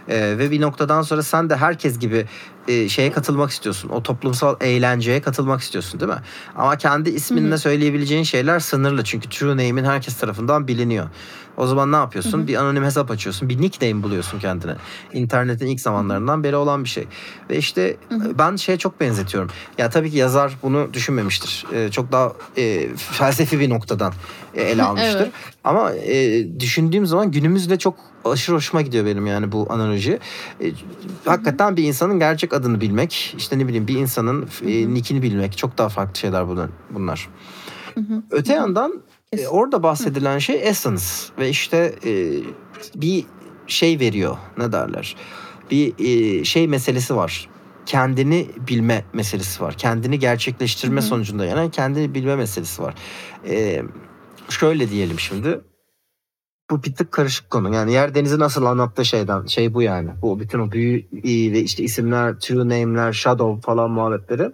E, 0.10 0.38
ve 0.38 0.52
bir 0.52 0.62
noktadan 0.62 1.02
sonra 1.02 1.24
sen 1.24 1.50
de 1.50 1.56
herkes 1.56 2.00
gibi 2.00 2.26
e, 2.68 2.90
şeye 2.90 3.12
katılmak 3.12 3.50
istiyorsun. 3.50 3.90
O 3.90 4.04
toplumsal 4.04 4.56
eğlenceye 4.62 5.22
katılmak 5.22 5.62
istiyorsun 5.62 6.00
değil 6.00 6.12
mi? 6.12 6.20
Ama 6.56 6.78
kendi 6.78 7.10
isminle 7.10 7.50
Hı 7.50 7.54
hı. 7.54 7.58
söyleyebileceğin 7.58 8.24
şeyler 8.24 8.60
sınırlı. 8.60 9.04
Çünkü 9.04 9.30
true 9.30 9.52
name'in 9.52 9.86
herkes 9.86 10.18
tarafından 10.18 10.68
biliniyor. 10.68 11.08
O 11.58 11.68
zaman 11.68 11.92
ne 11.92 11.96
yapıyorsun? 11.96 12.40
Hı 12.40 12.44
hı. 12.44 12.48
Bir 12.48 12.56
anonim 12.56 12.84
hesap 12.84 13.12
açıyorsun. 13.12 13.50
Bir 13.50 13.62
nickname 13.62 14.04
buluyorsun 14.04 14.40
kendine. 14.40 14.76
İnternetin 15.14 15.68
ilk 15.68 15.82
zamanlarından 15.82 16.44
beri 16.44 16.56
olan 16.56 16.84
bir 16.84 16.90
şey. 16.90 17.08
Ve 17.50 17.58
işte 17.58 17.98
Hı 18.10 18.16
hı. 18.16 18.40
ben 18.40 18.56
şeye 18.56 18.78
çok 18.78 19.00
benzetiyorum. 19.00 19.50
Ya 19.78 19.90
tabii 19.90 20.12
ki 20.12 20.18
yazar 20.18 20.54
bunu 20.64 20.94
düşünmemiştir. 20.94 21.66
Ee, 21.74 21.92
çok 21.92 22.12
daha 22.12 22.34
e, 22.58 22.88
felsefi 22.96 23.60
bir 23.60 23.70
noktadan 23.70 24.14
e, 24.56 24.62
ele 24.64 24.84
almıştır. 24.84 25.20
Evet. 25.22 25.32
Ama 25.64 25.94
e, 25.94 26.60
düşündüğüm 26.60 27.06
zaman 27.06 27.32
günümüzde 27.32 27.78
çok 27.78 27.96
aşırı 28.26 28.56
hoşuma 28.56 28.82
gidiyor 28.82 29.06
benim 29.06 29.28
yani 29.28 29.52
bu 29.52 29.68
analoji. 29.70 30.20
E, 30.62 30.72
hakikaten 31.26 31.78
bir 31.78 31.84
insanın 31.84 32.20
gerçek 32.20 32.54
adını 32.54 32.82
bilmek, 32.82 33.36
işte 33.38 33.60
ne 33.60 33.68
bileyim 33.68 33.88
bir 33.88 33.96
insanın 33.96 34.50
e, 34.66 34.94
nickini 34.94 35.22
bilmek 35.22 35.58
çok 35.58 35.78
daha 35.78 35.90
farklı 35.90 36.20
şeyler 36.20 36.48
bunlar. 36.48 36.70
bunlar. 36.92 37.30
Hı 37.96 38.02
hı. 38.02 38.24
Öte 38.32 38.54
yandan 38.54 39.02
e, 39.32 39.48
orada 39.48 39.84
bahsedilen 39.84 40.40
şey 40.40 40.68
essence 40.68 41.04
ve 41.40 41.50
işte 41.50 41.96
e, 42.06 42.34
bir 42.96 43.26
şey 43.68 44.00
veriyor 44.00 44.38
ne 44.58 44.72
derler 44.72 45.16
bir 45.72 45.94
e, 46.00 46.44
şey 46.44 46.68
meselesi 46.68 47.16
var 47.16 47.50
kendini 47.86 48.48
bilme 48.68 49.06
meselesi 49.14 49.64
var 49.64 49.74
kendini 49.74 50.20
gerçekleştirme 50.20 51.02
sonucunda 51.02 51.46
yani 51.46 51.72
kendini 51.72 52.14
bilme 52.14 52.36
meselesi 52.36 52.82
var 52.82 52.96
E, 53.50 53.84
şöyle 54.50 54.90
diyelim 54.90 55.20
şimdi 55.20 55.62
bu 56.70 56.84
bir 56.84 56.96
tık 56.96 57.12
karışık 57.12 57.50
konu. 57.50 57.76
Yani 57.76 57.94
yer 57.94 58.16
denizi 58.16 58.40
nasıl 58.40 58.66
anlattığı 58.66 59.06
şeyden 59.06 59.46
şey 59.46 59.74
bu 59.74 59.82
yani. 59.82 60.10
Bu 60.22 60.40
bütün 60.40 60.60
o 60.60 60.72
büyü 60.72 61.06
ve 61.54 61.60
işte 61.60 61.84
isimler, 61.84 62.40
true 62.40 62.64
name'ler, 62.64 63.14
shadow 63.14 63.62
falan 63.62 63.92
muhabbetleri. 63.92 64.52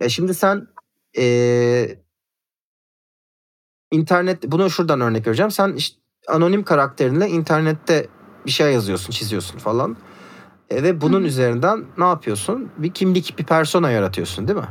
Ya 0.00 0.08
şimdi 0.08 0.34
sen 0.34 0.66
eee 1.16 2.04
internet 3.90 4.42
bunu 4.42 4.70
şuradan 4.70 5.00
örnek 5.00 5.26
vereceğim. 5.26 5.50
Sen 5.50 5.72
işte 5.72 5.96
anonim 6.28 6.64
karakterinle 6.64 7.28
internette 7.28 8.08
bir 8.46 8.50
şey 8.50 8.72
yazıyorsun, 8.72 9.10
çiziyorsun 9.12 9.58
falan. 9.58 9.96
E, 10.70 10.82
ve 10.82 11.00
bunun 11.00 11.22
hı. 11.22 11.26
üzerinden 11.26 11.84
ne 11.98 12.04
yapıyorsun? 12.04 12.70
Bir 12.78 12.90
kimlik, 12.90 13.38
bir 13.38 13.44
persona 13.44 13.90
yaratıyorsun, 13.90 14.48
değil 14.48 14.58
mi? 14.58 14.68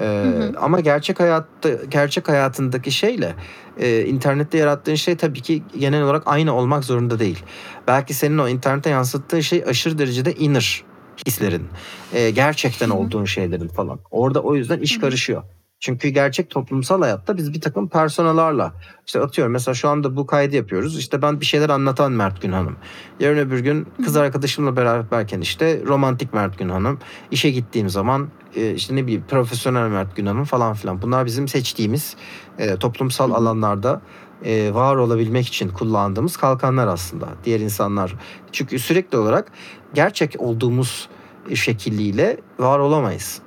E, 0.00 0.04
Hı 0.04 0.42
hı. 0.42 0.52
ama 0.60 0.80
gerçek 0.80 1.20
hayatta 1.20 1.68
gerçek 1.88 2.28
hayatındaki 2.28 2.92
şeyle 2.92 3.34
e, 3.80 4.04
internette 4.04 4.58
yarattığın 4.58 4.94
şey 4.94 5.16
tabii 5.16 5.40
ki 5.40 5.62
genel 5.78 6.02
olarak 6.02 6.22
aynı 6.26 6.54
olmak 6.54 6.84
zorunda 6.84 7.18
değil. 7.18 7.42
Belki 7.86 8.14
senin 8.14 8.38
o 8.38 8.48
internete 8.48 8.90
yansıttığın 8.90 9.40
şey 9.40 9.64
aşırı 9.66 9.98
derecede 9.98 10.34
inner 10.34 10.84
hislerin, 11.26 11.68
e, 12.14 12.30
gerçekten 12.30 12.88
Hı 12.88 12.90
hı. 12.90 12.96
olduğun 12.96 13.24
şeylerin 13.24 13.68
falan. 13.68 14.00
Orada 14.10 14.42
o 14.42 14.54
yüzden 14.54 14.78
iş 14.78 14.92
Hı 14.92 14.96
hı. 14.96 15.00
karışıyor. 15.00 15.42
Çünkü 15.80 16.08
gerçek 16.08 16.50
toplumsal 16.50 17.02
hayatta 17.02 17.36
biz 17.36 17.54
bir 17.54 17.60
takım 17.60 17.88
personalarla 17.88 18.72
işte 19.06 19.20
atıyorum 19.20 19.52
mesela 19.52 19.74
şu 19.74 19.88
anda 19.88 20.16
bu 20.16 20.26
kaydı 20.26 20.56
yapıyoruz. 20.56 20.98
İşte 20.98 21.22
ben 21.22 21.40
bir 21.40 21.46
şeyler 21.46 21.68
anlatan 21.68 22.12
Mert 22.12 22.42
Günhan'ım. 22.42 22.76
Yarın 23.20 23.38
öbür 23.38 23.60
gün 23.60 23.86
kız 24.04 24.16
arkadaşımla 24.16 24.76
beraberken 24.76 25.40
işte 25.40 25.82
romantik 25.86 26.34
Mert 26.34 26.58
Günhan'ım. 26.58 26.98
İşe 27.30 27.50
gittiğim 27.50 27.88
zaman 27.90 28.28
e, 28.56 28.74
işte 28.74 28.96
ne 28.96 29.02
bileyim 29.02 29.24
profesyonel 29.28 29.88
Mert 29.88 30.16
Günhan'ım 30.16 30.44
falan 30.44 30.74
filan. 30.74 31.02
Bunlar 31.02 31.26
bizim 31.26 31.48
seçtiğimiz 31.48 32.16
e, 32.58 32.76
toplumsal 32.76 33.30
hı. 33.30 33.34
alanlarda 33.34 34.02
e, 34.44 34.74
var 34.74 34.96
olabilmek 34.96 35.46
için 35.46 35.68
kullandığımız 35.68 36.36
kalkanlar 36.36 36.86
aslında. 36.86 37.28
Diğer 37.44 37.60
insanlar 37.60 38.14
çünkü 38.52 38.78
sürekli 38.78 39.18
olarak 39.18 39.52
gerçek 39.94 40.36
olduğumuz 40.38 41.08
şekliyle 41.54 42.36
var 42.58 42.78
olamayız. 42.78 43.40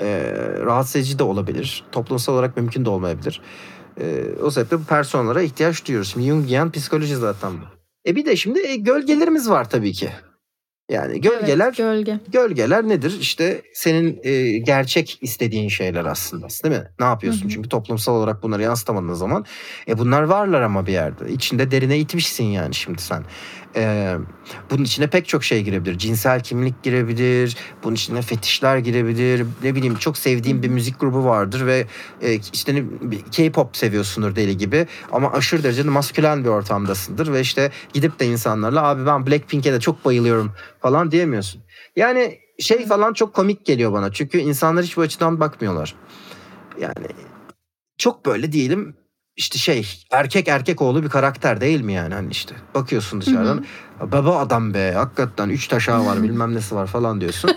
E, 0.00 0.32
rahatsız 0.60 0.96
edici 0.96 1.18
de 1.18 1.22
olabilir. 1.22 1.84
Toplumsal 1.92 2.34
olarak 2.34 2.56
mümkün 2.56 2.84
de 2.84 2.90
olmayabilir. 2.90 3.40
E, 4.00 4.24
o 4.42 4.50
sebeple 4.50 4.78
bu 4.78 4.84
personlara 4.84 5.42
ihtiyaç 5.42 5.86
duyuyoruz. 5.86 6.12
Şimdi 6.12 6.26
Jungian 6.26 6.70
psikoloji 6.70 7.16
zaten 7.16 7.52
bu. 7.52 7.64
E 8.10 8.16
bir 8.16 8.26
de 8.26 8.36
şimdi 8.36 8.66
e, 8.66 8.76
gölgelerimiz 8.76 9.50
var 9.50 9.70
tabii 9.70 9.92
ki. 9.92 10.10
Yani 10.90 11.20
gölgeler 11.20 11.66
Evet, 11.66 11.76
gölge. 11.76 12.18
Gölgeler 12.32 12.88
nedir? 12.88 13.16
İşte 13.20 13.62
senin 13.74 14.20
e, 14.22 14.58
gerçek 14.58 15.18
istediğin 15.20 15.68
şeyler 15.68 16.04
aslında 16.04 16.46
değil 16.64 16.74
mi? 16.74 16.88
Ne 17.00 17.06
yapıyorsun? 17.06 17.42
Hı 17.42 17.44
hı. 17.44 17.48
Çünkü 17.48 17.68
toplumsal 17.68 18.14
olarak 18.14 18.42
bunları 18.42 18.62
yansıtamadığın 18.62 19.14
zaman 19.14 19.44
e, 19.88 19.98
bunlar 19.98 20.22
varlar 20.22 20.62
ama 20.62 20.86
bir 20.86 20.92
yerde. 20.92 21.32
İçinde 21.32 21.70
derine 21.70 21.98
itmişsin 21.98 22.44
yani 22.44 22.74
şimdi 22.74 23.02
sen. 23.02 23.24
E, 23.76 24.14
bunun 24.70 24.84
içine 24.84 25.06
pek 25.06 25.28
çok 25.28 25.44
şey 25.44 25.62
girebilir. 25.62 25.98
Cinsel 25.98 26.42
kimlik 26.42 26.82
girebilir. 26.82 27.56
Bunun 27.84 27.94
içine 27.94 28.22
fetişler 28.22 28.78
girebilir. 28.78 29.46
Ne 29.62 29.74
bileyim 29.74 29.94
çok 29.94 30.18
sevdiğin 30.18 30.62
bir 30.62 30.68
müzik 30.68 31.00
grubu 31.00 31.24
vardır 31.24 31.66
ve 31.66 31.86
e, 32.22 32.34
işte 32.52 32.84
K-pop 33.32 33.76
seviyorsundur 33.76 34.36
deli 34.36 34.56
gibi 34.56 34.86
ama 35.12 35.32
aşırı 35.32 35.62
derecede 35.62 35.88
maskülen 35.88 36.44
bir 36.44 36.48
ortamdasındır 36.48 37.32
ve 37.32 37.40
işte 37.40 37.70
gidip 37.92 38.20
de 38.20 38.26
insanlarla 38.26 38.82
abi 38.82 39.06
ben 39.06 39.26
Blackpink'e 39.26 39.72
de 39.72 39.80
çok 39.80 40.04
bayılıyorum 40.04 40.52
falan 40.80 41.10
diyemiyorsun. 41.10 41.62
Yani 41.96 42.38
şey 42.58 42.86
falan 42.86 43.12
çok 43.12 43.34
komik 43.34 43.66
geliyor 43.66 43.92
bana. 43.92 44.12
Çünkü 44.12 44.38
insanlar 44.38 44.84
hiç 44.84 44.96
bu 44.96 45.00
açıdan 45.00 45.40
bakmıyorlar. 45.40 45.94
Yani 46.80 47.06
çok 47.98 48.26
böyle 48.26 48.52
diyelim 48.52 48.96
işte 49.36 49.58
şey 49.58 50.04
erkek 50.10 50.48
erkek 50.48 50.82
oğlu 50.82 51.02
bir 51.02 51.08
karakter 51.08 51.60
değil 51.60 51.80
mi 51.80 51.92
yani 51.92 52.14
hani 52.14 52.30
işte 52.30 52.54
bakıyorsun 52.74 53.20
dışarıdan 53.20 53.64
baba 54.00 54.38
adam 54.38 54.74
be 54.74 54.92
hakikaten 54.92 55.48
üç 55.48 55.68
taşağı 55.68 56.06
var 56.06 56.22
bilmem 56.22 56.54
nesi 56.54 56.74
var 56.74 56.86
falan 56.86 57.20
diyorsun. 57.20 57.50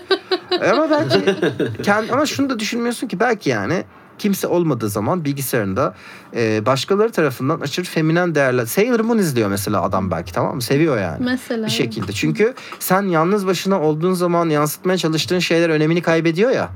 E 0.62 0.70
ama 0.70 0.90
belki 0.92 1.36
kend, 1.84 2.10
ama 2.10 2.26
şunu 2.26 2.50
da 2.50 2.60
düşünmüyorsun 2.60 3.08
ki 3.08 3.20
belki 3.20 3.50
yani 3.50 3.84
kimse 4.18 4.48
olmadığı 4.48 4.90
zaman 4.90 5.26
bilgisayarında 5.26 5.96
e, 6.36 6.66
başkaları 6.66 7.12
tarafından 7.12 7.60
aşırı 7.60 7.86
feminen 7.86 8.36
değerler. 8.36 8.66
Sailor 8.66 9.00
Moon 9.00 9.18
izliyor 9.18 9.50
mesela 9.50 9.82
adam 9.82 10.12
belki 10.12 10.34
tamam 10.34 10.56
mı? 10.56 10.62
Seviyor 10.62 10.98
yani 10.98 11.26
Mesela. 11.26 11.66
bir 11.66 11.72
şekilde. 11.72 12.12
Çünkü 12.12 12.54
sen 12.80 13.02
yalnız 13.04 13.48
başına 13.48 13.82
olduğun 13.82 14.14
zaman 14.14 14.50
yansıtmaya 14.50 14.98
çalıştığın 14.98 15.40
şeyler 15.40 15.70
önemini 15.70 16.02
kaybediyor 16.02 16.52
ya. 16.52 16.70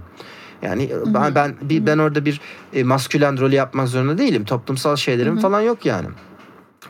Yani 0.61 0.89
hı. 0.93 1.13
ben 1.13 1.35
ben 1.35 1.55
bir, 1.61 1.85
ben 1.85 1.97
orada 1.97 2.25
bir 2.25 2.41
e, 2.73 2.83
maskülen 2.83 3.39
rolü 3.39 3.55
yapmak 3.55 3.87
zorunda 3.87 4.17
değilim. 4.17 4.45
Toplumsal 4.45 4.95
şeylerim 4.95 5.33
Hı 5.33 5.37
hı. 5.37 5.41
falan 5.41 5.61
yok 5.61 5.85
yani. 5.85 6.07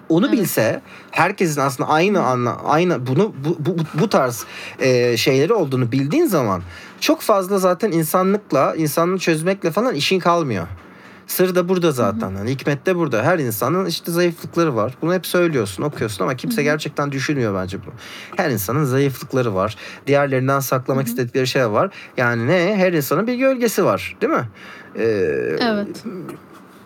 Onu 0.09 0.27
Evet. 0.27 0.37
bilse 0.39 0.81
herkesin 1.11 1.61
aslında 1.61 1.89
aynı 1.89 2.23
anla 2.23 2.57
aynı 2.63 3.07
bunu 3.07 3.33
bu, 3.45 3.57
bu, 3.59 3.75
bu 3.93 4.09
tarz 4.09 4.45
e, 4.79 5.17
şeyleri 5.17 5.53
olduğunu 5.53 5.91
bildiğin 5.91 6.25
zaman 6.25 6.61
çok 6.99 7.21
fazla 7.21 7.59
zaten 7.59 7.91
insanlıkla 7.91 8.75
insanlığı 8.75 9.19
çözmekle 9.19 9.71
falan 9.71 9.95
işin 9.95 10.19
kalmıyor. 10.19 10.67
Sır 11.31 11.55
da 11.55 11.69
burada 11.69 11.91
zaten. 11.91 12.35
Hani 12.35 12.49
hikmet 12.51 12.85
de 12.85 12.95
burada. 12.95 13.23
Her 13.23 13.39
insanın 13.39 13.85
işte 13.85 14.11
zayıflıkları 14.11 14.75
var. 14.75 14.97
Bunu 15.01 15.13
hep 15.13 15.25
söylüyorsun, 15.27 15.83
okuyorsun 15.83 16.23
ama 16.23 16.35
kimse 16.35 16.57
Hı 16.57 16.61
hı. 16.61 16.63
gerçekten 16.63 17.11
düşünmüyor 17.11 17.55
bence 17.55 17.77
bunu. 17.85 17.93
Her 18.37 18.49
insanın 18.49 18.83
zayıflıkları 18.83 19.55
var. 19.55 19.77
Diğerlerinden 20.07 20.59
saklamak 20.59 21.03
Hı 21.03 21.07
hı. 21.07 21.11
istedikleri 21.11 21.47
şey 21.47 21.71
var. 21.71 21.89
Yani 22.17 22.47
ne? 22.47 22.75
Her 22.75 22.93
insanın 22.93 23.27
bir 23.27 23.35
gölgesi 23.35 23.85
var, 23.85 24.17
değil 24.21 24.33
mi? 24.33 24.49
Ee, 24.95 25.01
Evet. 25.59 26.03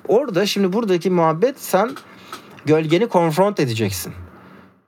Orada 0.07 0.45
şimdi 0.45 0.73
buradaki 0.73 1.09
muhabbet 1.09 1.55
sen 1.61 1.91
gölgeni 2.65 3.07
konfront 3.07 3.59
edeceksin. 3.59 4.13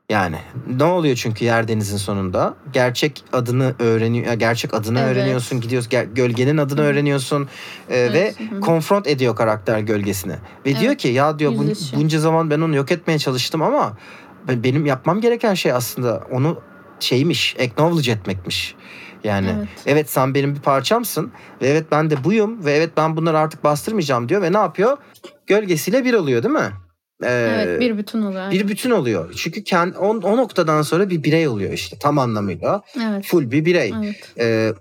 Yani 0.09 0.35
ne 0.77 0.83
oluyor 0.83 1.15
çünkü 1.15 1.45
yer 1.45 1.67
denizin 1.67 1.97
sonunda 1.97 2.55
gerçek 2.73 3.23
adını 3.33 3.75
öğreniyor 3.79 4.33
gerçek 4.33 4.73
adını 4.73 4.99
Evet. 4.99 5.11
öğreniyorsun 5.11 5.61
gidiyorsun 5.61 5.89
ger- 5.91 6.13
gölgenin 6.13 6.57
adını 6.57 6.79
Hı 6.79 6.83
hı. 6.83 6.87
öğreniyorsun 6.87 7.43
e, 7.89 7.97
Evet, 7.97 8.13
ve 8.13 8.45
hı 8.49 8.55
hı. 8.55 8.59
konfront 8.61 9.07
ediyor 9.07 9.35
karakter 9.35 9.79
gölgesini 9.79 10.31
ve 10.33 10.37
Evet, 10.65 10.79
diyor 10.79 10.95
ki 10.95 11.07
ya 11.07 11.39
diyor 11.39 11.51
bun- 11.51 11.95
bunca 11.95 12.19
zaman 12.19 12.49
ben 12.49 12.61
onu 12.61 12.75
yok 12.75 12.91
etmeye 12.91 13.19
çalıştım 13.19 13.61
ama 13.61 13.93
be- 14.47 14.63
benim 14.63 14.85
yapmam 14.85 15.21
gereken 15.21 15.53
şey 15.53 15.71
aslında 15.71 16.23
onu 16.31 16.61
şeymiş 16.99 17.55
acknowledge 17.59 18.11
etmekmiş. 18.11 18.75
Yani 19.23 19.53
Evet. 19.57 19.67
evet 19.85 20.09
sen 20.09 20.33
benim 20.35 20.55
bir 20.55 20.59
parçamsın 20.61 21.31
ve 21.61 21.67
evet 21.67 21.85
ben 21.91 22.09
de 22.09 22.23
buyum 22.23 22.65
ve 22.65 22.71
evet 22.71 22.89
ben 22.97 23.17
bunları 23.17 23.39
artık 23.39 23.63
bastırmayacağım 23.63 24.29
diyor 24.29 24.41
ve 24.41 24.53
ne 24.53 24.57
yapıyor? 24.57 24.97
Gölgesiyle 25.47 26.05
bir 26.05 26.13
oluyor 26.13 26.43
değil 26.43 26.53
mi? 26.53 26.71
Ee, 27.23 27.63
Evet 27.65 27.79
bir 27.79 27.97
bütün 27.97 28.21
oluyor. 28.21 28.51
bir 28.51 28.67
bütün 28.67 28.91
oluyor. 28.91 29.33
Çünkü 29.37 29.63
kendi, 29.63 29.97
o, 29.97 30.07
o 30.07 30.37
noktadan 30.37 30.81
sonra 30.81 31.09
bir 31.09 31.23
birey 31.23 31.47
oluyor 31.47 31.73
işte 31.73 31.97
tam 31.99 32.19
anlamıyla. 32.19 32.81
Evet. 33.09 33.25
Full 33.25 33.51
bir 33.51 33.65
birey. 33.65 33.93
Evet. 34.03 34.33
Ee, 34.39 34.73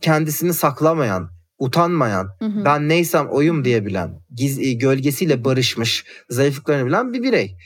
kendisini 0.00 0.54
saklamayan, 0.54 1.28
utanmayan, 1.58 2.28
Hı 2.38 2.44
hı. 2.44 2.64
ben 2.64 2.88
neysem 2.88 3.28
oyum 3.28 3.64
diyebilen, 3.64 4.20
giz, 4.34 4.58
e, 4.58 4.72
gölgesiyle 4.72 5.44
barışmış, 5.44 6.04
zayıflıklarını 6.30 6.86
bilen 6.86 7.12
bir 7.12 7.22
birey. 7.22 7.56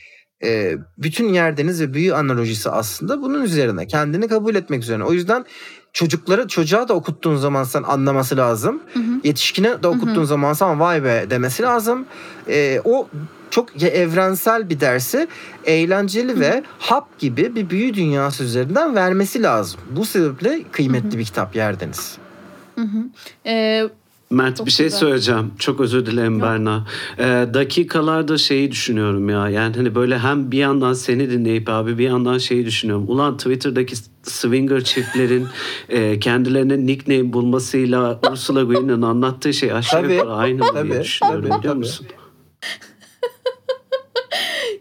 Ee, 0.44 0.76
bütün 0.98 1.28
yerdeniz 1.28 1.80
ve 1.80 1.94
büyü 1.94 2.14
analojisi 2.14 2.70
aslında 2.70 3.22
bunun 3.22 3.42
üzerine. 3.42 3.86
Kendini 3.86 4.28
kabul 4.28 4.54
etmek 4.54 4.82
üzerine. 4.82 5.04
O 5.04 5.12
yüzden 5.12 5.44
çocukları 5.92 6.48
çocuğa 6.48 6.88
da 6.88 6.94
okuttuğun 6.94 7.36
zaman 7.36 7.64
sen 7.64 7.82
anlaması 7.82 8.36
lazım. 8.36 8.82
Hı 8.94 9.00
hı. 9.00 9.20
Yetişkine 9.24 9.82
de 9.82 9.88
okuttuğun 9.88 10.22
hı. 10.22 10.26
zaman 10.26 10.52
sen 10.52 10.80
vay 10.80 11.04
be 11.04 11.26
demesi 11.30 11.62
lazım. 11.62 12.06
Ee, 12.48 12.80
o 12.84 13.08
çok 13.50 13.82
evrensel 13.82 14.70
bir 14.70 14.80
dersi 14.80 15.28
eğlenceli 15.64 16.40
ve 16.40 16.62
hap 16.78 17.18
gibi 17.18 17.54
bir 17.54 17.70
büyü 17.70 17.94
dünyası 17.94 18.44
üzerinden 18.44 18.94
vermesi 18.94 19.42
lazım. 19.42 19.80
Bu 19.90 20.04
sebeple 20.04 20.62
kıymetli 20.72 21.18
bir 21.18 21.24
kitap 21.24 21.56
Yerdeniz. 21.56 22.18
Hı 22.74 22.80
hı. 22.82 23.04
Ee, 23.46 23.88
Mert 24.30 24.56
Çok 24.56 24.66
bir 24.66 24.70
şey 24.70 24.86
güzel. 24.86 24.98
söyleyeceğim. 25.00 25.52
Çok 25.58 25.80
özür 25.80 26.06
dilerim 26.06 26.34
Yok. 26.38 26.42
Berna. 26.42 26.86
Ee, 27.18 27.46
dakikalarda 27.54 28.38
şeyi 28.38 28.70
düşünüyorum 28.70 29.28
ya. 29.28 29.48
Yani 29.48 29.76
hani 29.76 29.94
böyle 29.94 30.18
hem 30.18 30.50
bir 30.52 30.58
yandan 30.58 30.92
seni 30.92 31.30
dinleyip 31.30 31.68
abi 31.68 31.98
bir 31.98 32.04
yandan 32.04 32.38
şeyi 32.38 32.66
düşünüyorum. 32.66 33.04
Ulan 33.08 33.36
Twitter'daki 33.36 33.96
swinger 34.22 34.84
çiftlerin 34.84 35.46
e, 35.88 36.20
kendilerine 36.20 36.86
nickname 36.86 37.32
bulmasıyla 37.32 38.20
Ursula 38.32 38.62
Guin'in 38.62 39.02
anlattığı 39.02 39.52
şey 39.52 39.72
aşağı 39.72 40.02
Tabii, 40.02 40.14
yukarı 40.14 40.32
aynı 40.32 40.58
mı 40.58 40.72
diye 40.72 40.82
tabii, 40.82 41.02
düşünüyorum 41.02 41.48
tabii, 41.48 41.58
biliyor 41.58 41.74
tabii. 41.74 41.78
musun? 41.78 42.06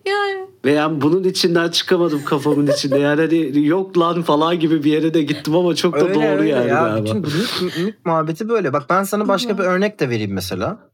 yani 0.05 0.48
Ve 0.65 0.71
yani 0.71 1.01
bunun 1.01 1.23
içinden 1.23 1.69
çıkamadım 1.69 2.23
kafamın 2.25 2.67
içinde. 2.67 2.99
Yani 2.99 3.21
hani 3.21 3.67
yok 3.67 3.97
lan 3.97 4.21
falan 4.21 4.59
gibi 4.59 4.83
bir 4.83 4.91
yere 4.91 5.13
de 5.13 5.21
gittim 5.21 5.55
ama 5.55 5.75
çok 5.75 5.93
da 5.93 6.13
doğru 6.13 6.23
öyle 6.23 6.49
yani 6.49 6.69
ya. 6.69 6.75
galiba. 6.75 7.05
Bütün 7.05 7.21
mülk, 7.21 7.77
mülk 7.77 8.05
muhabbeti 8.05 8.49
böyle. 8.49 8.73
Bak 8.73 8.83
ben 8.89 9.03
sana 9.03 9.27
başka 9.27 9.57
bir 9.57 9.63
örnek 9.63 9.99
de 9.99 10.09
vereyim 10.09 10.33
mesela. 10.33 10.91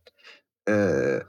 Ee, 0.70 1.20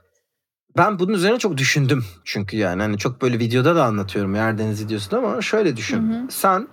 ben 0.77 0.99
bunun 0.99 1.13
üzerine 1.13 1.39
çok 1.39 1.57
düşündüm. 1.57 2.05
Çünkü 2.25 2.57
yani 2.57 2.81
hani 2.81 2.97
çok 2.97 3.21
böyle 3.21 3.39
videoda 3.39 3.75
da 3.75 3.85
anlatıyorum 3.85 4.35
Yerdeniz 4.35 4.85
videosunda 4.85 5.17
ama 5.17 5.41
şöyle 5.41 5.77
düşün. 5.77 6.13
Hı 6.13 6.17
hı. 6.17 6.25
Sen 6.29 6.67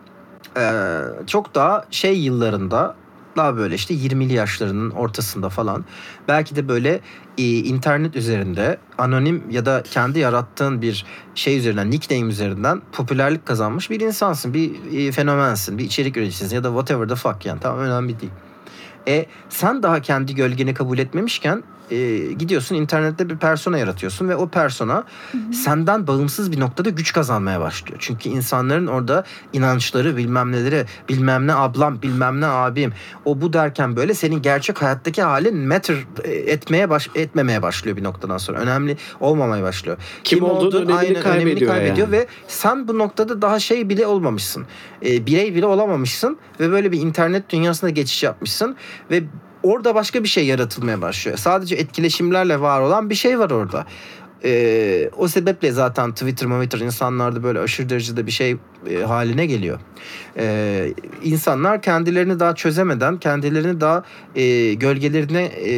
ee, 0.57 1.01
çok 1.27 1.55
daha 1.55 1.85
şey 1.91 2.19
yıllarında 2.19 2.97
daha 3.37 3.57
böyle 3.57 3.75
işte 3.75 3.95
20'li 3.95 4.33
yaşlarının 4.33 4.91
ortasında 4.91 5.49
falan. 5.49 5.85
Belki 6.29 6.57
de 6.57 6.69
böyle 6.69 7.01
e, 7.39 7.43
internet 7.43 8.17
üzerinde 8.17 8.79
anonim 8.99 9.45
ya 9.51 9.67
da 9.67 9.83
kendi 9.91 10.19
yarattığın 10.19 10.83
bir 10.83 11.05
şey 11.35 11.59
üzerinden, 11.59 11.91
nickname 11.91 12.27
üzerinden 12.27 12.83
popülerlik 12.93 13.47
kazanmış 13.47 13.91
bir 13.91 14.01
insansın. 14.01 14.55
Bir 14.55 14.71
e, 14.93 15.13
fenomensin, 15.13 15.79
bir 15.79 15.85
içerik 15.85 16.17
üreticisisin 16.17 16.57
ya 16.57 16.65
da 16.65 16.69
whatever 16.69 17.09
the 17.09 17.15
fuck 17.15 17.47
yani 17.47 17.61
tamam 17.61 17.79
önemli 17.79 18.21
değil. 18.21 18.33
E 19.09 19.27
sen 19.49 19.83
daha 19.83 20.03
kendi 20.03 20.35
gölgeni 20.35 20.75
kabul 20.75 20.99
etmemişken 20.99 21.63
e, 21.91 22.33
gidiyorsun 22.33 22.75
internette 22.75 23.31
bir 23.31 23.37
persona 23.37 23.79
yaratıyorsun 23.79 24.29
ve 24.29 24.37
o 24.37 24.49
persona 24.49 25.05
senden 25.53 26.07
bağımsız 26.07 26.53
bir 26.53 26.61
noktada 26.61 26.91
güç 26.91 27.13
kazanmaya 27.13 27.61
başlıyor. 27.61 27.97
Çünkü 28.01 28.29
insanların 28.29 28.87
orada 28.87 29.25
inançları 29.53 30.17
bilmem 30.17 30.53
neleri 30.53 30.87
bilmem 31.09 31.47
ne 31.47 31.55
ablam 31.55 32.03
bilmem 32.03 32.41
ne 32.41 32.47
abim 32.47 32.93
o 33.25 33.41
bu 33.41 33.53
derken 33.53 33.97
böyle 33.97 34.15
senin 34.15 34.43
gerçek 34.43 34.83
hayattaki 34.83 35.23
halin 35.23 35.69
matter 35.69 35.97
e, 36.25 36.33
etmeye 36.33 36.91
baş, 36.91 37.11
etmemeye 37.15 37.63
başlıyor 37.63 37.97
bir 37.97 38.05
noktadan 38.05 38.39
sonra. 38.39 38.59
Önemli 38.59 38.97
olmamaya 39.21 39.63
başlıyor. 39.63 39.97
Kim 40.25 40.45
olduğun 40.45 40.83
önemini 40.83 40.97
aynen 40.97 41.23
kaybediyor 41.23 41.71
kaybediyor 41.71 42.09
yani. 42.09 42.13
ve 42.13 42.27
sen 42.49 42.89
bu 42.89 42.99
noktada 42.99 43.43
daha 43.43 43.61
şey 43.61 43.89
bile 43.89 44.07
olmamışsın. 44.07 44.67
E, 45.07 45.27
birey 45.27 45.55
bile 45.55 45.67
olamamışsın 45.67 46.39
ve 46.61 46.71
böyle 46.71 46.93
bir 46.93 47.01
internet 47.01 47.51
dünyasına 47.51 47.91
geçiş 47.91 48.23
yapmışsın 48.23 48.77
ve 49.11 49.23
orada 49.65 49.95
başka 49.95 50.23
bir 50.23 50.29
şey 50.29 50.47
yaratılmaya 50.47 51.03
başlıyor. 51.03 51.39
Sadece 51.39 51.75
etkileşimlerle 51.75 52.61
var 52.61 52.81
olan 52.81 53.11
bir 53.11 53.15
şey 53.15 53.39
var 53.39 53.51
orada. 53.51 53.87
Ee, 54.45 55.11
o 55.17 55.29
sebeple 55.29 55.73
zaten 55.73 56.13
Twitter, 56.13 56.49
Twitter 56.49 56.79
insanlarda 56.79 57.43
böyle 57.43 57.59
aşırı 57.59 57.89
derecede 57.89 58.27
bir 58.27 58.31
şey 58.31 58.57
e, 58.91 58.97
haline 58.97 59.47
geliyor. 59.47 59.79
Ee, 60.39 60.93
insanlar 61.23 61.83
kendilerini 61.83 62.41
daha 62.41 62.55
çözemeden, 62.55 63.19
kendilerini 63.19 63.81
daha 63.81 64.05
e, 64.35 64.75
gölgelerine 64.75 65.43
e, 65.45 65.73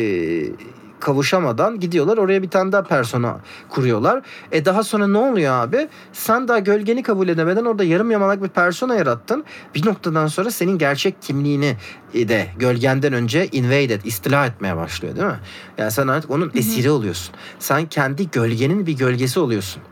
kavuşamadan 1.01 1.81
gidiyorlar 1.81 2.19
oraya 2.19 2.43
bir 2.43 2.51
tane 2.51 2.73
daha 2.73 2.83
persona 2.83 3.41
kuruyorlar. 3.69 4.23
E 4.53 4.65
daha 4.65 4.83
sonra 4.83 5.07
ne 5.07 5.19
oluyor 5.19 5.53
abi? 5.55 5.89
Sen 6.13 6.49
daha 6.49 6.59
gölgeni 6.59 7.03
kabul 7.03 7.29
edemeden 7.29 7.65
orada 7.65 7.85
yarım 7.85 8.11
yamalak 8.11 8.43
bir 8.43 8.49
persona 8.49 8.95
yarattın. 8.95 9.45
Bir 9.75 9.87
noktadan 9.87 10.27
sonra 10.27 10.51
senin 10.51 10.79
gerçek 10.79 11.23
kimliğini 11.23 11.77
e, 12.15 12.29
de 12.29 12.47
gölgenden 12.59 13.13
önce 13.13 13.47
invade 13.47 13.95
et, 13.95 14.07
istila 14.07 14.47
etmeye 14.47 14.77
başlıyor 14.77 15.17
değil 15.17 15.27
mi? 15.27 15.41
Yani 15.79 15.91
sen 15.91 16.09
artık 16.09 16.31
onun 16.31 16.51
esiri 16.55 16.91
oluyorsun. 16.91 17.35
Sen 17.59 17.87
kendi 17.87 18.31
gölgenin 18.31 18.87
bir 18.87 18.93
gölgesi 18.93 19.41
oluyorsun 19.41 19.83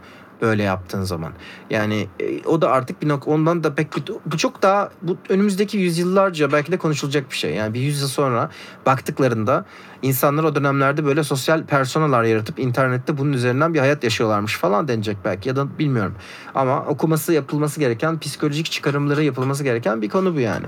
böyle 0.43 0.63
yaptığın 0.63 1.03
zaman. 1.03 1.33
Yani 1.71 2.09
e, 2.21 2.45
o 2.47 2.63
da 2.63 2.71
artık 2.71 3.03
bir 3.03 3.09
nokta 3.09 3.31
ondan 3.31 3.65
da 3.65 3.75
pek 3.75 3.97
bir, 3.97 4.03
bu 4.27 4.39
çok 4.39 4.63
daha 4.63 4.91
bu 5.03 5.17
önümüzdeki 5.29 5.79
yüzyıllarca 5.79 6.53
belki 6.53 6.73
de 6.73 6.77
konuşulacak 6.77 7.31
bir 7.31 7.37
şey. 7.37 7.55
Yani 7.55 7.75
bir 7.75 7.81
yüzyıl 7.81 8.09
sonra 8.09 8.51
baktıklarında 8.87 9.65
insanlar 10.03 10.45
o 10.45 10.55
dönemlerde 10.55 11.05
böyle 11.05 11.25
sosyal 11.25 11.65
personalar 11.65 12.25
yaratıp 12.25 12.59
internette 12.59 13.19
bunun 13.19 13.33
üzerinden 13.33 13.75
bir 13.75 13.79
hayat 13.79 14.05
yaşıyorlarmış 14.05 14.57
falan 14.59 14.89
denecek 14.89 15.17
belki 15.25 15.49
ya 15.49 15.57
da 15.57 15.79
bilmiyorum. 15.79 16.15
Ama 16.55 16.85
okuması 16.85 17.33
yapılması 17.33 17.81
gereken 17.81 18.19
psikolojik 18.19 18.71
çıkarımları 18.71 19.25
yapılması 19.25 19.65
gereken 19.65 20.03
bir 20.03 20.09
konu 20.09 20.35
bu 20.35 20.41
yani. 20.41 20.67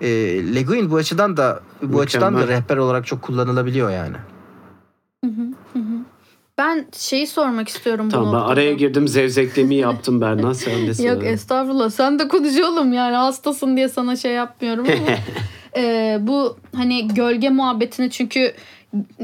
E, 0.00 0.08
Le 0.54 0.62
Guin 0.62 0.90
bu 0.90 0.96
açıdan 0.96 1.36
da 1.36 1.60
bu 1.82 1.86
Mükemmel. 1.86 2.02
açıdan 2.02 2.36
da 2.36 2.48
rehber 2.48 2.76
olarak 2.76 3.06
çok 3.06 3.22
kullanılabiliyor 3.22 3.90
yani. 3.90 4.16
Ben 6.58 6.86
şeyi 6.98 7.26
sormak 7.26 7.68
istiyorum 7.68 8.08
Tamam 8.10 8.26
ben 8.26 8.32
noktada. 8.40 8.52
araya 8.52 8.72
girdim 8.72 9.08
zevzekliğimi 9.08 9.74
yaptım 9.74 10.20
Berna 10.20 10.54
sen 10.54 10.86
de 10.86 10.94
söyle. 10.94 11.10
Yok 11.10 11.24
estağfurullah 11.24 11.90
sen 11.90 12.18
de 12.18 12.28
konuş 12.28 12.60
oğlum 12.60 12.92
yani 12.92 13.16
hastasın 13.16 13.76
diye 13.76 13.88
sana 13.88 14.16
şey 14.16 14.32
yapmıyorum 14.32 14.86
ama 14.86 15.16
e, 15.76 16.18
bu 16.20 16.56
hani 16.76 17.08
gölge 17.08 17.48
muhabbetini 17.50 18.10
çünkü 18.10 18.54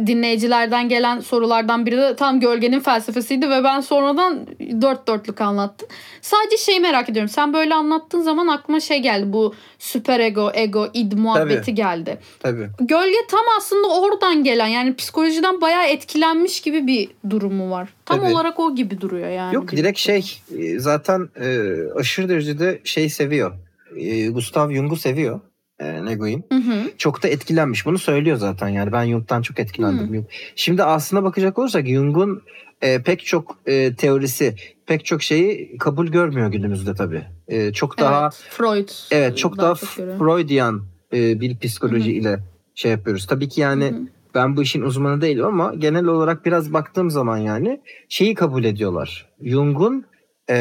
dinleyicilerden 0.07 0.89
gelen 0.89 1.21
sorulardan 1.21 1.87
biri 1.87 1.97
de 1.97 2.17
tam 2.17 2.41
gölgenin 2.41 2.81
felsefesiydi 2.81 3.51
ve 3.51 3.65
ben 3.65 3.81
sonradan 3.81 4.47
dört 4.83 5.09
dörtlük 5.09 5.41
anlattım. 5.41 5.89
Sadece 6.21 6.57
şeyi 6.57 6.81
merak 6.81 7.09
ediyorum. 7.09 7.29
Sen 7.29 7.53
böyle 7.53 7.75
anlattığın 7.75 8.21
zaman 8.21 8.47
aklıma 8.47 8.81
şey 8.81 8.99
geldi. 8.99 9.33
Bu 9.33 9.55
süper 9.79 10.21
ego, 10.21 10.51
ego, 10.55 10.89
id 10.95 11.13
muhabbeti 11.13 11.75
geldi. 11.75 12.19
Tabii. 12.41 12.69
Gölge 12.81 13.19
tam 13.31 13.45
aslında 13.59 13.89
oradan 13.89 14.45
gelen 14.45 14.67
yani 14.67 14.97
psikolojiden 14.97 15.61
bayağı 15.61 15.87
etkilenmiş 15.87 16.61
gibi 16.61 16.87
bir 16.87 17.09
durumu 17.31 17.71
var. 17.71 17.89
Tam 18.07 18.21
Tabii. 18.21 18.33
olarak 18.33 18.61
o 18.61 18.75
gibi 18.75 19.01
duruyor 19.01 19.29
yani. 19.29 19.55
Yok 19.55 19.71
direkt 19.73 19.99
şey 19.99 20.41
e, 20.59 20.79
zaten 20.79 21.29
e, 21.41 21.69
aşırı 21.97 22.29
derecede 22.29 22.81
şey 22.85 23.09
seviyor. 23.09 23.53
E, 23.97 24.29
Gustav 24.29 24.71
Jung'u 24.73 24.97
seviyor. 24.97 25.41
E, 25.81 25.85
Le 25.85 26.15
Guin. 26.15 26.45
Hı 26.53 26.59
hı. 26.59 26.91
Çok 26.99 27.23
da 27.23 27.29
etkilenmiş. 27.29 27.87
Bunu 27.87 27.99
söylüyor 27.99 28.37
zaten 28.37 28.69
yani. 28.69 28.93
Ben 28.93 29.07
Jung'dan 29.07 29.43
çok 29.43 29.59
etkilendim. 29.59 30.15
Jung. 30.15 30.27
Şimdi 30.57 30.83
aslına 30.83 31.25
bakacak 31.25 31.59
olursak 31.59 31.87
Jung'un 31.87 32.43
e, 32.83 33.03
pek 33.03 33.27
çok 33.27 33.57
e, 33.67 33.95
teorisi, 33.95 34.55
pek 34.87 35.05
çok 35.05 35.23
şeyi 35.23 35.79
kabul 35.79 36.07
görmüyor 36.07 36.53
günümüzde 36.53 36.95
tabii. 36.95 37.23
E, 37.49 37.73
çok 37.73 37.99
daha 37.99 38.23
evet, 38.23 38.47
Freud. 38.51 38.89
evet 39.11 39.39
çok 39.39 39.59
daha, 39.59 39.75
çok 39.75 39.97
görüyor. 39.97 40.19
Freudian 40.19 40.83
e, 41.13 41.41
bir 41.41 41.59
psikoloji 41.59 42.13
ile 42.13 42.39
şey 42.75 42.91
yapıyoruz. 42.91 43.27
Tabii 43.27 43.49
ki 43.49 43.61
yani 43.61 43.85
Hı 43.85 43.89
hı. 43.89 44.07
ben 44.35 44.57
bu 44.57 44.63
işin 44.63 44.83
uzmanı 44.83 45.21
değilim 45.21 45.45
ama 45.45 45.75
genel 45.75 46.05
olarak 46.05 46.47
biraz 46.47 46.73
baktığım 46.73 47.11
zaman 47.11 47.37
yani 47.37 47.81
şeyi 48.09 48.35
kabul 48.35 48.65
ediyorlar. 48.65 49.29
Jung'un 49.43 50.05
e, 50.51 50.57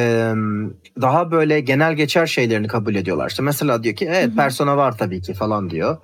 daha 1.01 1.31
böyle 1.31 1.59
genel 1.59 1.93
geçer 1.93 2.25
şeylerini 2.25 2.67
kabul 2.67 2.95
ediyorlar. 2.95 3.29
İşte 3.29 3.43
mesela 3.43 3.83
diyor 3.83 3.95
ki 3.95 4.05
evet 4.05 4.35
persona 4.35 4.77
var 4.77 4.97
tabii 4.97 5.21
ki 5.21 5.33
falan 5.33 5.69
diyor. 5.69 5.97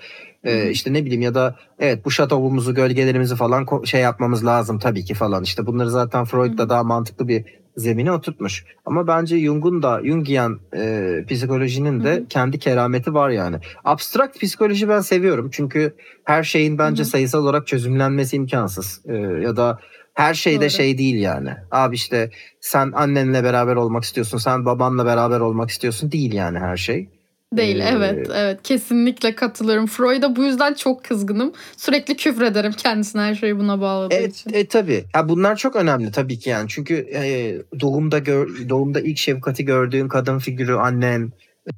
E, 0.43 0.69
işte 0.69 0.93
ne 0.93 1.05
bileyim 1.05 1.21
ya 1.21 1.35
da 1.35 1.55
evet 1.79 2.05
bu 2.05 2.11
şatovumuzu 2.11 2.73
gölgelerimizi 2.73 3.35
falan 3.35 3.67
şey 3.83 4.01
yapmamız 4.01 4.45
lazım 4.45 4.79
tabii 4.79 5.05
ki 5.05 5.13
falan. 5.13 5.43
İşte 5.43 5.65
bunları 5.65 5.89
zaten 5.89 6.25
Freud 6.25 6.57
da 6.57 6.69
daha 6.69 6.83
mantıklı 6.83 7.27
bir 7.27 7.45
zemine 7.77 8.11
oturtmuş. 8.11 8.65
Ama 8.85 9.07
bence 9.07 9.39
Jung'un 9.39 9.83
da 9.83 10.01
Jungian 10.05 10.59
e, 10.77 11.23
psikolojinin 11.29 12.03
de 12.03 12.15
Hı 12.15 12.19
hı. 12.19 12.27
kendi 12.27 12.59
kerameti 12.59 13.13
var 13.13 13.29
yani. 13.29 13.57
Abstrakt 13.83 14.41
psikoloji 14.41 14.89
ben 14.89 15.01
seviyorum. 15.01 15.49
Çünkü 15.51 15.95
her 16.23 16.43
şeyin 16.43 16.77
bence 16.77 17.03
Hı 17.03 17.05
hı. 17.05 17.09
sayısal 17.09 17.43
olarak 17.43 17.67
çözümlenmesi 17.67 18.35
imkansız. 18.35 19.01
Ee, 19.05 19.13
ya 19.17 19.55
da 19.55 19.79
her 20.15 20.33
şey 20.33 20.61
de 20.61 20.69
şey 20.69 20.97
değil 20.97 21.15
yani. 21.15 21.49
Abi 21.71 21.95
işte 21.95 22.29
sen 22.61 22.91
annenle 22.95 23.43
beraber 23.43 23.75
olmak 23.75 24.03
istiyorsun, 24.03 24.37
sen 24.37 24.65
babanla 24.65 25.05
beraber 25.05 25.39
olmak 25.39 25.69
istiyorsun 25.69 26.11
değil 26.11 26.33
yani 26.33 26.59
her 26.59 26.77
şey. 26.77 27.09
Değil 27.53 27.79
Ee, 27.79 27.89
evet 27.93 28.29
evet 28.35 28.59
kesinlikle 28.63 29.35
katılıyorum. 29.35 29.85
Freud'a 29.87 30.35
bu 30.35 30.43
yüzden 30.43 30.73
çok 30.73 31.03
kızgınım. 31.03 31.53
Sürekli 31.77 32.15
küfrederim 32.17 32.71
kendisine 32.71 33.21
her 33.21 33.35
şeyi 33.35 33.59
buna 33.59 33.81
bağladığı 33.81 34.15
Evet, 34.15 34.35
için. 34.35 34.53
e, 34.53 34.65
tabii. 34.65 35.03
Ya 35.15 35.29
bunlar 35.29 35.55
çok 35.55 35.75
önemli 35.75 36.11
tabii 36.11 36.39
ki 36.39 36.49
yani. 36.49 36.65
Çünkü 36.69 36.95
e, 37.13 37.55
doğumda 37.79 38.19
gör, 38.19 38.69
doğumda 38.69 39.01
ilk 39.01 39.17
şefkati 39.17 39.65
gördüğün 39.65 40.07
kadın 40.07 40.39
figürü 40.39 40.73
annen, 40.73 41.31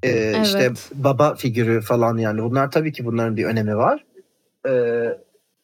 e, 0.03 0.41
işte 0.43 0.59
Evet. 0.63 0.89
baba 0.93 1.35
figürü 1.35 1.81
falan 1.81 2.17
yani. 2.17 2.43
Bunlar 2.43 2.71
tabii 2.71 2.91
ki 2.91 3.05
bunların 3.05 3.37
bir 3.37 3.45
önemi 3.45 3.77
var. 3.77 4.05
E, 4.67 4.71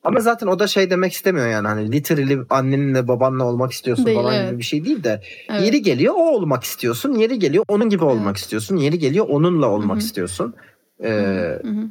ama 0.03 0.19
zaten 0.19 0.47
o 0.47 0.59
da 0.59 0.67
şey 0.67 0.89
demek 0.89 1.13
istemiyor 1.13 1.47
yani 1.47 1.67
hani 1.67 1.91
literally 1.91 2.39
annenle 2.49 3.07
babanla 3.07 3.45
olmak 3.45 3.71
istiyorsun 3.71 4.05
Değil, 4.05 4.17
falan 4.17 4.35
evet. 4.35 4.49
gibi 4.49 4.59
bir 4.59 4.63
şey 4.63 4.85
değil 4.85 5.03
de 5.03 5.21
Evet. 5.49 5.61
yeri 5.61 5.81
geliyor 5.81 6.13
o 6.17 6.17
olmak 6.35 6.63
istiyorsun, 6.63 7.13
yeri 7.13 7.39
geliyor 7.39 7.63
onun 7.67 7.89
gibi 7.89 8.03
olmak 8.03 8.25
Evet. 8.27 8.37
istiyorsun, 8.37 8.77
yeri 8.77 8.99
geliyor 8.99 9.25
onunla 9.29 9.67
olmak 9.69 9.89
Hı 9.89 9.93
hı. 9.93 10.05
istiyorsun. 10.05 10.53
E, 11.03 11.09
Hı 11.09 11.13
hı, 11.63 11.67
hı 11.67 11.67
hı. 11.81 11.87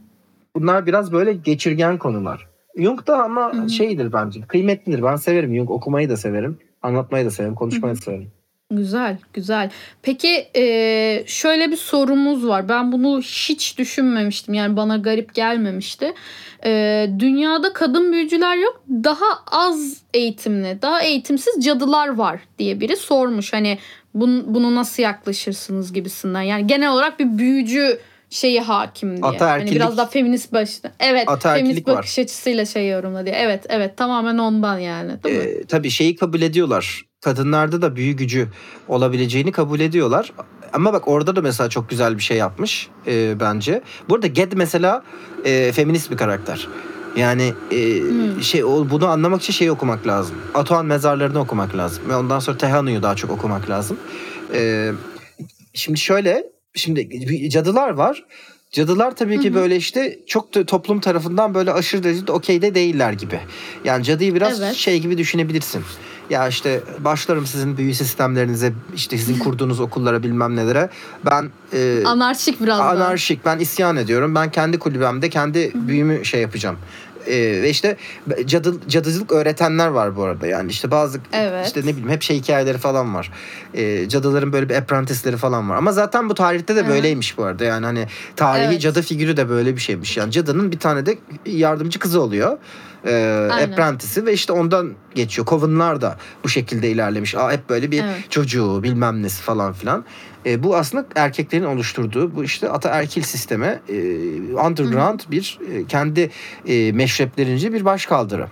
bunlar 0.56 0.86
biraz 0.86 1.12
böyle 1.12 1.32
geçirgen 1.32 1.98
konular. 1.98 2.48
Jung 2.76 3.06
da 3.06 3.22
ama 3.22 3.52
Hı 3.54 3.62
hı. 3.62 3.68
şeydir 3.68 4.12
bence. 4.12 4.40
Kıymetlidir. 4.40 5.02
Ben 5.02 5.16
severim 5.16 5.56
Jung. 5.56 5.70
Okumayı 5.70 6.08
da 6.10 6.16
severim. 6.16 6.58
Anlatmayı 6.82 7.26
da 7.26 7.30
severim. 7.30 7.54
Konuşmayı 7.54 7.94
da 7.96 8.00
severim. 8.00 8.28
Güzel, 8.76 9.16
güzel. 9.32 9.70
Peki 10.02 10.48
e, 10.56 11.24
şöyle 11.26 11.70
bir 11.70 11.76
sorumuz 11.76 12.46
var. 12.46 12.68
Ben 12.68 12.92
bunu 12.92 13.20
hiç 13.20 13.78
düşünmemiştim. 13.78 14.54
Yani 14.54 14.76
bana 14.76 14.96
garip 14.96 15.34
gelmemişti. 15.34 16.14
E, 16.64 17.10
dünyada 17.18 17.72
kadın 17.72 18.12
büyücüler 18.12 18.56
yok. 18.56 18.82
Daha 18.88 19.26
az 19.46 20.02
eğitimli, 20.14 20.78
daha 20.82 21.02
eğitimsiz 21.02 21.64
cadılar 21.64 22.08
var 22.08 22.40
diye 22.58 22.80
biri 22.80 22.96
sormuş. 22.96 23.52
Hani 23.52 23.78
bunu, 24.14 24.44
bunu 24.46 24.74
nasıl 24.74 25.02
yaklaşırsınız 25.02 25.92
gibisinden. 25.92 26.42
Yani 26.42 26.66
genel 26.66 26.92
olarak 26.92 27.18
bir 27.18 27.38
büyücü 27.38 27.98
şeyi 28.30 28.60
hakim 28.60 29.10
diye. 29.10 29.20
Hani 29.22 29.36
Ataerkillik- 29.36 29.74
biraz 29.74 29.96
daha 29.96 30.06
feminist 30.06 30.52
başta. 30.52 30.92
Evet, 31.00 31.28
feminist 31.42 31.88
var. 31.88 31.96
bakış 31.96 32.18
açısıyla 32.18 32.64
şey 32.64 32.88
yorumla 32.88 33.26
diye. 33.26 33.34
Evet, 33.34 33.66
evet 33.68 33.96
tamamen 33.96 34.38
ondan 34.38 34.78
yani. 34.78 35.22
Değil 35.24 35.38
mi? 35.38 35.44
Ee, 35.44 35.64
tabii 35.64 35.90
şeyi 35.90 36.16
kabul 36.16 36.42
ediyorlar. 36.42 37.11
Kadınlarda 37.32 37.82
da 37.82 37.96
büyü 37.96 38.12
gücü 38.12 38.48
olabileceğini 38.88 39.52
kabul 39.52 39.80
ediyorlar. 39.80 40.32
Ama 40.72 40.92
bak 40.92 41.08
orada 41.08 41.36
da 41.36 41.40
mesela 41.42 41.68
çok 41.70 41.90
güzel 41.90 42.18
bir 42.18 42.22
şey 42.22 42.36
yapmış 42.36 42.88
e, 43.06 43.40
bence. 43.40 43.82
Burada 44.08 44.26
Ged 44.26 44.52
mesela 44.56 45.02
e, 45.44 45.72
feminist 45.72 46.10
bir 46.10 46.16
karakter. 46.16 46.68
Yani 47.16 47.52
e, 47.70 48.00
Hmm. 48.00 48.42
şey 48.42 48.64
o- 48.64 48.90
bunu 48.90 49.06
anlamak 49.06 49.42
için 49.42 49.52
şeyi 49.52 49.70
okumak 49.72 50.06
lazım. 50.06 50.36
Atuan 50.54 50.86
mezarlarını 50.86 51.40
okumak 51.40 51.76
lazım. 51.76 52.02
Ve 52.08 52.16
ondan 52.16 52.38
sonra 52.38 52.58
Tehanu'yu 52.58 53.02
daha 53.02 53.14
çok 53.16 53.30
okumak 53.30 53.70
lazım. 53.70 53.96
E, 54.54 54.90
şimdi 55.74 55.98
şöyle 56.00 56.52
Şimdi 56.74 57.48
cadılar 57.50 57.90
var. 57.90 58.24
Cadılar 58.70 59.16
tabii 59.16 59.40
ki 59.40 59.48
Hı 59.48 59.52
hı. 59.52 59.54
böyle 59.54 59.76
işte 59.76 60.18
çok 60.26 60.54
da 60.54 60.66
toplum 60.66 61.00
tarafından 61.00 61.54
böyle 61.54 61.72
aşırı 61.72 62.02
derecede 62.04 62.32
okeyde 62.32 62.74
değiller 62.74 63.12
gibi. 63.12 63.40
Yani 63.84 64.04
cadıyı 64.04 64.34
biraz 64.34 64.60
Evet. 64.62 64.74
şey 64.74 65.00
gibi 65.00 65.18
düşünebilirsin. 65.18 65.82
Ya 66.30 66.48
işte 66.48 66.80
başlarım 66.98 67.46
sizin 67.46 67.76
büyü 67.76 67.94
sistemlerinize, 67.94 68.72
işte 68.94 69.18
sizin 69.18 69.38
kurduğunuz 69.38 69.80
okullara 69.80 70.22
bilmem 70.22 70.56
nelere. 70.56 70.90
Ben 71.26 71.50
e, 71.72 72.04
Anarşik 72.04 72.60
biraz 72.60 72.80
anarşik, 72.80 73.44
ben 73.44 73.58
isyan 73.58 73.96
ediyorum. 73.96 74.34
Ben 74.34 74.50
kendi 74.50 74.78
kulübemde 74.78 75.30
kendi 75.30 75.72
büyümü 75.74 76.24
şey 76.24 76.40
yapacağım. 76.40 76.76
E, 77.26 77.62
ve 77.62 77.70
işte 77.70 77.96
cadı, 78.46 78.88
cadıcılık 78.88 79.32
öğretenler 79.32 79.86
var 79.88 80.16
bu 80.16 80.22
arada 80.24 80.46
yani 80.46 80.70
işte 80.70 80.90
bazı 80.90 81.20
Evet. 81.32 81.66
işte 81.66 81.80
ne 81.80 81.86
bileyim 81.86 82.08
hep 82.08 82.22
şey 82.22 82.36
hikayeleri 82.36 82.78
falan 82.78 83.14
var. 83.14 83.32
E, 83.74 84.08
cadıların 84.08 84.52
böyle 84.52 84.68
bir 84.68 84.74
apprentice'leri 84.74 85.36
falan 85.36 85.70
var. 85.70 85.76
Ama 85.76 85.92
zaten 85.92 86.28
bu 86.28 86.34
tarihte 86.34 86.76
de 86.76 86.88
böyleymiş 86.88 87.38
bu 87.38 87.44
arada. 87.44 87.64
Yani 87.64 87.86
hani 87.86 88.06
tarihi 88.36 88.66
Evet. 88.66 88.80
cadı 88.80 89.02
figürü 89.02 89.36
de 89.36 89.48
böyle 89.48 89.76
bir 89.76 89.80
şeymiş. 89.80 90.16
Yani 90.16 90.30
cadının 90.30 90.72
bir 90.72 90.78
tane 90.78 91.06
de 91.06 91.18
yardımcı 91.46 91.98
kızı 91.98 92.20
oluyor. 92.20 92.58
E, 93.06 93.48
apprentice'i 93.62 94.26
ve 94.26 94.32
işte 94.32 94.52
ondan 94.52 94.92
geçiyor. 95.14 95.46
Coven'lar 95.46 96.00
da 96.00 96.16
bu 96.44 96.48
şekilde 96.48 96.90
ilerlemiş. 96.90 97.34
Aa, 97.34 97.52
hep 97.52 97.68
böyle 97.68 97.90
bir 97.90 98.02
Evet. 98.02 98.30
çocuğu 98.30 98.82
bilmem 98.82 99.22
nesi 99.22 99.42
falan 99.42 99.72
filan. 99.72 100.04
E, 100.46 100.62
bu 100.62 100.76
aslında 100.76 101.04
erkeklerin 101.14 101.64
oluşturduğu 101.64 102.36
bu 102.36 102.44
işte 102.44 102.68
ataerkil 102.70 103.22
sisteme 103.22 103.80
e, 103.88 103.94
underground 104.66 105.20
bir 105.30 105.58
e, 105.72 105.86
kendi 105.86 106.30
e, 106.66 106.92
meşreplerince 106.92 107.72
bir 107.72 107.84
başkaldırı 107.84 108.46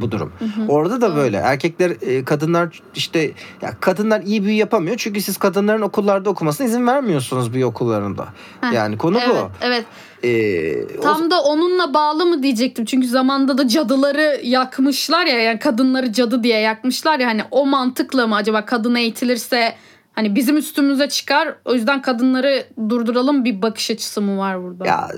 bu 0.00 0.10
durum. 0.12 0.32
Orada 0.68 1.00
da 1.00 1.16
böyle 1.16 1.36
erkekler 1.36 1.90
e, 2.02 2.24
kadınlar 2.24 2.82
işte 2.94 3.30
ya 3.62 3.74
kadınlar 3.80 4.22
iyi 4.22 4.44
büyü 4.44 4.54
yapamıyor 4.54 4.96
çünkü 4.96 5.20
siz 5.20 5.36
kadınların 5.36 5.82
okullarda 5.82 6.30
okumasına 6.30 6.66
izin 6.66 6.86
vermiyorsunuz 6.86 7.52
büyü 7.54 7.64
okullarında. 7.64 8.28
Heh, 8.60 8.72
Yani 8.72 8.98
konu 8.98 9.18
Evet, 9.18 9.28
bu. 9.34 9.50
evet. 9.60 9.84
E, 10.24 10.98
o- 10.98 11.00
Tam 11.00 11.30
da 11.30 11.42
onunla 11.42 11.94
bağlı 11.94 12.26
mı 12.26 12.42
diyecektim. 12.42 12.84
Çünkü 12.84 13.08
zamanda 13.08 13.58
da 13.58 13.68
cadıları 13.68 14.40
yakmışlar 14.44 15.26
ya. 15.26 15.38
Yani 15.40 15.58
kadınları 15.58 16.12
cadı 16.12 16.42
diye 16.42 16.58
yakmışlar 16.60 17.18
ya. 17.18 17.28
Hani 17.28 17.42
o 17.50 17.66
mantıkla 17.66 18.26
mı 18.26 18.36
acaba 18.36 18.64
kadın 18.64 18.94
eğitilirse 18.94 19.74
hani 20.18 20.34
bizim 20.34 20.56
üstümüze 20.56 21.08
çıkar. 21.08 21.54
O 21.64 21.74
yüzden 21.74 22.02
kadınları 22.02 22.64
durduralım 22.88 23.44
bir 23.44 23.62
bakış 23.62 23.90
açısı 23.90 24.20
mı 24.20 24.38
var 24.38 24.62
burada? 24.62 24.86
Ya 24.86 25.08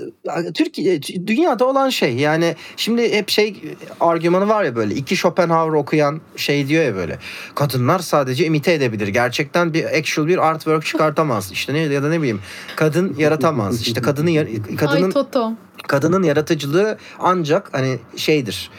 Türkiye 0.53 1.01
dünyada 1.01 1.65
olan 1.65 1.89
şey 1.89 2.15
yani 2.15 2.55
şimdi 2.77 3.13
hep 3.13 3.29
şey 3.29 3.61
argümanı 3.99 4.47
var 4.47 4.63
ya 4.63 4.75
böyle 4.75 4.93
iki 4.95 5.15
Schopenhauer 5.15 5.73
okuyan 5.73 6.21
şey 6.35 6.67
diyor 6.67 6.83
ya 6.83 6.95
böyle 6.95 7.19
kadınlar 7.55 7.99
sadece 7.99 8.45
imite 8.45 8.73
edebilir 8.73 9.07
gerçekten 9.07 9.73
bir 9.73 9.97
actual 9.99 10.27
bir 10.27 10.37
artwork 10.37 10.85
çıkartamaz 10.85 11.51
işte 11.51 11.73
ne 11.73 11.79
ya 11.79 12.03
da 12.03 12.09
ne 12.09 12.19
bileyim 12.19 12.41
kadın 12.75 13.15
yaratamaz 13.17 13.81
işte 13.81 14.01
kadının 14.01 14.31
yar- 14.31 14.47
Ay 14.47 14.75
kadının 14.75 15.11
Toto. 15.11 15.53
kadının 15.87 16.23
yaratıcılığı 16.23 16.97
ancak 17.19 17.69
hani 17.73 17.99
şeydir 18.15 18.71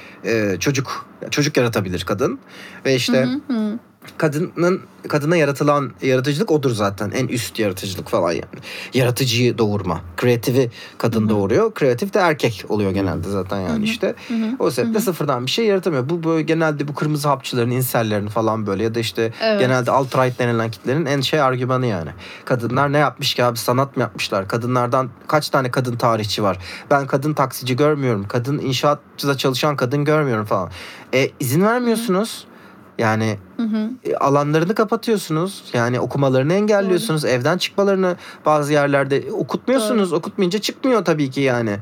çocuk 0.61 1.07
çocuk 1.31 1.57
yaratabilir 1.57 2.05
kadın 2.05 2.39
ve 2.85 2.95
işte 2.95 3.29
Hı 3.49 3.55
hı. 3.55 3.79
Kadının 4.19 4.81
kadına 5.09 5.37
yaratılan 5.37 5.93
yaratıcılık 6.03 6.51
odur 6.51 6.71
zaten. 6.71 7.11
En 7.11 7.29
üst 7.29 7.59
yaratıcılık 7.59 8.09
falan 8.09 8.33
yani. 8.33 8.45
Yaratıcıyı 8.95 9.59
doğurma. 9.59 10.01
Kreatifi 10.17 10.71
kadın 10.99 11.29
doğuruyor. 11.29 11.75
Kreatif 11.75 12.15
de 12.15 12.19
erkek 12.19 12.65
oluyor 12.69 12.91
genelde 12.91 13.31
zaten 13.31 13.61
yani 13.61 13.85
işte. 13.85 14.15
Hı 14.29 14.35
hı. 14.35 14.57
o 14.59 14.71
sebeple 14.71 15.01
sıfırdan 15.01 15.47
bir 15.47 15.51
şey 15.51 15.67
yaratamıyor. 15.67 16.09
Bu 16.09 16.25
böyle 16.25 16.43
genelde 16.43 16.89
bu 16.89 16.95
kırmızı 16.95 17.29
hapçıların 17.29 17.71
insellerin 17.71 18.29
falan 18.29 18.67
böyle 18.67 18.85
ya 18.85 18.95
da 18.95 19.01
işte 19.01 19.33
Evet. 19.43 19.61
genelde 19.61 19.91
alt 19.91 20.17
right 20.17 20.39
denilen 20.39 20.71
kitlerin 20.71 21.07
en 21.07 21.21
şey 21.21 21.41
argümanı 21.41 21.87
yani. 21.87 22.11
Kadınlar 22.45 22.93
ne 22.93 22.99
yapmış 22.99 23.35
ki 23.35 23.45
abi? 23.45 23.59
Sanat 23.59 23.97
mı 23.97 24.03
yapmışlar? 24.03 24.49
Kadınlardan 24.49 25.11
kaç 25.29 25.49
tane 25.49 25.71
kadın 25.71 25.97
tarihçi 25.97 26.43
var? 26.43 26.59
Ben 26.91 27.07
kadın 27.07 27.35
taksici 27.35 27.77
görmüyorum. 27.77 28.27
Kadın 28.29 28.59
inşaatçıda 28.59 29.37
çalışan 29.37 29.77
kadın 29.77 30.05
görmüyorum 30.05 30.45
falan. 30.45 30.71
E 31.15 31.31
izin 31.41 31.63
vermiyorsunuz 31.63 32.47
yani 32.99 33.37
Hı 33.57 33.63
hı. 33.63 33.91
e, 34.05 34.17
alanlarını 34.17 34.75
kapatıyorsunuz. 34.75 35.65
Yani 35.73 36.01
okumalarını 36.01 36.53
engelliyorsunuz. 36.53 37.25
Evden 37.25 37.59
çıkmalarını 37.59 38.17
bazı 38.47 38.73
yerlerde 38.73 39.25
okutmuyorsunuz. 39.33 40.13
Okutmayınca 40.13 40.59
çıkmıyor 40.59 41.05
tabii 41.05 41.31
ki 41.31 41.41
yani. 41.41 41.77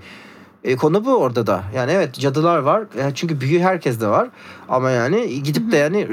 E, 0.65 0.77
konu 0.77 1.05
bu 1.05 1.15
orada 1.17 1.47
da. 1.47 1.63
Yani 1.75 1.93
evet 1.93 2.15
cadılar 2.15 2.59
var. 2.59 2.83
E, 2.83 3.15
çünkü 3.15 3.41
büyü 3.41 3.61
herkeste 3.61 4.07
var. 4.07 4.29
Ama 4.69 4.91
yani 4.91 5.43
gidip 5.43 5.73
de 5.73 5.77
yani 5.77 6.09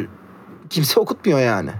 kimse 0.69 0.99
okutmuyor 0.99 1.39
yani. 1.39 1.71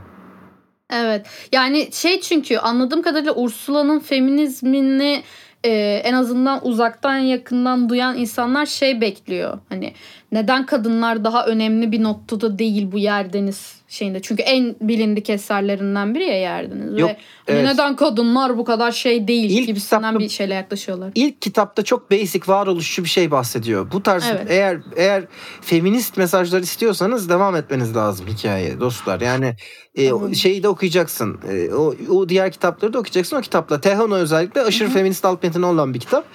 Evet. 0.93 1.25
Yani 1.51 1.89
şey 1.91 2.21
çünkü 2.21 2.57
anladığım 2.57 3.01
kadarıyla 3.01 3.35
Ursula'nın 3.35 3.99
feminizmini 3.99 5.23
e, 5.65 6.01
en 6.03 6.13
azından 6.13 6.67
uzaktan 6.67 7.17
yakından 7.17 7.89
duyan 7.89 8.17
insanlar 8.17 8.65
şey 8.65 9.01
bekliyor. 9.01 9.59
Hani 9.69 9.93
neden 10.31 10.65
kadınlar 10.65 11.23
daha 11.23 11.45
önemli 11.45 11.91
bir 11.91 12.03
noktada 12.03 12.59
değil 12.59 12.91
bu 12.91 12.97
Yerdeniz 12.97 13.81
şeyinde. 13.87 14.21
Çünkü 14.21 14.43
en 14.43 14.75
bilindik 14.81 15.29
eserlerinden 15.29 16.15
biri 16.15 16.23
ya 16.23 16.39
Yerdeniz. 16.39 16.99
Yok, 16.99 17.09
Ve 17.09 17.17
hani 17.47 17.59
evet. 17.59 17.65
neden 17.73 17.95
kadınlar 17.95 18.57
bu 18.57 18.65
kadar 18.65 18.91
şey 18.91 19.27
değil 19.27 19.49
İlk 19.49 19.67
gibisinden 19.67 20.01
kitapta- 20.01 20.19
bir 20.19 20.29
şeyle 20.29 20.53
yaklaşıyorlar. 20.53 21.11
İlk 21.15 21.41
kitapta 21.41 21.83
çok 21.83 22.11
basic 22.11 22.41
varoluşçu 22.47 23.03
bir 23.03 23.09
şey 23.09 23.31
bahsediyor. 23.31 23.91
Bu 23.91 24.03
tarz 24.03 24.23
Evet. 24.31 24.45
eğer 24.49 24.79
eğer 24.95 25.23
feminist 25.61 26.17
mesajlar 26.17 26.59
istiyorsanız 26.59 27.29
devam 27.29 27.55
etmeniz 27.55 27.95
lazım 27.95 28.27
hikayeye 28.27 28.79
dostlar. 28.79 29.21
Yani 29.21 29.55
e, 29.95 30.09
Tamam. 30.09 30.35
şeyi 30.35 30.63
de 30.63 30.67
okuyacaksın. 30.67 31.39
E, 31.51 31.73
o, 31.73 31.95
o 32.09 32.29
diğer 32.29 32.51
kitapları 32.51 32.93
da 32.93 32.99
okuyacaksın 32.99 33.37
o 33.37 33.41
kitapla. 33.41 33.81
Tehano 33.81 34.15
özellikle 34.15 34.61
aşırı 34.61 34.89
feminist 34.89 35.25
alt 35.25 35.43
metni 35.43 35.65
olan 35.65 35.93
bir 35.93 35.99
kitap. 35.99 36.25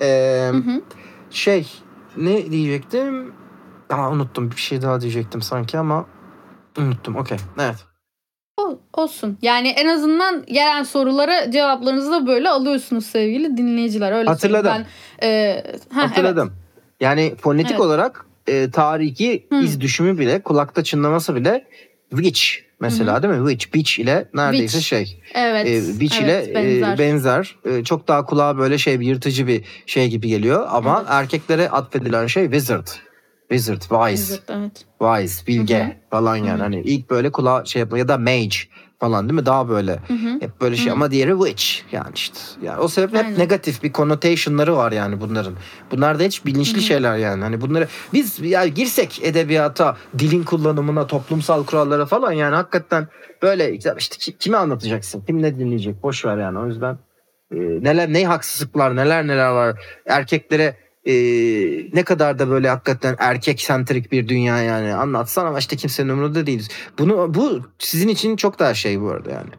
E, 0.00 0.50
şey 1.30 1.66
ne 2.16 2.50
diyecektim? 2.50 3.32
Aa, 3.90 4.10
unuttum 4.10 4.50
bir 4.50 4.56
şey 4.56 4.82
daha 4.82 5.00
diyecektim 5.00 5.42
sanki 5.42 5.78
ama 5.78 6.06
unuttum. 6.78 7.16
Okey. 7.16 7.38
Evet. 7.60 7.76
O- 8.56 8.78
Olsun. 8.92 9.38
Yani 9.42 9.68
en 9.68 9.88
azından 9.88 10.44
gelen 10.46 10.82
sorulara 10.82 11.50
cevaplarınızı 11.50 12.12
da 12.12 12.26
böyle 12.26 12.48
alıyorsunuz 12.48 13.06
sevgili 13.06 13.56
dinleyiciler. 13.56 14.12
Öyle 14.12 14.28
Hatırladım. 14.28 14.64
söyleyeyim. 14.72 14.86
Ben, 15.22 15.28
e, 15.28 15.64
ha, 15.94 16.02
Hatırladım. 16.02 16.52
Yani 17.00 17.34
fonetik 17.40 17.70
Evet. 17.70 17.80
olarak 17.80 18.26
e, 18.46 18.70
tarihi 18.70 19.46
Hı. 19.52 19.60
iz 19.60 19.80
düşümü 19.80 20.18
bile, 20.18 20.42
kulakta 20.42 20.84
çınlaması 20.84 21.34
bile 21.34 21.66
witch 22.10 22.42
mesela 22.80 23.22
değil 23.22 23.34
mi? 23.34 23.50
Witch, 23.50 23.74
bitch 23.74 23.98
ile 23.98 24.28
neredeyse 24.34 24.80
Witch. 24.80 24.86
şey. 24.88 25.22
Evet. 25.34 25.66
E, 25.66 26.00
bitch 26.00 26.16
evet, 26.22 26.48
ile 26.48 26.54
benzer. 26.54 26.94
e, 26.94 26.98
benzer. 26.98 27.56
E, 27.64 27.84
çok 27.84 28.08
daha 28.08 28.24
kulağa 28.26 28.58
böyle 28.58 28.78
şey 28.78 29.00
bir 29.00 29.06
yırtıcı 29.06 29.46
bir 29.46 29.64
şey 29.86 30.08
gibi 30.08 30.28
geliyor 30.28 30.66
ama 30.70 30.98
Evet. 31.00 31.08
erkeklere 31.10 31.68
atfedilen 31.68 32.26
şey 32.26 32.44
wizard. 32.44 32.86
Wizard, 33.50 33.80
wise, 33.80 34.40
Benzer, 34.48 34.60
evet. 34.62 34.84
wise, 34.98 35.46
bilge 35.46 35.78
Hı 35.78 35.84
hı. 35.84 35.92
falan 36.10 36.36
yani. 36.36 36.50
Hı 36.50 36.54
hı. 36.54 36.62
Hani 36.62 36.80
ilk 36.80 37.10
böyle 37.10 37.32
kulağa 37.32 37.64
şey 37.64 37.80
yapma 37.80 37.98
ya 37.98 38.08
da 38.08 38.18
mage 38.18 38.56
falan 39.00 39.28
değil 39.28 39.40
mi? 39.40 39.46
Daha 39.46 39.68
böyle 39.68 39.92
Hı 39.92 40.14
hı. 40.14 40.40
hep 40.40 40.60
böyle 40.60 40.76
şey 40.76 40.86
Hı. 40.88 40.92
ama 40.92 41.10
diğeri 41.10 41.38
witch 41.38 41.64
yani 41.92 42.10
işte. 42.14 42.38
Yani 42.62 42.78
o 42.80 42.88
sebeple 42.88 43.18
hep 43.18 43.24
Aynen. 43.24 43.38
negatif 43.38 43.82
bir 43.82 43.92
connotation'ları 43.92 44.76
var 44.76 44.92
yani 44.92 45.20
bunların. 45.20 45.54
Bunlar 45.90 46.18
da 46.18 46.22
hiç 46.22 46.46
bilinçli 46.46 46.74
Hı 46.74 46.78
hı. 46.78 46.82
şeyler 46.82 47.16
yani. 47.16 47.42
Hani 47.42 47.60
bunları 47.60 47.88
biz 48.12 48.40
ya 48.40 48.66
girsek 48.66 49.20
edebiyata, 49.24 49.96
dilin 50.18 50.42
kullanımına, 50.42 51.06
toplumsal 51.06 51.64
kurallara 51.64 52.06
falan 52.06 52.32
yani 52.32 52.54
hakikaten 52.54 53.08
böyle 53.42 53.74
işte 53.74 53.94
ki- 54.18 54.38
kime 54.38 54.56
anlatacaksın? 54.56 55.20
Kim 55.26 55.42
ne 55.42 55.58
dinleyecek? 55.58 56.02
Boş 56.02 56.24
ver 56.24 56.38
yani. 56.38 56.58
O 56.58 56.66
yüzden 56.66 56.98
e, 57.52 57.56
neler 57.58 58.12
ne 58.12 58.24
haksızlıklar, 58.26 58.96
neler 58.96 59.26
neler 59.26 59.50
var. 59.50 59.80
Erkeklere 60.06 60.76
e, 61.04 61.12
ne 61.92 62.04
kadar 62.04 62.38
da 62.38 62.50
böyle 62.50 62.68
hakikaten 62.68 63.16
erkek 63.18 63.60
sentrik 63.60 64.12
bir 64.12 64.28
dünya 64.28 64.62
yani 64.62 64.94
anlatsan 64.94 65.46
ama 65.46 65.58
işte 65.58 65.76
kimsenin 65.76 66.08
umurunda 66.08 66.46
değiliz. 66.46 66.68
Bunu 66.98 67.34
bu 67.34 67.60
sizin 67.78 68.08
için 68.08 68.36
çok 68.36 68.58
daha 68.58 68.74
şey 68.74 69.00
bu 69.00 69.10
arada 69.10 69.30
yani. 69.30 69.50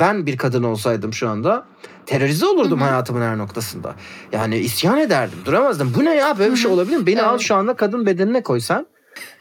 Ben 0.00 0.26
bir 0.26 0.36
kadın 0.36 0.62
olsaydım 0.62 1.12
şu 1.12 1.28
anda 1.28 1.66
terörize 2.06 2.46
olurdum 2.46 2.80
Hı 2.80 2.84
hı. 2.84 2.88
hayatımın 2.88 3.22
her 3.22 3.38
noktasında. 3.38 3.94
Yani 4.32 4.56
isyan 4.58 4.98
ederdim, 4.98 5.38
duramazdım. 5.44 5.92
Bu 5.96 6.04
ne 6.04 6.14
ya 6.14 6.38
böyle 6.38 6.52
bir 6.52 6.56
şey 6.56 6.70
olabilir 6.70 6.96
mi? 6.96 7.06
Beni 7.06 7.22
al 7.22 7.30
Evet. 7.30 7.40
şu 7.40 7.54
anda 7.54 7.76
kadın 7.76 8.06
bedenine 8.06 8.42
koysan 8.42 8.86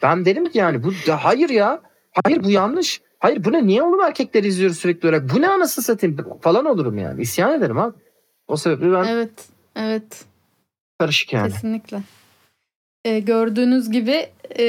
ben 0.01 0.25
derim 0.25 0.45
ki 0.45 0.57
yani 0.57 0.83
bu 0.83 0.91
da 1.07 1.23
hayır 1.25 1.49
ya. 1.49 1.81
Hayır 2.23 2.43
bu 2.43 2.49
yanlış. 2.49 3.01
Hayır 3.19 3.43
bu 3.43 3.51
ne? 3.51 3.67
Niye 3.67 3.83
oğlum 3.83 4.01
erkekleri 4.01 4.47
izliyoruz 4.47 4.77
sürekli 4.77 5.09
olarak? 5.09 5.33
Bu 5.33 5.41
ne 5.41 5.49
anasını 5.49 5.85
satayım 5.85 6.17
falan 6.41 6.65
olurum 6.65 6.97
yani. 6.97 7.21
İsyan 7.21 7.53
ederim 7.53 7.77
abi. 7.77 7.97
O 8.47 8.57
sebeple 8.57 8.91
ben 8.91 9.03
Evet. 9.03 9.47
Evet. 9.75 10.25
Karışık 10.99 11.33
yani. 11.33 11.51
Kesinlikle. 11.51 11.99
Ee, 13.05 13.19
gördüğünüz 13.19 13.91
gibi 13.91 14.27
e, 14.59 14.65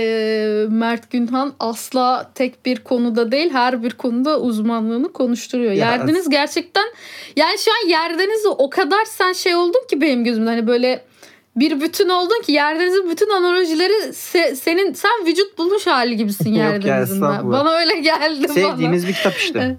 Mert 0.70 1.10
Günhan 1.10 1.54
asla 1.60 2.30
tek 2.34 2.66
bir 2.66 2.76
konuda 2.76 3.32
değil 3.32 3.50
her 3.52 3.82
bir 3.82 3.90
konuda 3.90 4.40
uzmanlığını 4.40 5.12
konuşturuyor. 5.12 5.72
Ya- 5.72 5.90
Yerdeniz 5.90 6.28
gerçekten 6.28 6.84
yani 7.36 7.58
şu 7.58 7.70
an 7.70 7.88
Yerdeniz'e 7.88 8.48
o 8.48 8.70
kadar 8.70 9.04
sen 9.04 9.32
şey 9.32 9.54
oldun 9.54 9.86
ki 9.90 10.00
benim 10.00 10.24
gözümde 10.24 10.50
hani 10.50 10.66
böyle 10.66 11.04
bir 11.56 11.80
bütün 11.80 12.08
oldun 12.08 12.42
ki 12.42 12.52
Yerdeniz'in 12.52 13.10
bütün 13.10 13.30
analojileri 13.30 13.92
se- 14.12 14.56
senin 14.56 14.92
sen 14.92 15.26
vücut 15.26 15.58
bulmuş 15.58 15.86
hali 15.86 16.16
gibisin 16.16 16.48
Yok 16.54 16.58
ya, 16.58 16.70
Yerdeniz'in. 16.70 17.22
bana 17.22 17.72
öyle 17.72 17.98
geldi 18.00 18.44
bana. 18.48 18.54
Sevdiğimiz 18.54 19.08
bir 19.08 19.12
kitap 19.12 19.34
işte. 19.36 19.76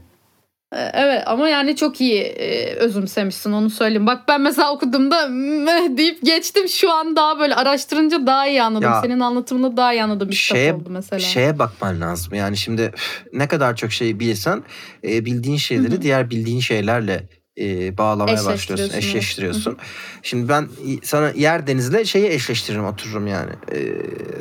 Evet. 0.73 0.95
E, 0.95 0.97
Evet 1.07 1.23
ama 1.25 1.49
yani 1.49 1.75
çok 1.75 2.01
iyi 2.01 2.21
e, 2.21 2.75
özümsemişsin 2.75 3.51
onu 3.51 3.69
söyleyeyim. 3.69 4.07
Bak 4.07 4.23
ben 4.27 4.41
mesela 4.41 4.71
okuduğumda 4.73 5.27
meh 5.27 5.97
deyip 5.97 6.25
geçtim. 6.25 6.69
Şu 6.69 6.91
an 6.91 7.15
daha 7.15 7.39
böyle 7.39 7.55
araştırınca 7.55 8.27
daha 8.27 8.47
iyi 8.47 8.63
anladım. 8.63 8.91
Ya, 8.91 9.01
Senin 9.01 9.19
anlatımını 9.19 9.77
daha 9.77 9.93
iyi 9.93 10.03
anladım 10.03 10.29
bir 10.29 10.35
şeye, 10.35 10.73
oldu 10.73 10.89
mesela. 10.89 11.19
şeye 11.19 11.59
bakman 11.59 12.01
lazım. 12.01 12.33
Yani 12.33 12.57
şimdi 12.57 12.91
ne 13.33 13.47
kadar 13.47 13.75
çok 13.75 13.91
şey 13.91 14.19
bilirsen 14.19 14.63
e, 15.03 15.25
bildiğin 15.25 15.57
şeyleri 15.57 15.91
Hı 15.91 15.97
hı. 15.97 16.01
diğer 16.01 16.29
bildiğin 16.29 16.59
şeylerle 16.59 17.23
e, 17.59 17.97
bağlamaya 17.97 18.37
başlıyorsun, 18.37 18.73
Eşleştiriyorsun, 18.73 18.97
eşleştiriyorsun. 19.09 19.77
Şimdi 20.23 20.49
ben 20.49 20.67
sana 21.03 21.29
Yer 21.35 21.67
Deniz'le 21.67 22.05
şeyi 22.05 22.27
eşleştiririm 22.27 22.85
otururum 22.85 23.27
yani. 23.27 23.51
E, 23.71 23.77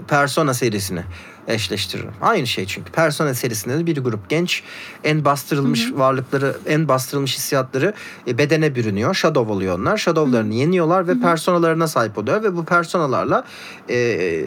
Persona 0.08 0.54
serisini 0.54 1.00
eşleştiririm. 1.49 2.12
Aynı 2.20 2.47
şey 2.47 2.66
çünkü. 2.66 2.92
Persona 2.92 3.34
serisinde 3.34 3.78
de 3.78 3.86
bir 3.86 3.97
grup 3.97 4.28
genç 4.28 4.62
en 5.05 5.24
bastırılmış 5.24 5.92
varlıkları, 5.92 6.57
en 6.66 6.88
bastırılmış 6.88 7.36
hissiyatları 7.36 7.94
e, 8.26 8.38
bedene 8.38 8.74
bürünüyor. 8.74 9.14
Shadow 9.14 9.53
oluyor 9.53 9.78
onlar. 9.78 9.97
Shadow'larını 9.97 10.55
yeniyorlar 10.55 11.09
ve 11.09 11.20
personalarına 11.20 11.88
sahip 11.88 12.18
oluyor 12.18 12.42
ve 12.42 12.57
bu 12.57 12.64
personalarla 12.64 13.44
e, 13.90 14.47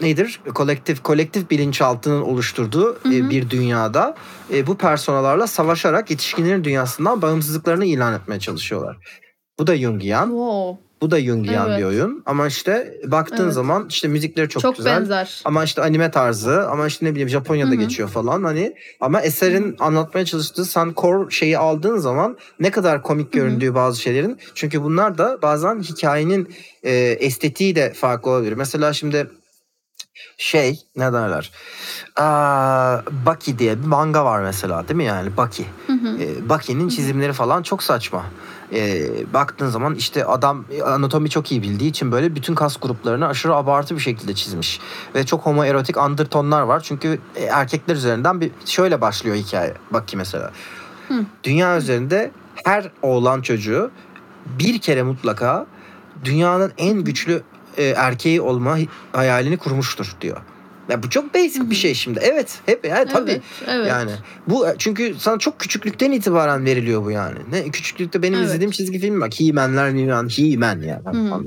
nedir? 0.00 0.40
Kolektif 0.54 1.02
kolektif 1.02 1.50
bilinçaltının 1.50 2.22
oluşturduğu 2.22 2.98
Hı 3.02 3.08
hı. 3.08 3.14
e, 3.14 3.30
bir 3.30 3.50
dünyada 3.50 4.14
e, 4.52 4.66
bu 4.66 4.76
personalarla 4.76 5.46
savaşarak 5.46 6.10
yetişkinlerin 6.10 6.64
dünyasından 6.64 7.22
bağımsızlıklarını 7.22 7.84
ilan 7.84 8.14
etmeye 8.14 8.40
çalışıyorlar. 8.40 8.96
Bu 9.58 9.66
da 9.66 9.76
Jungian. 9.76 10.26
Wow, 10.26 10.89
Bu 11.00 11.10
da 11.10 11.20
Jungian 11.20 11.68
Evet. 11.68 11.78
bir 11.78 11.84
oyun. 11.84 12.22
Ama 12.26 12.46
işte 12.46 13.00
baktığın 13.06 13.44
Evet. 13.44 13.54
zaman 13.54 13.86
işte 13.88 14.08
müzikleri 14.08 14.48
çok, 14.48 14.62
çok, 14.62 14.76
güzel. 14.76 15.00
benzer. 15.00 15.42
Ama 15.44 15.64
işte 15.64 15.82
anime 15.82 16.10
tarzı 16.10 16.68
ama 16.68 16.86
işte 16.86 17.06
ne 17.06 17.10
bileyim 17.10 17.28
Japonya'da 17.28 17.70
Hı 17.70 17.74
hı. 17.74 17.78
geçiyor 17.78 18.08
falan 18.08 18.44
hani 18.44 18.74
ama 19.00 19.20
eserin 19.20 19.76
anlatmaya 19.78 20.24
çalıştığı 20.26 20.64
sen 20.64 20.92
core 20.96 21.30
şeyi 21.30 21.58
aldığın 21.58 21.96
zaman 21.96 22.36
ne 22.60 22.70
kadar 22.70 23.02
komik 23.02 23.32
göründüğü 23.32 23.74
bazı 23.74 24.00
şeylerin 24.00 24.38
çünkü 24.54 24.82
bunlar 24.82 25.18
da 25.18 25.38
bazen 25.42 25.80
hikayenin 25.80 26.54
e, 26.82 26.92
estetiği 27.20 27.76
de 27.76 27.92
farklı 27.92 28.30
olabilir. 28.30 28.52
Mesela 28.52 28.92
şimdi 28.92 29.30
şey 30.38 30.80
ne 30.96 31.12
derler? 31.12 31.52
Aa, 32.16 32.98
Baki 33.26 33.58
diye 33.58 33.82
bir 33.82 33.86
manga 33.86 34.24
var 34.24 34.40
mesela 34.40 34.88
değil 34.88 34.96
mi 34.96 35.04
yani 35.04 35.36
Baki. 35.36 35.64
Hı 35.86 35.92
hı. 35.92 36.22
E, 36.22 36.48
Baki'nin 36.48 36.88
çizimleri 36.88 37.32
falan 37.32 37.62
çok 37.62 37.82
saçma. 37.82 38.24
E, 38.72 39.10
baktığın 39.34 39.68
zaman 39.68 39.94
işte 39.94 40.24
adam 40.24 40.64
anatomi 40.84 41.30
çok 41.30 41.52
iyi 41.52 41.62
bildiği 41.62 41.90
için 41.90 42.12
böyle 42.12 42.34
bütün 42.34 42.54
kas 42.54 42.76
gruplarını 42.76 43.28
aşırı 43.28 43.54
abartı 43.54 43.94
bir 43.94 44.00
şekilde 44.00 44.34
çizmiş. 44.34 44.80
Ve 45.14 45.26
çok 45.26 45.46
homoerotik 45.46 45.96
undertonlar 45.96 46.62
var. 46.62 46.80
Çünkü 46.80 47.18
e, 47.36 47.44
erkekler 47.44 47.96
üzerinden 47.96 48.40
bir 48.40 48.50
şöyle 48.64 49.00
başlıyor 49.00 49.36
hikaye. 49.36 49.74
Baki 49.90 50.16
mesela. 50.16 50.50
Hı. 51.08 51.14
Dünya 51.44 51.78
üzerinde 51.78 52.30
her 52.64 52.90
oğlan 53.02 53.42
çocuğu 53.42 53.90
bir 54.46 54.78
kere 54.78 55.02
mutlaka 55.02 55.66
dünyanın 56.24 56.72
en 56.78 57.04
güçlü 57.04 57.42
e, 57.76 57.84
erkeği 57.84 58.40
olma 58.40 58.78
hayalini 59.12 59.56
kurmuştur 59.56 60.16
diyor. 60.20 60.36
Ya 60.90 61.02
bu 61.02 61.10
çok 61.10 61.34
basic 61.34 61.70
bir 61.70 61.74
şey 61.74 61.94
şimdi. 61.94 62.20
Evet, 62.22 62.58
hep 62.66 62.84
yani 62.84 63.08
tabii. 63.12 63.30
Evet, 63.30 63.42
evet. 63.68 63.88
Yani 63.88 64.10
bu 64.48 64.66
çünkü 64.78 65.14
sana 65.18 65.38
çok 65.38 65.58
küçüklükten 65.58 66.12
itibaren 66.12 66.64
veriliyor 66.64 67.04
bu 67.04 67.10
yani. 67.10 67.38
Ne 67.52 67.70
küçüklükte 67.70 68.22
benim 68.22 68.38
Evet. 68.38 68.46
izlediğim 68.46 68.70
çizgi 68.70 68.98
film 68.98 69.20
bak 69.20 69.40
He-Man'ler, 69.40 69.92
He-Man, 69.94 70.28
He-Man 70.28 70.80
yani. 70.82 71.18
Hı. 71.18 71.44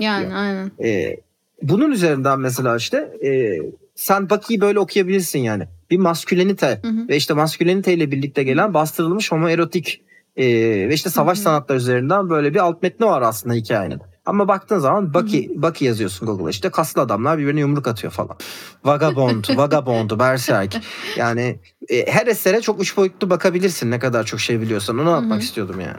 Yani 0.00 0.34
aynen. 0.34 0.70
Ee, 0.84 1.16
bunun 1.62 1.90
üzerinden 1.90 2.40
mesela 2.40 2.76
işte 2.76 2.96
e, 3.24 3.58
sen 3.94 4.30
Bucky'yi 4.30 4.60
böyle 4.60 4.78
okuyabilirsin 4.78 5.38
yani. 5.38 5.64
Bir 5.90 5.98
maskülenite 5.98 6.80
Hı 6.82 6.88
hı. 6.88 7.08
ve 7.08 7.16
işte 7.16 7.34
maskülenite 7.34 7.92
ile 7.92 8.10
birlikte 8.10 8.42
gelen 8.42 8.74
bastırılmış 8.74 9.32
homoerotik 9.32 10.02
e, 10.36 10.46
ve 10.88 10.94
işte 10.94 11.10
savaş 11.10 11.38
Hı 11.38 11.40
hı. 11.40 11.44
sanatları 11.44 11.78
üzerinden 11.78 12.30
böyle 12.30 12.54
bir 12.54 12.58
alt 12.58 12.82
metni 12.82 13.06
var 13.06 13.22
aslında 13.22 13.54
hikayenin. 13.54 14.00
Ama 14.28 14.48
baktığın 14.48 14.78
zaman 14.78 15.14
Bucky, 15.14 15.48
Bucky 15.54 15.88
yazıyorsun 15.88 16.26
Google'a 16.26 16.50
işte 16.50 16.70
kaslı 16.70 17.02
adamlar 17.02 17.38
birbirine 17.38 17.60
yumruk 17.60 17.88
atıyor 17.88 18.12
falan. 18.12 18.36
Vagabond, 18.84 19.44
Vagabond, 19.56 20.10
Berserk. 20.10 20.76
Yani 21.16 21.60
e, 21.88 22.12
her 22.12 22.26
esere 22.26 22.60
çok 22.60 22.82
üç 22.82 22.96
boyutlu 22.96 23.30
bakabilirsin 23.30 23.90
ne 23.90 23.98
kadar 23.98 24.24
çok 24.24 24.40
şey 24.40 24.60
biliyorsan. 24.60 24.98
Onu 24.98 25.10
atmak 25.10 25.42
istiyordum 25.42 25.80
yani. 25.80 25.96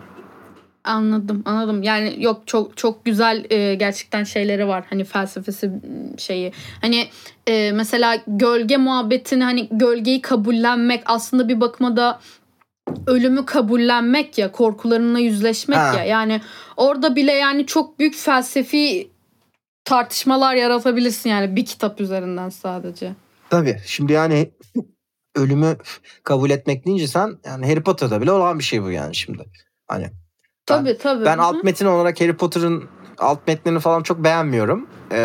Anladım, 0.84 1.44
anladım. 1.46 1.84
Yani 1.84 2.16
yok 2.24 2.42
çok 2.46 2.78
çok 2.78 3.06
güzel 3.06 3.46
e, 3.50 3.76
gerçekten 3.76 4.24
şeyleri 4.24 4.68
var. 4.68 4.86
Hani 4.90 5.04
felsefesi 5.04 5.72
şeyi. 6.18 6.54
Hani 6.82 7.08
e, 7.48 7.72
mesela 7.72 8.18
gölge 8.28 8.78
muhabbetini 8.78 9.44
hani 9.44 9.68
gölgeyi 9.72 10.22
kabullenmek 10.22 11.04
aslında 11.06 11.50
bir 11.50 11.62
bakıma 11.62 11.98
da 11.98 12.20
ölümü 13.08 13.46
kabullenmek 13.46 14.38
ya, 14.38 14.52
korkularınla 14.52 15.20
yüzleşmek 15.20 15.78
Ha. 15.78 15.94
ya. 15.98 16.04
Yani 16.04 16.42
orada 16.78 17.16
bile 17.16 17.32
yani 17.32 17.66
çok 17.66 18.00
büyük 18.00 18.16
felsefi 18.16 19.12
tartışmalar 19.86 20.56
yaratabilirsin 20.56 21.30
yani 21.30 21.56
bir 21.56 21.66
kitap 21.66 22.02
üzerinden 22.02 22.50
sadece. 22.50 23.14
Tabii. 23.50 23.80
Şimdi 23.86 24.14
yani 24.14 24.52
ölümü 25.36 25.78
kabul 26.24 26.50
etmek 26.50 26.86
deyince 26.86 27.08
sen 27.08 27.38
yani 27.46 27.68
Harry 27.70 27.84
Potter'da 27.84 28.22
bile 28.22 28.32
olan 28.32 28.60
bir 28.60 28.64
şey 28.64 28.84
bu 28.84 28.92
yani 28.92 29.16
şimdi. 29.16 29.46
Hani 29.88 30.10
Tabii 30.66 30.98
tabii. 30.98 31.26
ben 31.26 31.38
alt 31.38 31.64
metin 31.64 31.86
olarak 31.86 32.22
Harry 32.22 32.38
Potter'ın 32.38 32.84
alt 33.18 33.48
metnini 33.48 33.80
falan 33.80 34.04
çok 34.04 34.24
beğenmiyorum. 34.24 34.88
Ee, 35.12 35.18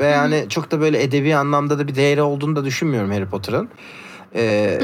ve 0.00 0.06
yani 0.06 0.46
çok 0.48 0.70
da 0.70 0.80
böyle 0.80 1.02
edebi 1.02 1.36
anlamda 1.36 1.78
da 1.78 1.88
bir 1.88 1.94
değeri 1.94 2.22
olduğunu 2.22 2.56
da 2.56 2.64
düşünmüyorum 2.64 3.10
Harry 3.10 3.28
Potter'ın. 3.28 3.68
Ee, 4.34 4.80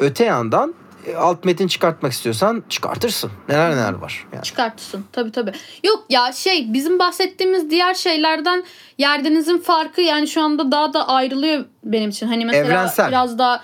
öte 0.00 0.24
yandan 0.24 0.74
alt 1.18 1.44
metin 1.44 1.68
çıkartmak 1.68 2.12
istiyorsan 2.12 2.64
çıkartırsın. 2.68 3.30
Neler 3.48 3.70
neler 3.70 3.92
var. 3.92 4.26
Yani. 4.32 4.42
Çıkartırsın. 4.42 5.04
Tabii 5.12 5.32
tabii. 5.32 5.52
Yok 5.84 6.04
ya 6.08 6.32
şey 6.32 6.72
bizim 6.72 6.98
bahsettiğimiz 6.98 7.70
diğer 7.70 7.94
şeylerden 7.94 8.64
yerdenizin 8.98 9.58
farkı 9.58 10.00
yani 10.00 10.28
şu 10.28 10.42
anda 10.42 10.72
daha 10.72 10.92
da 10.92 11.08
ayrılıyor 11.08 11.64
benim 11.84 12.10
için. 12.10 12.26
Hani 12.26 12.44
mesela 12.44 12.66
Evrensel. 12.66 13.08
biraz 13.08 13.38
daha 13.38 13.62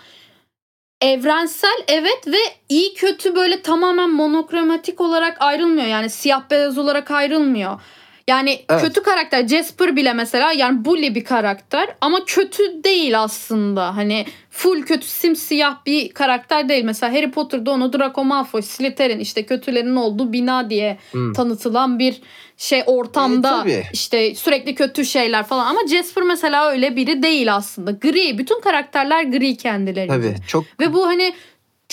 evrensel 1.00 1.82
evet 1.88 2.26
ve 2.26 2.38
iyi 2.68 2.94
kötü 2.94 3.34
böyle 3.34 3.62
tamamen 3.62 4.10
monokromatik 4.10 5.00
olarak 5.00 5.36
ayrılmıyor. 5.42 5.86
Yani 5.86 6.10
siyah 6.10 6.42
beyaz 6.50 6.78
olarak 6.78 7.10
ayrılmıyor. 7.10 7.80
Yani 8.28 8.64
Evet. 8.68 8.82
kötü 8.82 9.02
karakter 9.02 9.48
Jasper 9.48 9.96
bile 9.96 10.12
mesela 10.12 10.52
yani 10.52 10.84
bully 10.84 11.14
bir 11.14 11.24
karakter 11.24 11.88
ama 12.00 12.24
kötü 12.24 12.84
değil 12.84 13.20
aslında. 13.22 13.96
Hani 13.96 14.26
full 14.52 14.82
kötü 14.82 15.06
simsiyah 15.06 15.86
bir 15.86 16.08
karakter 16.12 16.68
değil. 16.68 16.84
Mesela 16.84 17.12
Harry 17.14 17.30
Potter'da 17.30 17.70
onu 17.70 17.92
Draco 17.92 18.24
Malfoy, 18.24 18.62
Slytherin 18.62 19.18
işte 19.18 19.42
kötülerin 19.46 19.96
olduğu 19.96 20.32
bina 20.32 20.70
diye 20.70 20.98
Hmm. 21.10 21.32
tanıtılan 21.32 21.98
bir 21.98 22.20
şey 22.56 22.82
ortamda 22.86 23.64
E, 23.68 23.82
işte 23.92 24.34
sürekli 24.34 24.74
kötü 24.74 25.04
şeyler 25.04 25.42
falan 25.46 25.66
ama 25.66 25.80
Jasper 25.90 26.24
mesela 26.24 26.70
öyle 26.70 26.96
biri 26.96 27.22
değil 27.22 27.54
aslında. 27.54 27.90
Gri. 27.90 28.38
Bütün 28.38 28.60
karakterler 28.60 29.22
gri 29.22 29.56
kendileri. 29.56 30.08
Tabii 30.08 30.34
çok 30.48 30.64
Ve 30.80 30.92
bu 30.92 31.06
hani 31.06 31.34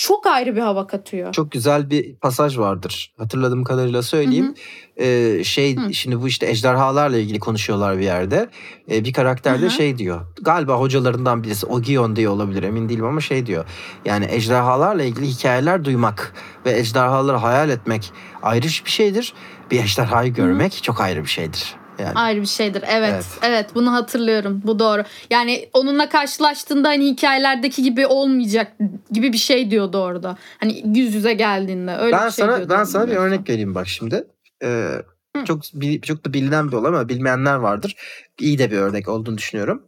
çok 0.00 0.26
ayrı 0.26 0.56
bir 0.56 0.60
hava 0.60 0.86
katıyor. 0.86 1.32
çok 1.32 1.52
güzel 1.52 1.90
bir 1.90 2.14
pasaj 2.14 2.58
vardır. 2.58 3.14
Hatırladığım 3.18 3.64
kadarıyla 3.64 4.02
söyleyeyim. 4.02 4.54
Ee, 5.00 5.44
şey 5.44 5.76
Hı. 5.76 5.94
şimdi 5.94 6.20
bu 6.20 6.28
işte 6.28 6.46
ejderhalarla 6.46 7.18
ilgili 7.18 7.38
konuşuyorlar 7.38 7.98
bir 7.98 8.02
yerde. 8.02 8.48
Ee, 8.90 9.04
bir 9.04 9.12
karakter 9.12 9.56
Hı 9.56 9.62
de 9.62 9.66
hı. 9.66 9.70
şey 9.70 9.98
diyor. 9.98 10.20
Galiba 10.42 10.74
hocalarından 10.74 11.42
birisi 11.42 11.66
Ogion 11.66 12.16
diye 12.16 12.28
olabilir 12.28 12.62
emin 12.62 12.88
değilim 12.88 13.04
ama 13.04 13.20
şey 13.20 13.46
diyor. 13.46 13.64
Yani 14.04 14.26
ejderhalarla 14.30 15.02
ilgili 15.02 15.26
hikayeler 15.26 15.84
duymak 15.84 16.34
ve 16.66 16.78
ejderhaları 16.78 17.36
hayal 17.36 17.70
etmek 17.70 18.12
ayrı 18.42 18.66
bir 18.66 18.90
şeydir. 18.90 19.34
Bir 19.70 19.82
ejderhayı 19.82 20.34
görmek 20.34 20.82
çok 20.82 21.00
ayrı 21.00 21.22
bir 21.22 21.28
şeydir. 21.28 21.79
Yani 22.00 22.12
Ayrı 22.14 22.40
bir 22.40 22.46
şeydir. 22.46 22.84
Evet, 22.88 23.10
Evet. 23.14 23.26
evet. 23.42 23.66
bunu 23.74 23.92
hatırlıyorum. 23.92 24.62
Bu 24.64 24.78
doğru. 24.78 25.02
Yani 25.30 25.68
onunla 25.72 26.08
karşılaştığında 26.08 26.88
hani 26.88 27.06
hikayelerdeki 27.06 27.82
gibi 27.82 28.06
olmayacak 28.06 28.72
gibi 29.10 29.32
bir 29.32 29.38
şey 29.38 29.70
diyordu 29.70 29.98
orada. 29.98 30.36
Hani 30.58 30.82
yüz 30.98 31.14
yüze 31.14 31.32
geldiğinde 31.32 31.96
öyle 31.96 32.16
ben 32.16 32.26
bir 32.26 32.32
şey 32.32 32.44
sana 32.44 32.56
diyordu. 32.56 32.72
ben 32.78 32.84
sana 32.84 33.02
bir 33.02 33.08
bilmiyorum. 33.08 33.32
örnek 33.32 33.48
vereyim 33.50 33.74
bak 33.74 33.88
şimdi. 33.88 34.24
Ee, 34.62 34.90
Hı. 35.36 35.44
çok 35.44 35.62
çok 36.02 36.24
da 36.26 36.32
bilinen 36.32 36.68
bir 36.68 36.76
olay 36.76 36.88
ama 36.88 37.08
bilmeyenler 37.08 37.54
vardır. 37.54 37.96
İyi 38.40 38.58
de 38.58 38.70
bir 38.70 38.76
örnek 38.76 39.08
olduğunu 39.08 39.38
düşünüyorum. 39.38 39.82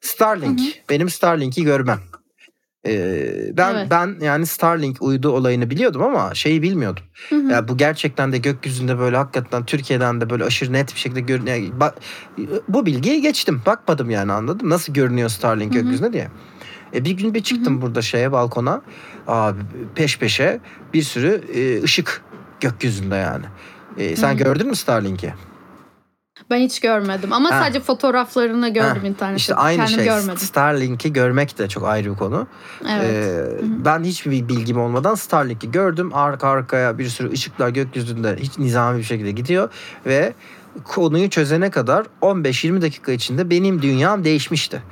Starlink. 0.00 0.60
Hı 0.60 0.64
hı. 0.64 0.68
Benim 0.90 1.08
Starlink'i 1.10 1.64
görmem. 1.64 2.00
Ee, 2.86 3.56
ben 3.56 3.74
Evet. 3.74 3.86
ben 3.90 4.16
yani 4.20 4.46
Starlink 4.46 5.02
uydu 5.02 5.30
olayını 5.30 5.70
biliyordum 5.70 6.02
ama 6.02 6.34
şeyi 6.34 6.62
bilmiyordum. 6.62 7.02
Hı 7.28 7.36
hı. 7.36 7.50
Ya 7.52 7.68
bu 7.68 7.76
gerçekten 7.76 8.32
de 8.32 8.38
gökyüzünde 8.38 8.98
böyle 8.98 9.16
hakikaten 9.16 9.64
Türkiye'den 9.64 10.20
de 10.20 10.30
böyle 10.30 10.44
aşırı 10.44 10.72
net 10.72 10.94
bir 10.94 10.98
şekilde 10.98 11.20
görünüyor. 11.20 11.56
Yani 11.56 11.80
bak, 11.80 11.94
bu 12.68 12.86
bilgiyi 12.86 13.20
geçtim. 13.22 13.62
Bakmadım 13.66 14.10
yani 14.10 14.32
anladım. 14.32 14.70
Nasıl 14.70 14.94
görünüyor 14.94 15.28
Starlink 15.28 15.74
Hı 15.74 15.78
hı. 15.78 15.82
gökyüzünde 15.82 16.12
diye. 16.12 16.28
E, 16.94 17.04
bir 17.04 17.10
gün 17.10 17.34
bir 17.34 17.42
çıktım 17.42 17.82
burada 17.82 18.02
şeye 18.02 18.32
balkona. 18.32 18.82
Abi 19.26 19.60
peş 19.94 20.18
peşe 20.18 20.60
bir 20.94 21.02
sürü 21.02 21.42
e, 21.54 21.82
ışık 21.82 22.22
gökyüzünde 22.60 23.16
yani. 23.16 23.44
E, 23.98 24.16
sen 24.16 24.34
Hı. 24.34 24.38
gördün 24.38 24.66
mü 24.66 24.76
Starlink'i? 24.76 25.34
Ben 26.50 26.58
hiç 26.58 26.80
görmedim 26.80 27.32
ama 27.32 27.50
Ha. 27.50 27.60
sadece 27.60 27.80
fotoğraflarını 27.80 28.68
gördüm 28.68 29.02
Ha, 29.02 29.08
internette. 29.08 29.36
İşte 29.36 29.54
aynı 29.54 29.76
Kendim 29.76 29.94
şey. 29.94 30.04
görmedim. 30.04 30.36
Starlink'i 30.38 31.12
görmek 31.12 31.58
de 31.58 31.68
çok 31.68 31.84
ayrı 31.84 32.10
bir 32.12 32.16
konu. 32.18 32.46
Evet. 32.90 33.04
Ee, 33.04 33.44
ben 33.62 34.04
hiçbir 34.04 34.48
bilgim 34.48 34.80
olmadan 34.80 35.14
Starlink'i 35.14 35.70
gördüm. 35.70 36.10
Arka 36.14 36.48
arkaya 36.48 36.98
bir 36.98 37.08
sürü 37.08 37.32
ışıklar 37.32 37.68
gökyüzünde 37.68 38.36
hiç 38.40 38.58
nizami 38.58 38.98
bir 38.98 39.04
şekilde 39.04 39.30
gidiyor 39.30 39.68
ve 40.06 40.34
konuyu 40.84 41.30
çözene 41.30 41.70
kadar 41.70 42.06
15-20 42.22 42.82
dakika 42.82 43.12
içinde 43.12 43.50
benim 43.50 43.82
dünyam 43.82 44.24
değişmişti. 44.24 44.82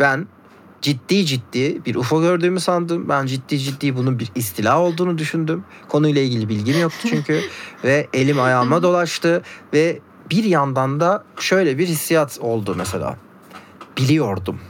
Ben 0.00 0.26
ciddi 0.82 1.26
ciddi 1.26 1.84
bir 1.84 1.94
UFO 1.94 2.20
gördüğümü 2.22 2.60
sandım. 2.60 3.08
Ben 3.08 3.26
ciddi 3.26 3.58
ciddi 3.58 3.96
bunun 3.96 4.18
bir 4.18 4.30
istila 4.34 4.80
olduğunu 4.80 5.18
düşündüm. 5.18 5.64
Konuyla 5.88 6.22
ilgili 6.22 6.48
bilgim 6.48 6.80
yoktu 6.80 7.08
çünkü 7.10 7.40
ve 7.84 8.08
elim 8.12 8.40
ayağıma 8.40 8.82
dolaştı 8.82 9.42
ve 9.72 9.98
bir 10.30 10.44
yandan 10.44 11.00
da 11.00 11.24
şöyle 11.40 11.78
bir 11.78 11.86
hissiyat 11.86 12.38
oldu 12.40 12.74
mesela. 12.78 13.16
Biliyordum. 13.98 14.60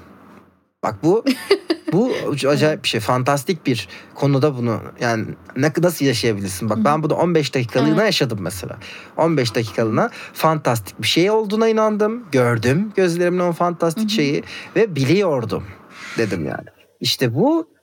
Bak 0.83 0.95
bu 1.03 1.25
bu 1.93 2.13
acayip 2.49 2.85
bir 2.85 2.89
şey. 2.89 3.01
Fantastik 3.01 3.67
bir 3.67 3.89
konuda 4.15 4.57
bunu 4.57 4.81
yani 5.01 5.27
ne, 5.57 5.73
nasıl 5.83 6.05
yaşayabilirsin? 6.05 6.71
Bak 6.71 6.79
ben 6.85 7.03
bunu 7.03 7.15
15 7.15 7.55
dakikalığına 7.55 7.95
Evet. 7.95 8.05
yaşadım 8.05 8.39
mesela. 8.43 8.79
15 9.17 9.55
dakikalığına 9.55 10.11
fantastik 10.33 11.03
bir 11.03 11.07
şey 11.07 11.31
olduğuna 11.31 11.69
inandım. 11.69 12.25
Gördüm 12.33 12.93
gözlerimle 12.97 13.43
o 13.43 13.53
fantastik 13.53 14.11
şeyi 14.11 14.43
ve 14.77 14.97
biliyordum 14.97 15.65
dedim 16.19 16.47
yani. 16.47 16.67
İşte 17.01 17.35
bu 17.35 17.74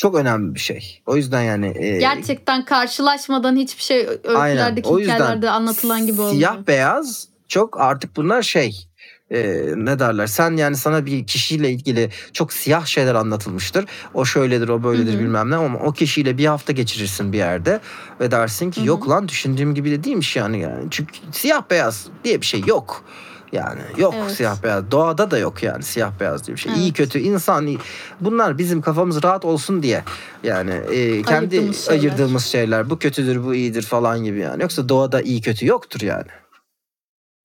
çok 0.00 0.14
önemli 0.14 0.54
bir 0.54 0.60
şey. 0.60 1.02
O 1.06 1.16
yüzden 1.16 1.42
yani 1.42 1.72
e, 1.76 1.98
Gerçekten 1.98 2.64
karşılaşmadan 2.64 3.56
hiçbir 3.56 3.82
şey 3.82 4.06
öykülerdeki 4.24 4.88
O 4.88 4.98
yüzden 4.98 5.14
hikayelerde 5.14 5.50
anlatılan 5.50 6.06
gibi 6.06 6.20
olmuyor. 6.20 6.36
Siyah 6.36 6.66
beyaz 6.66 7.28
çok 7.48 7.80
artık 7.80 8.16
bunlar 8.16 8.42
şey 8.42 8.86
e, 9.30 9.62
ne 9.76 9.98
derler 9.98 10.26
sen 10.26 10.56
yani 10.56 10.76
sana 10.76 11.06
bir 11.06 11.26
kişiyle 11.26 11.70
ilgili 11.70 12.10
çok 12.32 12.52
siyah 12.52 12.86
şeyler 12.86 13.14
anlatılmıştır. 13.14 13.84
O 14.14 14.24
şöyledir 14.24 14.68
o 14.68 14.82
böyledir 14.84 15.12
Hı 15.12 15.16
hı. 15.16 15.20
bilmem 15.20 15.50
ne 15.50 15.56
ama 15.56 15.78
o 15.78 15.92
kişiyle 15.92 16.38
bir 16.38 16.46
hafta 16.46 16.72
geçirirsin 16.72 17.32
bir 17.32 17.38
yerde 17.38 17.80
ve 18.20 18.30
dersin 18.30 18.70
ki 18.70 18.80
Hı 18.80 18.84
hı. 18.84 18.88
yok 18.88 19.08
lan 19.08 19.28
düşündüğüm 19.28 19.74
gibi 19.74 19.90
de 19.90 20.04
değilmiş 20.04 20.36
yani. 20.36 20.60
yani. 20.60 20.84
Çünkü 20.90 21.12
siyah 21.32 21.62
beyaz 21.70 22.06
diye 22.24 22.40
bir 22.40 22.46
şey 22.46 22.62
yok. 22.66 23.04
Yani 23.52 23.80
yok 23.96 24.14
Evet. 24.18 24.30
siyah 24.30 24.62
beyaz. 24.62 24.90
Doğada 24.90 25.30
da 25.30 25.38
yok 25.38 25.62
yani 25.62 25.82
siyah 25.82 26.12
beyaz 26.20 26.46
diye 26.46 26.56
bir 26.56 26.60
şey. 26.60 26.72
İyi 26.72 26.84
Evet. 26.84 26.96
kötü 26.96 27.18
insan 27.18 27.66
iyi. 27.66 27.78
Bunlar 28.20 28.58
bizim 28.58 28.82
kafamız 28.82 29.22
rahat 29.22 29.44
olsun 29.44 29.82
diye 29.82 30.04
yani 30.42 30.70
e, 30.90 31.22
kendi 31.22 31.56
Ayırdığımız 31.56 31.84
şeyler. 31.84 32.00
ayırdığımız 32.00 32.44
şeyler. 32.46 32.90
Bu 32.90 32.98
kötüdür 32.98 33.44
bu 33.44 33.54
iyidir 33.54 33.82
falan 33.82 34.24
gibi 34.24 34.38
yani. 34.38 34.62
Yoksa 34.62 34.88
doğada 34.88 35.20
iyi 35.22 35.40
kötü 35.40 35.66
yoktur 35.66 36.00
yani. 36.00 36.26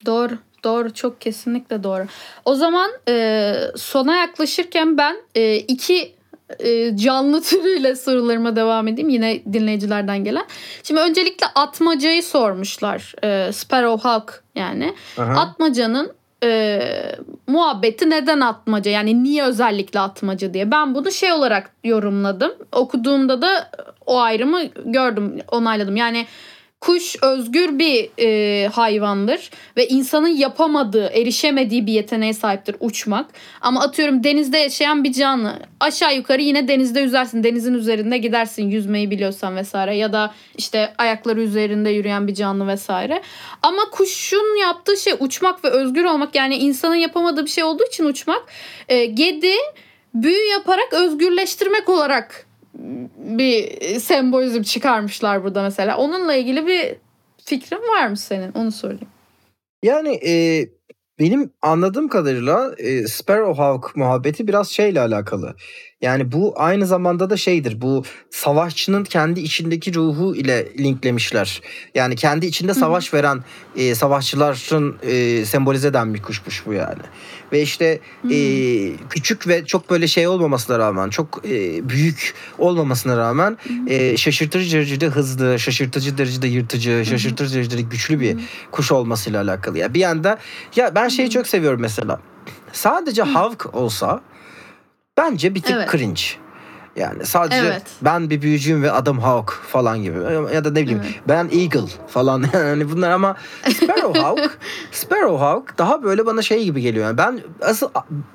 Doğru. 0.06 0.34
Doğru. 0.64 0.94
Çok 0.94 1.22
kesinlikle 1.22 1.84
doğru. 1.84 2.06
O 2.46 2.56
zaman 2.56 2.92
e, 3.10 3.54
sona 3.76 4.16
yaklaşırken 4.16 4.98
ben 4.98 5.16
e, 5.36 5.56
iki 5.56 6.16
e, 6.60 6.98
canlı 6.98 7.42
türüyle 7.44 7.96
sorularıma 7.96 8.56
devam 8.56 8.88
edeyim. 8.88 9.10
Yine 9.10 9.44
dinleyicilerden 9.54 10.24
gelen. 10.24 10.46
Şimdi 10.84 11.02
öncelikle 11.02 11.48
atmacayı 11.56 12.24
sormuşlar. 12.24 13.14
E, 13.24 13.54
Sparrow 13.54 14.10
Hawk 14.10 14.45
yani. 14.56 14.94
Aha. 15.18 15.42
Atmacanın 15.42 16.12
e, 16.44 16.82
muhabbeti 17.48 18.10
neden 18.10 18.40
atmaca? 18.40 18.92
Yani 18.92 19.24
niye 19.24 19.44
özellikle 19.44 20.00
atmaca 20.00 20.54
diye. 20.54 20.72
Ben 20.72 20.96
bunu 20.96 21.12
şey 21.12 21.34
olarak 21.34 21.72
yorumladım. 21.84 22.52
Okuduğumda 22.72 23.42
da 23.42 23.72
o 24.06 24.20
ayrımı 24.20 24.64
gördüm, 24.86 25.40
onayladım. 25.52 25.96
Yani 25.96 26.26
kuş 26.86 27.16
özgür 27.22 27.80
bir 27.80 28.10
e, 28.20 28.68
hayvandır 28.68 29.50
ve 29.78 29.88
insanın 29.88 30.28
yapamadığı, 30.28 31.06
erişemediği 31.06 31.88
bir 31.88 31.94
yeteneğe 31.94 32.34
sahiptir 32.34 32.76
uçmak. 32.80 33.26
Ama 33.62 33.82
atıyorum 33.82 34.24
denizde 34.24 34.58
yaşayan 34.58 35.04
bir 35.04 35.14
canlı. 35.14 35.60
Aşağı 35.80 36.16
yukarı 36.16 36.42
yine 36.42 36.68
denizde 36.68 37.00
yüzersin. 37.00 37.44
Denizin 37.44 37.74
üzerinde 37.74 38.18
gidersin 38.18 38.70
yüzmeyi 38.70 39.12
biliyorsan 39.12 39.56
vesaire. 39.56 39.96
Ya 39.98 40.14
da 40.14 40.34
işte 40.58 40.94
ayakları 40.98 41.42
üzerinde 41.42 41.90
yürüyen 41.90 42.28
bir 42.28 42.34
canlı 42.34 42.68
vesaire. 42.68 43.22
Ama 43.62 43.82
kuşun 43.92 44.60
yaptığı 44.60 44.98
şey 44.98 45.14
uçmak 45.20 45.66
ve 45.66 45.70
özgür 45.70 46.04
olmak. 46.04 46.36
Yani 46.36 46.56
insanın 46.56 46.96
yapamadığı 46.96 47.46
bir 47.46 47.50
şey 47.50 47.64
olduğu 47.64 47.84
için 47.84 48.06
uçmak. 48.06 48.44
E, 48.90 49.06
gedi 49.06 49.54
büyü 50.14 50.50
yaparak 50.52 50.94
özgürleştirmek 50.94 51.90
olarak 51.90 52.46
bir 53.18 53.80
sembolizm 54.00 54.62
çıkarmışlar 54.62 55.44
burada 55.44 55.64
mesela. 55.64 55.98
Onunla 55.98 56.36
ilgili 56.36 56.68
bir 56.68 56.96
fikrin 57.46 57.82
var 57.88 58.08
mı 58.08 58.18
senin? 58.18 58.52
Onu 58.52 58.72
sorayım. 58.72 59.08
Yani 59.84 60.20
e, 60.28 60.66
benim 61.20 61.52
anladığım 61.62 62.08
kadarıyla 62.08 62.76
e, 62.78 63.08
Sparrowhawk 63.08 63.96
muhabbeti 63.96 64.48
biraz 64.48 64.70
şeyle 64.70 65.02
alakalı. 65.02 65.56
Yani 66.06 66.32
bu 66.32 66.54
aynı 66.56 66.86
zamanda 66.86 67.30
da 67.30 67.38
şeydir. 67.38 67.82
Bu 67.82 68.04
savaşçının 68.30 69.04
kendi 69.04 69.40
içindeki 69.40 69.94
ruhu 69.94 70.36
ile 70.36 70.68
linklemişler. 70.80 71.62
Yani 71.96 72.16
kendi 72.16 72.46
içinde 72.46 72.74
savaş 72.74 73.14
veren 73.14 73.44
e, 73.76 73.96
savaşçıların 73.96 74.96
e, 75.04 75.46
sembolize 75.46 75.88
eden 75.88 76.14
bir 76.14 76.22
kuşmuş 76.22 76.66
bu 76.66 76.74
yani. 76.74 77.02
Ve 77.52 77.62
işte 77.62 78.00
e, 78.32 78.38
küçük 79.10 79.48
ve 79.48 79.66
çok 79.66 79.90
böyle 79.90 80.08
şey 80.08 80.28
olmamasına 80.28 80.80
rağmen, 80.80 81.10
çok 81.10 81.42
e, 81.46 81.90
büyük 81.90 82.34
olmamasına 82.58 83.18
rağmen 83.18 83.58
e, 83.88 84.18
şaşırtıcı 84.18 84.78
derecede 84.78 85.08
hızlı, 85.08 85.60
şaşırtıcı 85.60 86.18
derecede 86.18 86.48
yırtıcı, 86.48 87.04
şaşırtıcı 87.06 87.56
derecede 87.56 87.82
güçlü 87.82 88.20
bir 88.20 88.38
kuş 88.72 88.92
olmasıyla 88.92 89.42
alakalı. 89.42 89.78
Ya 89.78 89.94
bir 89.94 90.00
yanda 90.00 90.38
ya 90.76 90.96
ben 90.96 91.08
şeyi 91.08 91.30
çok 91.30 91.48
seviyorum 91.48 91.82
mesela. 91.82 92.20
Sadece 92.74 93.22
Havk 93.22 93.76
olsa 93.76 94.22
bence 95.18 95.56
bir 95.56 95.62
tık 95.62 95.72
Evet. 95.76 95.92
cringe. 95.92 96.22
Yani 96.96 97.26
sadece 97.26 97.58
Evet. 97.58 97.84
ben 98.02 98.30
bir 98.30 98.42
büyücüyüm 98.42 98.84
ve 98.84 98.92
adım 98.92 99.20
Hawk 99.20 99.52
falan 99.68 100.04
gibi. 100.04 100.18
Ya 100.54 100.66
da 100.66 100.72
ne 100.72 100.82
bileyim 100.82 101.02
Evet. 101.04 101.16
ben 101.28 101.50
Eagle 101.60 101.90
falan. 102.08 102.46
Yani 102.54 102.92
bunlar 102.92 103.12
ama 103.12 103.36
Sparrowhawk 103.74 104.58
Sparrowhawk 104.92 105.78
daha 105.78 106.04
böyle 106.04 106.26
bana 106.26 106.42
şey 106.42 106.64
gibi 106.64 106.82
geliyor. 106.82 107.06
Yani 107.06 107.18
ben 107.18 107.40
asıl 107.62 107.90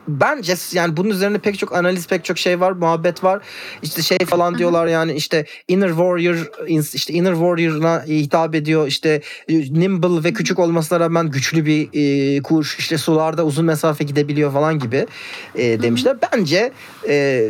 bence 0.09 0.55
yani 0.73 0.97
bunun 0.97 1.11
üzerine 1.11 1.39
pek 1.39 1.59
çok 1.59 1.77
analiz 1.77 2.07
pek 2.07 2.25
çok 2.25 2.39
şey 2.39 2.61
var, 2.61 2.73
muhabbet 2.73 3.25
var. 3.25 3.43
İşte 3.83 4.03
şey 4.03 4.19
falan 4.19 4.59
diyorlar 4.59 4.87
yani 4.87 5.13
işte 5.13 5.47
Inner 5.69 5.89
Warrior 5.89 6.51
işte 6.93 7.13
Inner 7.13 7.33
Warrior'ına 7.33 8.05
hitap 8.07 8.55
ediyor. 8.55 8.87
İşte 8.87 9.23
e, 9.49 9.55
nimble 9.55 10.25
ve 10.25 10.33
küçük 10.33 10.59
olmasına 10.59 11.01
rağmen 11.01 11.31
güçlü 11.31 11.67
bir 11.67 11.89
e, 11.93 12.43
kuş. 12.43 12.79
işte 12.79 12.99
sularda 12.99 13.45
uzun 13.45 13.65
mesafe 13.65 14.05
gidebiliyor 14.05 14.53
falan 14.53 14.79
gibi 14.79 15.07
e, 15.55 15.83
demişler. 15.83 16.17
Bence 16.33 16.73
e, 17.09 17.49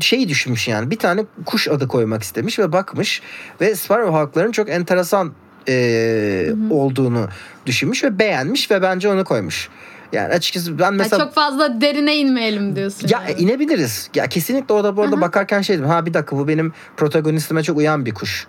şeyi 0.00 0.28
düşünmüş 0.44 0.68
yani. 0.68 0.90
Bir 0.90 0.98
tane 0.98 1.24
kuş 1.46 1.68
adı 1.68 1.88
koymak 1.88 2.22
istemiş 2.22 2.58
ve 2.58 2.72
bakmış 2.72 3.22
ve 3.60 3.74
Sparrowhawk'ların 3.74 4.52
çok 4.52 4.68
enteresan 4.68 5.32
e, 5.68 6.46
Hı 6.48 6.52
hı. 6.52 6.74
olduğunu 6.74 7.28
düşünmüş 7.66 8.04
ve 8.04 8.18
beğenmiş 8.18 8.70
ve 8.70 8.82
bence 8.82 9.08
onu 9.08 9.24
koymuş. 9.24 9.68
Yani 10.12 10.34
açıkçası 10.34 10.78
ben 10.78 10.84
Ya 10.84 10.90
mesela 10.90 11.24
çok 11.24 11.34
fazla 11.34 11.80
derine 11.80 12.16
inmeyelim 12.16 12.76
diyorsun. 12.76 13.08
ya 13.08 13.22
yani. 13.28 13.40
inebiliriz. 13.40 14.10
Ya 14.14 14.26
kesinlikle 14.26 14.74
orada 14.74 14.96
bu 14.96 15.02
arada 15.02 15.16
hı. 15.16 15.20
bakarken 15.20 15.60
şey 15.62 15.76
dedim. 15.78 15.88
Ha 15.88 16.06
bir 16.06 16.14
dakika 16.14 16.36
bu 16.36 16.48
benim 16.48 16.72
protagonistime 16.96 17.62
çok 17.62 17.76
uyan 17.78 18.06
bir 18.06 18.14
kuş. 18.14 18.46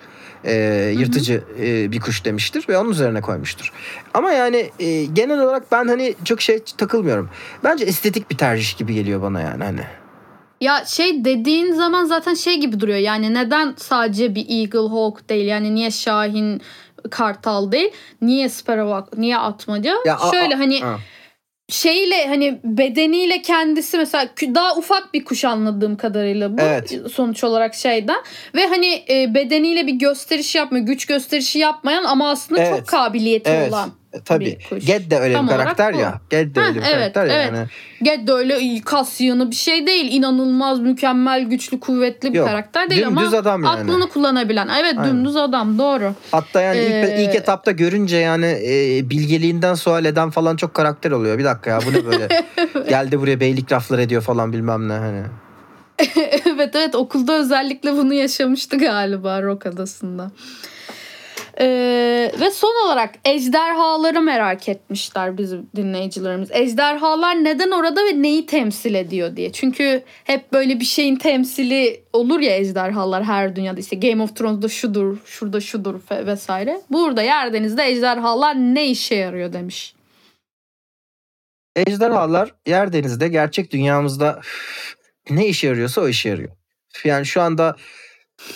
Ee, 0.47 0.93
yırtıcı 0.97 1.43
e, 1.61 1.91
bir 1.91 1.99
kuş 1.99 2.25
demiştir 2.25 2.65
ve 2.69 2.77
onun 2.77 2.91
üzerine 2.91 3.21
koymuştur. 3.21 3.71
Ama 4.13 4.31
yani 4.31 4.69
e, 4.79 5.05
genel 5.05 5.39
olarak 5.39 5.71
ben 5.71 5.87
hani 5.87 6.15
çok 6.25 6.41
şey 6.41 6.63
takılmıyorum. 6.77 7.29
Bence 7.63 7.85
estetik 7.85 8.31
bir 8.31 8.37
tercih 8.37 8.77
gibi 8.77 8.93
geliyor 8.93 9.21
bana 9.21 9.41
yani 9.41 9.63
hani. 9.63 9.81
Ya 10.61 10.83
şey 10.85 11.25
dediğin 11.25 11.73
zaman 11.73 12.05
zaten 12.05 12.33
şey 12.33 12.57
gibi 12.57 12.79
duruyor. 12.79 12.97
Yani 12.97 13.33
neden 13.33 13.73
sadece 13.77 14.35
bir 14.35 14.45
Eagle 14.49 14.89
Hawk 14.89 15.29
değil? 15.29 15.45
Yani 15.45 15.75
niye 15.75 15.91
Şahin 15.91 16.61
Kartal 17.11 17.71
değil? 17.71 17.89
Niye 18.21 18.49
Sparrowhawk? 18.49 19.17
Niye 19.17 19.37
Atmaca? 19.37 19.93
Ya, 20.05 20.17
a- 20.17 20.31
Şöyle 20.31 20.55
a- 20.55 20.59
hani 20.59 20.79
ha. 20.81 20.97
şeyle 21.69 22.27
hani 22.27 22.59
bedeniyle 22.63 23.41
kendisi 23.41 23.97
mesela 23.97 24.27
daha 24.41 24.75
ufak 24.75 25.13
bir 25.13 25.25
kuş 25.25 25.45
anladığım 25.45 25.97
kadarıyla 25.97 26.57
bu 26.57 26.61
Evet. 26.61 26.99
sonuç 27.13 27.43
olarak 27.43 27.75
şeyden 27.75 28.21
ve 28.55 28.67
hani 28.67 29.03
e, 29.09 29.33
bedeniyle 29.35 29.87
bir 29.87 29.93
gösteriş 29.93 30.55
yapmıyor 30.55 30.85
güç 30.85 31.05
gösterişi 31.05 31.59
yapmayan 31.59 32.03
ama 32.03 32.29
aslında 32.29 32.61
Evet. 32.61 32.77
çok 32.77 32.87
kabiliyeti 32.87 33.49
Evet. 33.49 33.69
olan 33.73 33.89
Tabii. 34.25 34.57
Ged 34.85 35.11
de 35.11 35.19
öyle 35.19 35.33
Tam 35.33 35.47
bir 35.47 35.51
karakter 35.51 35.93
ya. 35.93 36.21
Ged 36.29 36.55
de 36.55 36.59
Ha, 36.59 36.67
öyle 36.67 36.75
bir 36.79 36.85
evet, 36.85 36.93
karakter 36.93 37.25
ya. 37.25 37.33
evet. 37.33 37.53
Yani. 37.53 37.67
Ged 38.01 38.27
de 38.27 38.31
öyle 38.31 38.81
kas 38.85 39.21
yığını 39.21 39.51
bir 39.51 39.55
şey 39.55 39.87
değil 39.87 40.11
inanılmaz 40.11 40.79
mükemmel 40.79 41.43
güçlü 41.43 41.79
kuvvetli 41.79 42.33
bir 42.33 42.37
Yok, 42.37 42.47
karakter 42.47 42.89
değil 42.89 43.05
dümdüz 43.05 43.27
ama 43.27 43.37
adam 43.37 43.63
yani. 43.63 43.81
aklını 43.81 44.09
kullanabilen 44.09 44.67
evet 44.79 44.93
Aynen. 44.97 45.13
dümdüz 45.13 45.35
adam 45.35 45.79
doğru 45.79 46.13
Hatta 46.31 46.61
yani 46.61 46.79
ilk, 46.79 46.91
Ee, 46.91 47.23
ilk 47.23 47.35
etapta 47.35 47.71
görünce 47.71 48.17
yani 48.17 48.45
e, 48.45 49.09
bilgeliğinden 49.09 49.73
sual 49.73 50.05
eden 50.05 50.29
falan 50.29 50.55
çok 50.55 50.73
karakter 50.73 51.11
oluyor. 51.11 51.37
Bir 51.37 51.43
dakika 51.43 51.69
ya 51.69 51.79
bu 51.87 51.93
ne 51.93 52.05
böyle? 52.05 52.27
Geldi 52.89 53.19
buraya 53.19 53.39
beylik 53.39 53.71
laflar 53.71 53.99
ediyor 53.99 54.21
falan 54.21 54.53
bilmem 54.53 54.89
ne 54.89 54.93
hani. 54.93 55.21
evet 56.45 56.75
evet 56.75 56.95
okulda 56.95 57.39
özellikle 57.39 57.93
bunu 57.93 58.13
yaşamıştı 58.13 58.77
galiba 58.77 59.41
Rock 59.43 59.65
Adası'nda. 59.65 60.31
Ee, 61.59 62.31
ve 62.39 62.51
son 62.51 62.85
olarak 62.85 63.15
ejderhaları 63.25 64.21
merak 64.21 64.69
etmişler 64.69 65.37
bizim 65.37 65.69
dinleyicilerimiz. 65.75 66.49
Ejderhalar 66.51 67.43
neden 67.43 67.71
orada 67.71 68.05
ve 68.05 68.21
neyi 68.21 68.45
temsil 68.45 68.93
ediyor 68.93 69.35
diye. 69.35 69.51
Çünkü 69.51 70.03
hep 70.23 70.53
böyle 70.53 70.79
bir 70.79 70.85
şeyin 70.85 71.15
temsili 71.15 72.03
olur 72.13 72.39
ya 72.39 72.57
ejderhalar 72.57 73.23
her 73.23 73.55
dünyada. 73.55 73.79
işte 73.79 73.95
Game 73.95 74.23
of 74.23 74.35
Thrones'da 74.35 74.69
şudur, 74.69 75.17
şurada 75.25 75.61
şudur 75.61 75.95
vesaire. 76.11 76.81
Burada 76.89 77.21
Yerdeniz'de 77.21 77.83
ejderhalar 77.83 78.55
ne 78.55 78.87
işe 78.87 79.15
yarıyor 79.15 79.53
demiş. 79.53 79.95
Ejderhalar 81.75 82.53
yer 82.67 82.93
denizde 82.93 83.27
gerçek 83.27 83.71
dünyamızda 83.71 84.41
ne 85.29 85.47
işe 85.47 85.67
yarıyorsa 85.67 86.01
o 86.01 86.07
işe 86.07 86.29
yarıyor. 86.29 86.51
Yani 87.03 87.25
şu 87.25 87.41
anda 87.41 87.75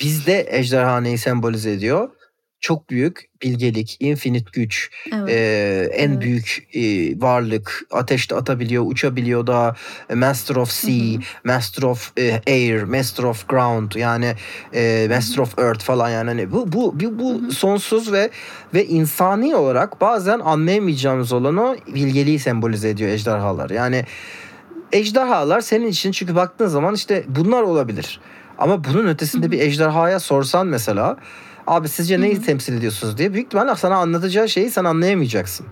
bizde 0.02 0.48
ejderha 0.50 1.02
neyi 1.02 1.18
sembolize 1.18 1.72
ediyor? 1.72 2.19
Çok 2.62 2.90
büyük 2.90 3.30
bilgelik, 3.44 3.98
infinite 4.00 4.50
güç, 4.54 4.90
Evet. 5.14 5.30
Ee, 5.30 5.90
en 5.94 6.10
Evet. 6.12 6.22
büyük 6.22 6.68
e, 6.74 6.82
varlık 7.22 7.82
ateşte 7.92 8.36
atabiliyor, 8.36 8.84
uçabiliyor 8.88 9.48
da 9.48 9.76
e, 10.10 10.16
Master 10.16 10.56
of 10.56 10.72
Sea, 10.72 10.94
Hı 10.94 11.18
hı. 11.18 11.20
Master 11.44 11.84
of 11.84 12.12
e, 12.18 12.42
Air, 12.48 12.84
Master 12.84 13.24
of 13.24 13.48
Ground 13.50 13.92
yani 13.96 14.34
e, 14.74 15.08
Master 15.10 15.38
of 15.38 15.60
Earth 15.60 15.84
falan 15.84 16.10
yani 16.10 16.28
hani 16.28 16.52
bu 16.52 16.72
bu 16.72 17.00
bu, 17.00 17.20
bu 17.20 17.52
sonsuz 17.52 18.12
ve 18.12 18.30
ve 18.74 18.86
insani 18.86 19.56
olarak 19.56 20.02
bazen 20.02 20.40
anlayamayacağımız 20.40 21.34
olan 21.34 21.58
o 21.58 21.76
bilgeliği 21.88 22.40
sembolize 22.40 22.90
ediyor 22.90 23.10
ejderhalar. 23.10 23.70
Yani 23.70 24.06
ejderhalar 24.92 25.62
senin 25.62 25.88
için 25.88 26.12
çünkü 26.12 26.36
baktığın 26.36 26.68
zaman 26.68 26.96
işte 26.96 27.24
bunlar 27.28 27.62
olabilir. 27.62 28.20
Ama 28.58 28.84
bunun 28.84 29.08
ötesinde 29.08 29.44
Hı 29.44 29.48
hı. 29.48 29.52
bir 29.52 29.60
ejderhaya 29.60 30.20
sorsan 30.20 30.68
mesela 30.68 31.18
abi 31.70 31.88
sizce 31.90 32.22
neyi 32.22 32.36
Hı 32.36 32.40
hı. 32.40 32.46
temsil 32.46 32.78
ediyorsunuz 32.78 33.18
diye 33.18 33.34
büyük 33.34 33.46
ihtimalle 33.46 33.76
sana 33.76 33.96
anlatacağı 33.96 34.50
şeyi 34.50 34.72
sen 34.72 34.84
anlayamayacaksın. 34.84 35.66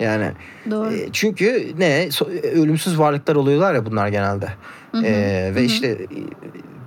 Yani 0.00 0.32
Doğru. 0.70 0.92
e, 0.94 1.08
çünkü 1.12 1.72
ne 1.78 2.06
so- 2.06 2.40
ölümsüz 2.50 2.98
varlıklar 2.98 3.36
oluyorlar 3.36 3.74
ya 3.74 3.86
bunlar 3.86 4.08
genelde. 4.08 4.48
Hı 4.92 4.98
hı. 4.98 5.04
Ee, 5.06 5.52
ve 5.54 5.58
Hı 5.58 5.60
hı. 5.60 5.64
işte 5.64 5.86
e, 5.88 5.98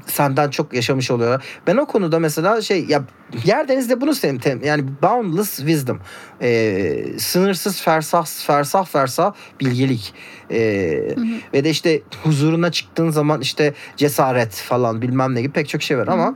senden 0.05 0.49
çok 0.49 0.73
yaşamış 0.73 1.11
oluyorlar. 1.11 1.43
Ben 1.67 1.77
o 1.77 1.85
konuda 1.85 2.19
mesela 2.19 2.61
şey 2.61 2.85
ya 2.85 3.03
yer 3.45 3.67
denizde 3.67 4.01
bunu 4.01 4.15
sevim 4.15 4.39
yani 4.63 4.83
boundless 5.01 5.57
wisdom. 5.57 5.99
Ee, 6.41 7.05
sınırsız 7.17 7.81
fersah 7.81 8.25
fersah 8.25 8.85
fersah 8.85 9.33
bilgelik. 9.59 10.13
Ee, 10.51 11.13
Hı 11.15 11.21
hı. 11.21 11.25
ve 11.53 11.63
de 11.63 11.69
işte 11.69 12.01
huzuruna 12.23 12.71
çıktığın 12.71 13.09
zaman 13.09 13.41
işte 13.41 13.73
cesaret 13.97 14.55
falan 14.55 15.01
bilmem 15.01 15.35
ne 15.35 15.41
gibi 15.41 15.53
pek 15.53 15.69
çok 15.69 15.81
şey 15.83 15.97
var 15.97 16.07
Hı 16.07 16.11
hı. 16.11 16.13
ama 16.13 16.35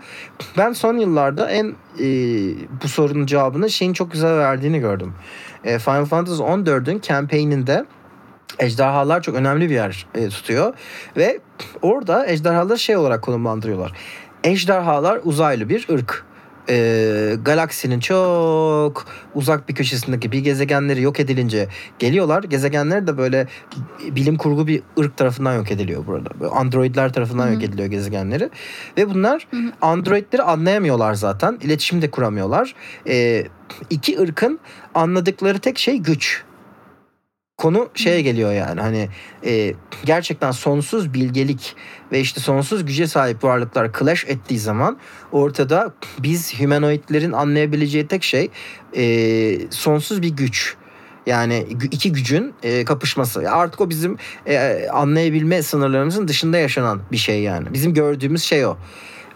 ben 0.57 0.73
son 0.73 0.97
yıllarda 0.97 1.49
en 1.49 1.75
e, 1.99 2.05
bu 2.83 2.87
sorunun 2.87 3.25
cevabını 3.25 3.69
şeyin 3.69 3.93
çok 3.93 4.11
güzel 4.11 4.37
verdiğini 4.37 4.79
gördüm. 4.79 5.13
E, 5.63 5.79
Final 5.79 6.05
Fantasy 6.05 6.41
14'ün 6.41 6.99
campaign'inde 7.01 7.85
ejderhalar 8.59 9.21
çok 9.21 9.35
önemli 9.35 9.69
bir 9.69 9.75
yer 9.75 10.05
e, 10.15 10.29
tutuyor 10.29 10.73
ve 11.17 11.39
orada 11.81 12.27
ejderhaları 12.27 12.79
şey 12.79 12.97
olarak 12.97 13.21
konumlandırıyorlar. 13.21 13.91
Ejderhalar 14.43 15.19
uzaylı 15.23 15.69
bir 15.69 15.89
ırk. 15.89 16.27
E, 16.69 17.35
galaksinin 17.45 17.99
çok 17.99 19.05
uzak 19.35 19.69
bir 19.69 19.75
köşesindeki 19.75 20.31
bir 20.31 20.39
gezegenleri 20.39 21.01
yok 21.01 21.19
edilince 21.19 21.67
geliyorlar. 21.99 22.43
Gezegenler 22.43 23.07
de 23.07 23.17
böyle 23.17 23.47
bilim 24.11 24.37
kurgu 24.37 24.67
bir 24.67 24.83
ırk 24.99 25.17
tarafından 25.17 25.55
yok 25.55 25.71
ediliyor 25.71 26.07
burada. 26.07 26.29
Böyle 26.39 26.51
androidler 26.51 27.13
tarafından 27.13 27.47
Hı 27.47 27.53
yok 27.53 27.63
ediliyor 27.63 27.87
gezegenleri. 27.87 28.49
Ve 28.97 29.09
bunlar 29.09 29.47
hı. 29.51 29.57
androidleri 29.81 30.41
anlayamıyorlar 30.41 31.13
zaten. 31.13 31.59
İletişim 31.61 32.01
de 32.01 32.11
kuramıyorlar. 32.11 32.75
E, 33.07 33.47
iki 33.89 34.19
ırkın 34.19 34.59
anladıkları 34.95 35.59
tek 35.59 35.79
şey 35.79 35.97
güç. 35.97 36.43
Konu 37.57 37.89
şeye 37.95 38.21
geliyor 38.21 38.53
yani 38.53 38.81
hani 38.81 39.09
e, 39.45 39.73
gerçekten 40.05 40.51
sonsuz 40.51 41.13
bilgelik 41.13 41.75
ve 42.11 42.19
işte 42.19 42.41
sonsuz 42.41 42.85
güce 42.85 43.07
sahip 43.07 43.43
varlıklar 43.43 43.91
clash 43.99 44.25
ettiği 44.25 44.59
zaman 44.59 44.97
ortada 45.31 45.93
biz 46.19 46.59
humanoidlerin 46.59 47.31
anlayabileceği 47.31 48.07
tek 48.07 48.23
şey 48.23 48.49
e, 48.97 49.71
sonsuz 49.71 50.21
bir 50.21 50.29
güç. 50.29 50.75
Yani 51.25 51.67
iki 51.91 52.11
gücün 52.11 52.53
e, 52.63 52.85
kapışması. 52.85 53.51
Artık 53.51 53.81
o 53.81 53.89
bizim 53.89 54.17
e, 54.45 54.87
anlayabilme 54.93 55.63
sınırlarımızın 55.63 56.27
dışında 56.27 56.57
yaşanan 56.57 57.01
bir 57.11 57.17
şey 57.17 57.41
yani. 57.41 57.73
Bizim 57.73 57.93
gördüğümüz 57.93 58.43
şey 58.43 58.65
o. 58.65 58.77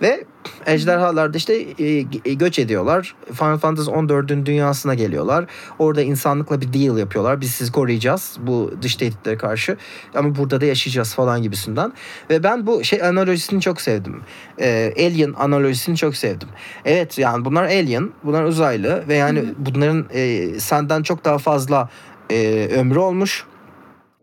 Ve 0.02 0.26
ejderhalar 0.66 1.34
da 1.34 1.38
işte 1.38 1.54
e, 1.80 1.86
e, 2.26 2.34
göç 2.34 2.60
ediyorlar. 2.60 3.16
Final 3.34 3.58
Fantasy 3.58 3.92
14'ün 3.92 4.46
dünyasına 4.46 4.94
geliyorlar. 4.94 5.46
Orada 5.80 6.02
insanlıkla 6.02 6.62
bir 6.62 6.74
deal 6.74 6.98
yapıyorlar. 6.98 7.42
Biz 7.42 7.52
sizi 7.52 7.72
koruyacağız 7.72 8.38
bu 8.40 8.74
dış 8.82 8.96
tehditlere 8.96 9.38
karşı. 9.38 9.78
Ama 10.16 10.36
burada 10.36 10.62
da 10.62 10.66
yaşayacağız 10.66 11.14
falan 11.14 11.42
gibisinden. 11.42 11.94
Ve 12.30 12.44
ben 12.44 12.68
bu 12.68 12.84
şey 12.84 13.02
analojisini 13.04 13.62
çok 13.62 13.82
sevdim. 13.82 14.22
Ee, 14.60 14.94
alien 14.98 15.34
analojisini 15.34 15.98
çok 15.98 16.16
sevdim. 16.16 16.50
Evet 16.86 17.18
yani 17.18 17.46
bunlar 17.46 17.64
alien, 17.64 18.12
bunlar 18.24 18.44
uzaylı 18.44 19.04
ve 19.08 19.16
yani 19.16 19.40
Hı 19.40 19.44
hı. 19.44 19.54
bunların 19.58 20.06
e, 20.14 20.48
senden 20.60 21.04
çok 21.04 21.26
daha 21.26 21.38
fazla 21.38 21.90
e, 22.30 22.70
ömrü 22.76 23.00
olmuş. 23.00 23.46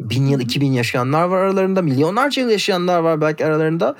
Bin 0.00 0.26
yıl, 0.26 0.40
iki 0.40 0.60
bin 0.60 0.72
yaşayanlar 0.72 1.24
var 1.24 1.38
aralarında. 1.38 1.82
Milyonlarca 1.82 2.42
yıl 2.42 2.50
yaşayanlar 2.50 3.00
var 3.00 3.20
belki 3.20 3.46
aralarında. 3.46 3.94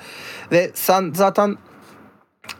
Ve 0.51 0.71
sen 0.73 1.11
zaten 1.15 1.57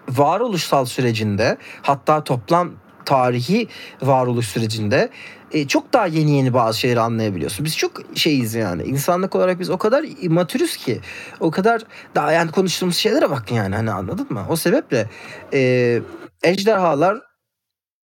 varoluşsal 0.09 0.85
sürecinde 0.85 1.57
hatta 1.81 2.23
toplam 2.23 2.71
tarihi 3.05 3.67
varoluş 4.01 4.47
sürecinde 4.47 5.09
e, 5.51 5.67
çok 5.67 5.93
daha 5.93 6.05
yeni 6.05 6.31
yeni 6.31 6.53
bazı 6.53 6.79
şeyleri 6.79 6.99
anlayabiliyorsun. 6.99 7.65
Biz 7.65 7.77
çok 7.77 7.91
şeyiz 8.15 8.53
yani. 8.55 8.83
insanlık 8.83 9.35
olarak 9.35 9.59
biz 9.59 9.69
o 9.69 9.77
kadar 9.77 10.05
matürüz 10.23 10.77
ki. 10.77 10.99
O 11.39 11.51
kadar 11.51 11.81
daha 12.15 12.31
yani 12.31 12.51
konuştuğumuz 12.51 12.97
şeylere 12.97 13.29
bak 13.29 13.51
yani 13.51 13.75
hani 13.75 13.91
anladın 13.91 14.27
mı? 14.29 14.45
O 14.49 14.55
sebeple 14.55 15.09
e, 15.53 16.01
ejderhalar 16.43 17.17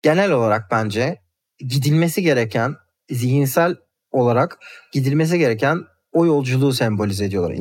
genel 0.02 0.32
olarak 0.32 0.72
bence 0.72 1.22
gidilmesi 1.60 2.22
gereken 2.22 2.76
zihinsel 3.10 3.76
olarak 4.12 4.60
gidilmesi 4.92 5.40
gereken 5.40 5.86
o 6.14 6.26
yolculuğu 6.26 6.74
sembolize 6.74 7.26
ediyorlar. 7.26 7.58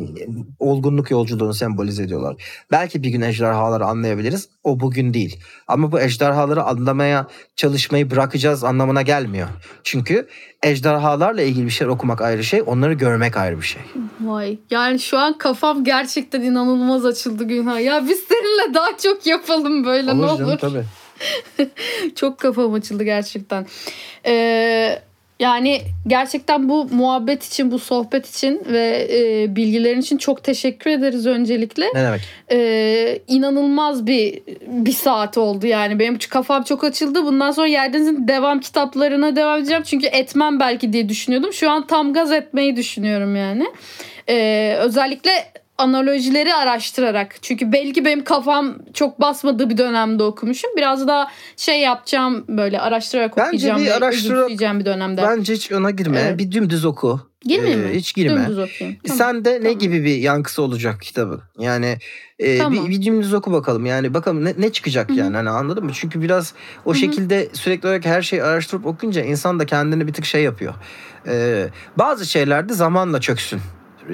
Olgunluk 0.59 1.11
yolculuğunu 1.11 1.55
sembolize 1.55 2.03
ediyorlar. 2.03 2.37
Belki 2.71 3.03
bir 3.03 3.09
gün 3.09 3.21
ejderhaları 3.21 3.85
anlayabiliriz. 3.85 4.49
O 4.65 4.81
bugün 4.81 5.15
değil. 5.15 5.41
Ama 5.69 5.93
bu 5.93 6.01
ejderhaları 6.01 6.63
anlamaya 6.63 7.27
çalışmayı 7.57 8.11
bırakacağız 8.11 8.65
anlamına 8.65 9.03
gelmiyor. 9.03 9.49
Çünkü 9.85 10.29
ejderhalarla 10.63 11.43
ilgili 11.43 11.65
bir 11.65 11.71
şeyler 11.71 11.93
okumak 11.93 12.23
ayrı 12.23 12.45
şey, 12.45 12.63
onları 12.67 12.93
görmek 12.93 13.37
ayrı 13.37 13.57
bir 13.57 13.67
şey. 13.67 13.83
Vay. 14.21 14.59
Yani 14.71 14.99
şu 14.99 15.19
an 15.19 15.39
kafam 15.39 15.85
gerçekten 15.85 16.41
inanılmaz 16.41 17.05
açıldı 17.05 17.45
Günhan. 17.45 17.79
Ya 17.79 18.05
biz 18.09 18.21
seninle 18.29 18.75
daha 18.75 18.97
çok 19.03 19.27
yapalım 19.27 19.85
böyle 19.85 20.19
ne 20.19 20.25
olur. 20.25 20.59
tabii. 20.59 20.85
Çok 22.15 22.39
kafam 22.39 22.75
açıldı 22.75 23.05
gerçekten. 23.05 23.67
Ee, 24.27 25.03
yani 25.41 25.81
gerçekten 26.07 26.69
bu 26.69 26.85
muhabbet 26.85 27.45
için, 27.45 27.71
bu 27.71 27.79
sohbet 27.79 28.29
için 28.29 28.63
ve 28.67 29.09
e, 29.13 29.57
bilgilerin 29.57 30.01
için 30.01 30.17
çok 30.17 30.45
teşekkür 30.45 30.91
ederiz 30.91 31.27
öncelikle. 31.27 31.87
Ne 31.95 32.05
demek? 32.05 32.21
Ee, 32.53 33.19
inanılmaz 33.29 34.07
bir 34.07 34.43
bir 34.67 34.93
saat 34.93 35.39
oldu 35.39 35.67
yani. 35.67 35.99
Benim 35.99 36.19
kafam 36.19 36.63
çok 36.63 36.85
açıldı. 36.85 37.25
Bundan 37.25 37.51
sonra 37.51 37.67
Yerdeniz'in 37.67 38.29
devam 38.29 38.61
kitaplarına 38.61 39.37
devam 39.37 39.59
edeceğim. 39.59 39.83
Çünkü 39.83 40.07
etmem 40.07 40.61
belki 40.61 40.93
diye 40.93 41.09
düşünüyordum. 41.09 41.53
Şu 41.53 41.71
an 41.71 41.87
tam 41.87 42.13
gaz 42.13 42.33
etmeyi 42.33 42.77
düşünüyorum 42.77 43.37
yani. 43.37 43.67
Ee, 44.29 44.77
özellikle 44.81 45.31
analojileri 45.79 46.55
araştırarak. 46.55 47.37
Çünkü 47.43 47.73
belki 47.73 48.05
benim 48.05 48.25
kafam 48.25 48.75
çok 48.95 49.21
basmadığı 49.21 49.71
bir 49.71 49.79
dönemde 49.79 50.23
okumuşum. 50.23 50.71
Biraz 50.77 51.09
daha 51.09 51.29
şey 51.57 51.81
yapacağım 51.81 52.45
böyle 52.49 52.81
araştırarak 52.81 53.37
Bence 53.37 53.47
okuyacağım. 53.47 53.81
bir 53.81 53.87
ve 53.87 53.95
araştırarak- 53.95 54.79
bir 54.81 54.85
dönemde. 54.85 55.23
Bence 55.23 55.55
hiç 55.55 55.73
ona 55.73 55.91
girme. 55.91 56.21
Evet. 56.21 56.39
Bir 56.39 56.53
dümdüz 56.53 56.85
oku. 56.85 57.21
Girmeyeyim 57.45 57.81
Ee, 57.81 57.89
mi? 57.89 57.95
Hiç 57.95 58.15
girme. 58.15 58.41
Dümdüz 58.41 58.59
okuyayım. 58.59 58.99
Tamam. 59.07 59.19
Sen 59.19 59.45
de 59.45 59.53
ne 59.55 59.63
Tamam. 59.63 59.79
gibi 59.79 60.05
bir 60.05 60.17
yankısı 60.17 60.63
olacak 60.63 61.03
kitabın? 61.03 61.43
Yani 61.59 61.99
e, 62.39 62.59
Tamam. 62.59 62.87
bir, 62.87 62.91
bir 62.91 63.05
dümdüz 63.07 63.35
oku 63.35 63.53
bakalım. 63.53 63.87
Yani 63.87 64.15
bakalım 64.15 64.45
ne, 64.45 64.55
ne 64.59 64.73
çıkacak 64.73 65.09
Hı 65.09 65.13
hı. 65.13 65.17
yani 65.19 65.37
hani 65.37 65.51
anladın 65.51 65.85
mı? 65.85 65.91
Çünkü 65.95 66.23
biraz 66.23 66.55
o 66.85 66.91
Hı 66.91 66.95
hı. 66.95 66.99
şekilde 66.99 67.49
sürekli 67.53 67.87
olarak 67.87 68.05
her 68.05 68.23
şeyi 68.23 68.43
araştırıp 68.43 68.87
okuyunca 68.87 69.23
insan 69.23 69.59
da 69.59 69.67
kendini 69.67 70.07
bir 70.07 70.13
tık 70.13 70.25
şey 70.25 70.43
yapıyor. 70.43 70.75
Ee, 71.29 71.67
bazı 71.99 72.27
şeylerde 72.27 72.73
zamanla 72.75 73.21
çöksün. 73.21 73.61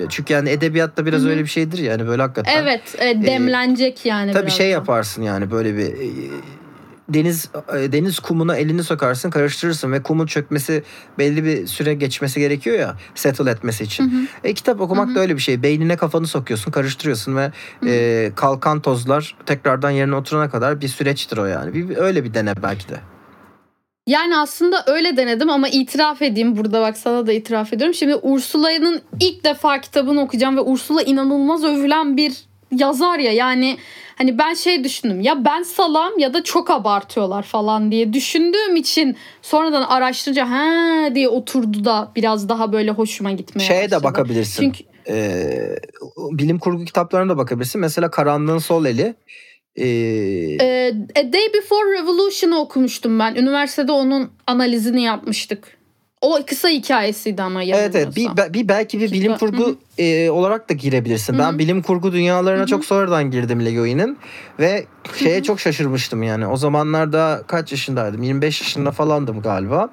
Çünkü 0.08 0.32
yani 0.34 0.48
edebiyatta 0.50 1.06
biraz 1.06 1.22
Hı 1.22 1.28
öyle 1.28 1.42
bir 1.42 1.48
şeydir 1.48 1.78
yani 1.78 2.06
böyle 2.06 2.22
hakikaten. 2.22 2.62
Evet, 2.62 2.82
e, 2.98 3.22
demlenecek 3.22 4.06
yani 4.06 4.32
Tabii 4.32 4.50
şey 4.50 4.66
da. 4.66 4.70
yaparsın 4.70 5.22
yani 5.22 5.50
böyle 5.50 5.76
bir 5.76 5.86
e, 5.86 6.08
deniz 7.08 7.50
e, 7.78 7.92
deniz 7.92 8.18
kumuna 8.18 8.56
elini 8.56 8.84
sokarsın 8.84 9.30
karıştırırsın 9.30 9.92
ve 9.92 10.02
kumun 10.02 10.26
çökmesi 10.26 10.82
belli 11.18 11.44
bir 11.44 11.66
süre 11.66 11.94
geçmesi 11.94 12.40
gerekiyor 12.40 12.78
ya 12.78 12.96
settle 13.14 13.50
etmesi 13.50 13.84
için. 13.84 14.04
Hı 14.10 14.16
hı. 14.16 14.26
E, 14.44 14.54
kitap 14.54 14.80
okumak 14.80 15.06
Hı 15.08 15.10
hı. 15.10 15.14
da 15.14 15.20
öyle 15.20 15.34
bir 15.36 15.40
şey. 15.42 15.62
Beynine 15.62 15.96
kafanı 15.96 16.26
sokuyorsun, 16.26 16.70
karıştırıyorsun 16.70 17.36
ve 17.36 17.52
Hı. 17.80 17.88
e, 17.88 18.32
kalkan 18.36 18.80
tozlar 18.80 19.36
tekrardan 19.46 19.90
yerine 19.90 20.14
oturana 20.14 20.50
kadar 20.50 20.80
bir 20.80 20.88
süreçtir 20.88 21.36
o 21.38 21.44
yani. 21.44 21.74
Bir- 21.74 21.96
öyle 21.96 22.24
bir 22.24 22.34
dene 22.34 22.52
belki 22.62 22.88
de. 22.88 23.00
Yani 24.06 24.36
aslında 24.36 24.84
öyle 24.86 25.16
denedim 25.16 25.50
ama 25.50 25.68
itiraf 25.68 26.22
edeyim 26.22 26.56
burada 26.56 26.80
bak 26.80 26.96
sana 26.96 27.26
da 27.26 27.32
itiraf 27.32 27.72
ediyorum. 27.72 27.94
Şimdi 27.94 28.16
Ursula'nın 28.16 29.02
ilk 29.20 29.44
defa 29.44 29.80
kitabını 29.80 30.20
okuyacağım 30.20 30.56
ve 30.56 30.60
Ursula 30.60 31.02
inanılmaz 31.02 31.64
övülen 31.64 32.16
bir 32.16 32.32
yazar 32.76 33.18
ya 33.18 33.32
yani 33.32 33.78
hani 34.18 34.38
ben 34.38 34.54
şey 34.54 34.84
düşündüm 34.84 35.20
ya 35.20 35.44
ben 35.44 35.62
salam 35.62 36.18
ya 36.18 36.34
da 36.34 36.44
çok 36.44 36.70
abartıyorlar 36.70 37.42
falan 37.42 37.90
diye 37.92 38.12
düşündüğüm 38.12 38.76
için 38.76 39.16
sonradan 39.42 39.82
araştırınca 39.82 40.50
ha 40.50 41.14
diye 41.14 41.28
oturdu 41.28 41.84
da 41.84 42.12
biraz 42.16 42.48
daha 42.48 42.72
böyle 42.72 42.90
hoşuma 42.90 43.32
gitmeye 43.32 43.64
Şeye 43.64 43.84
başladı. 43.84 44.00
de 44.00 44.04
bakabilirsin. 44.04 44.62
Çünkü 44.62 44.92
Ee, 45.08 45.76
bilim 46.16 46.58
kurgu 46.58 46.84
kitaplarına 46.84 47.32
da 47.32 47.36
bakabilirsin. 47.38 47.80
Mesela 47.80 48.10
Karanlığın 48.10 48.58
Sol 48.58 48.84
Eli. 48.84 49.14
Ee, 49.76 50.94
A 51.16 51.32
Day 51.32 51.52
Before 51.54 51.98
Revolution'ı 51.98 52.58
okumuştum 52.60 53.18
ben. 53.18 53.34
Üniversitede 53.34 53.92
onun 53.92 54.30
analizini 54.46 55.02
yapmıştık. 55.02 55.82
O 56.20 56.40
kısa 56.46 56.68
hikayesiydi 56.68 57.42
ama 57.42 57.62
evet 57.62 57.94
evet 57.96 58.16
bir, 58.16 58.54
bir 58.54 58.68
belki 58.68 59.00
bir 59.00 59.12
bilim 59.12 59.36
kurgu 59.36 59.78
e, 59.98 60.30
olarak 60.30 60.68
da 60.68 60.74
girebilirsin. 60.74 61.34
Hı 61.34 61.38
Ben 61.38 61.58
bilim 61.58 61.82
kurgu 61.82 62.12
dünyalarına 62.12 62.60
Hı 62.60 62.64
hı. 62.64 62.66
çok 62.66 62.84
sonradan 62.84 63.30
girdim 63.30 63.64
Legoi'nin 63.64 64.18
ve 64.58 64.84
şeye 65.18 65.42
çok 65.42 65.60
şaşırmıştım 65.60 66.22
yani. 66.22 66.46
O 66.46 66.56
zamanlarda 66.56 67.42
kaç 67.46 67.72
yaşındaydım? 67.72 68.22
25 68.22 68.60
yaşında 68.60 68.90
falandım 68.90 69.42
galiba. 69.42 69.90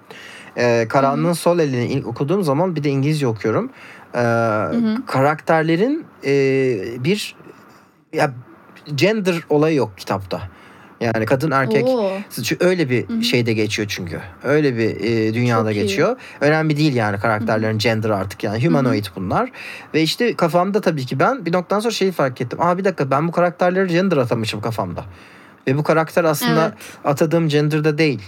Ee, 0.58 0.86
Karanlığın 0.90 1.34
Sol 1.34 1.60
Eli'ni 1.60 1.86
ilk 1.86 2.08
okuduğum 2.08 2.44
zaman 2.44 2.76
bir 2.76 2.84
de 2.84 2.90
İngilizce 2.90 3.28
okuyorum. 3.28 3.72
Ee, 4.16 4.20
karakterlerin 5.08 6.06
e, 6.26 6.34
bir 7.04 7.36
ya 8.14 8.34
gender 8.96 9.36
olayı 9.50 9.76
yok 9.76 9.98
kitapta. 9.98 10.42
Yani 11.02 11.26
kadın 11.26 11.52
erkek 11.52 11.88
Oo. 11.88 12.12
öyle 12.60 12.90
bir 12.90 13.10
Hı 13.10 13.14
hı. 13.14 13.24
şeyde 13.24 13.54
geçiyor 13.54 13.88
çünkü. 13.92 14.20
Öyle 14.44 14.78
bir 14.78 14.90
e, 15.02 15.34
dünyada 15.34 15.70
Çok 15.70 15.76
iyi. 15.76 15.82
geçiyor. 15.82 16.16
Önemli 16.42 16.78
değil 16.78 16.96
yani 16.96 17.20
karakterlerin 17.20 17.78
gender 17.78 18.10
artık 18.10 18.44
yani 18.44 18.66
humanoid 18.66 19.06
bunlar. 19.16 19.52
Ve 19.94 20.02
işte 20.02 20.36
kafamda 20.36 20.82
tabii 20.82 21.06
ki 21.06 21.20
ben 21.20 21.46
bir 21.46 21.54
noktadan 21.54 21.80
sonra 21.80 21.94
şeyi 21.94 22.12
fark 22.12 22.42
ettim. 22.42 22.62
Aa 22.62 22.78
bir 22.78 22.84
dakika 22.86 23.12
ben 23.12 23.28
bu 23.28 23.32
karakterleri 23.32 23.88
gender 23.88 24.18
atamışım 24.18 24.62
kafamda. 24.62 25.04
Ve 25.68 25.78
bu 25.78 25.84
karakter 25.84 26.24
aslında 26.24 26.62
Evet. 26.66 26.74
atadığım 27.06 27.48
gender'da 27.50 27.98
değil 27.98 28.22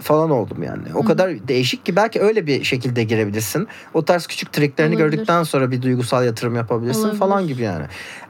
falan 0.00 0.30
oldum 0.30 0.62
yani. 0.62 0.82
O 0.94 0.98
Hı 0.98 1.02
hı. 1.02 1.06
kadar 1.06 1.48
değişik 1.48 1.86
ki 1.86 1.96
belki 1.96 2.20
öyle 2.20 2.46
bir 2.46 2.64
şekilde 2.64 3.04
girebilirsin. 3.04 3.68
O 3.94 4.04
tarz 4.04 4.26
küçük 4.26 4.52
triklerini 4.52 4.94
Olabilir. 4.94 5.10
gördükten 5.10 5.42
sonra 5.42 5.70
bir 5.70 5.82
duygusal 5.82 6.24
yatırım 6.24 6.56
yapabilirsin 6.56 7.00
Olabilir. 7.02 7.18
falan 7.18 7.46
gibi 7.46 7.62
yani. 7.62 7.84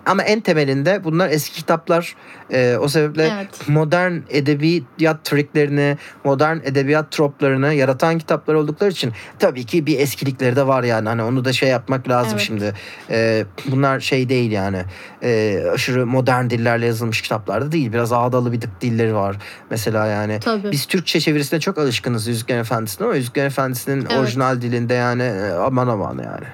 Ama 0.06 0.22
en 0.22 0.40
temelinde 0.40 1.04
bunlar 1.04 1.30
eski 1.30 1.54
kitaplar. 1.54 2.14
Ee, 2.52 2.76
o 2.80 2.88
sebeple 2.88 3.30
Evet. 3.36 3.68
modern 3.68 4.14
edebiyat 4.30 5.24
triklerini, 5.24 5.96
modern 6.24 6.56
edebiyat 6.64 7.10
troplarını 7.10 7.74
yaratan 7.74 8.18
kitaplar 8.18 8.54
oldukları 8.54 8.90
için 8.90 9.12
tabii 9.38 9.64
ki 9.64 9.86
bir 9.86 9.98
eskilikleri 9.98 10.56
de 10.56 10.66
var 10.66 10.82
yani. 10.84 11.08
Hani 11.08 11.22
onu 11.22 11.44
da 11.44 11.52
şey 11.52 11.68
yapmak 11.68 12.08
lazım 12.08 12.32
Evet. 12.32 12.46
şimdi. 12.46 12.74
Ee, 13.10 13.44
bunlar 13.66 14.00
şey 14.00 14.28
değil 14.28 14.50
yani. 14.52 14.82
Ee, 15.22 15.62
aşırı 15.72 16.06
modern 16.06 16.50
dillerle 16.50 16.86
yazılmış 16.86 17.22
kitaplar 17.22 17.62
da 17.62 17.72
değil. 17.72 17.92
Biraz 17.92 18.12
ağdalı 18.12 18.52
bir 18.52 18.62
dilleri 18.80 19.14
var 19.14 19.36
mesela 19.70 20.06
yani. 20.06 20.40
Tabii. 20.40 20.72
Biz 20.72 20.86
Türkçe 20.86 21.20
çevirisine 21.20 21.60
çok 21.60 21.78
alışkınız 21.78 22.26
Yüzüklerin 22.26 22.60
Efendisi'ne 22.60 23.06
ama 23.06 23.16
Yüzüklerin 23.16 23.46
Efendisi'nin 23.46 24.00
Evet. 24.00 24.18
orijinal 24.18 24.60
dilinde 24.60 24.94
yani 24.94 25.22
e, 25.22 25.50
aman 25.52 25.88
aman 25.88 26.18
yani. 26.24 26.46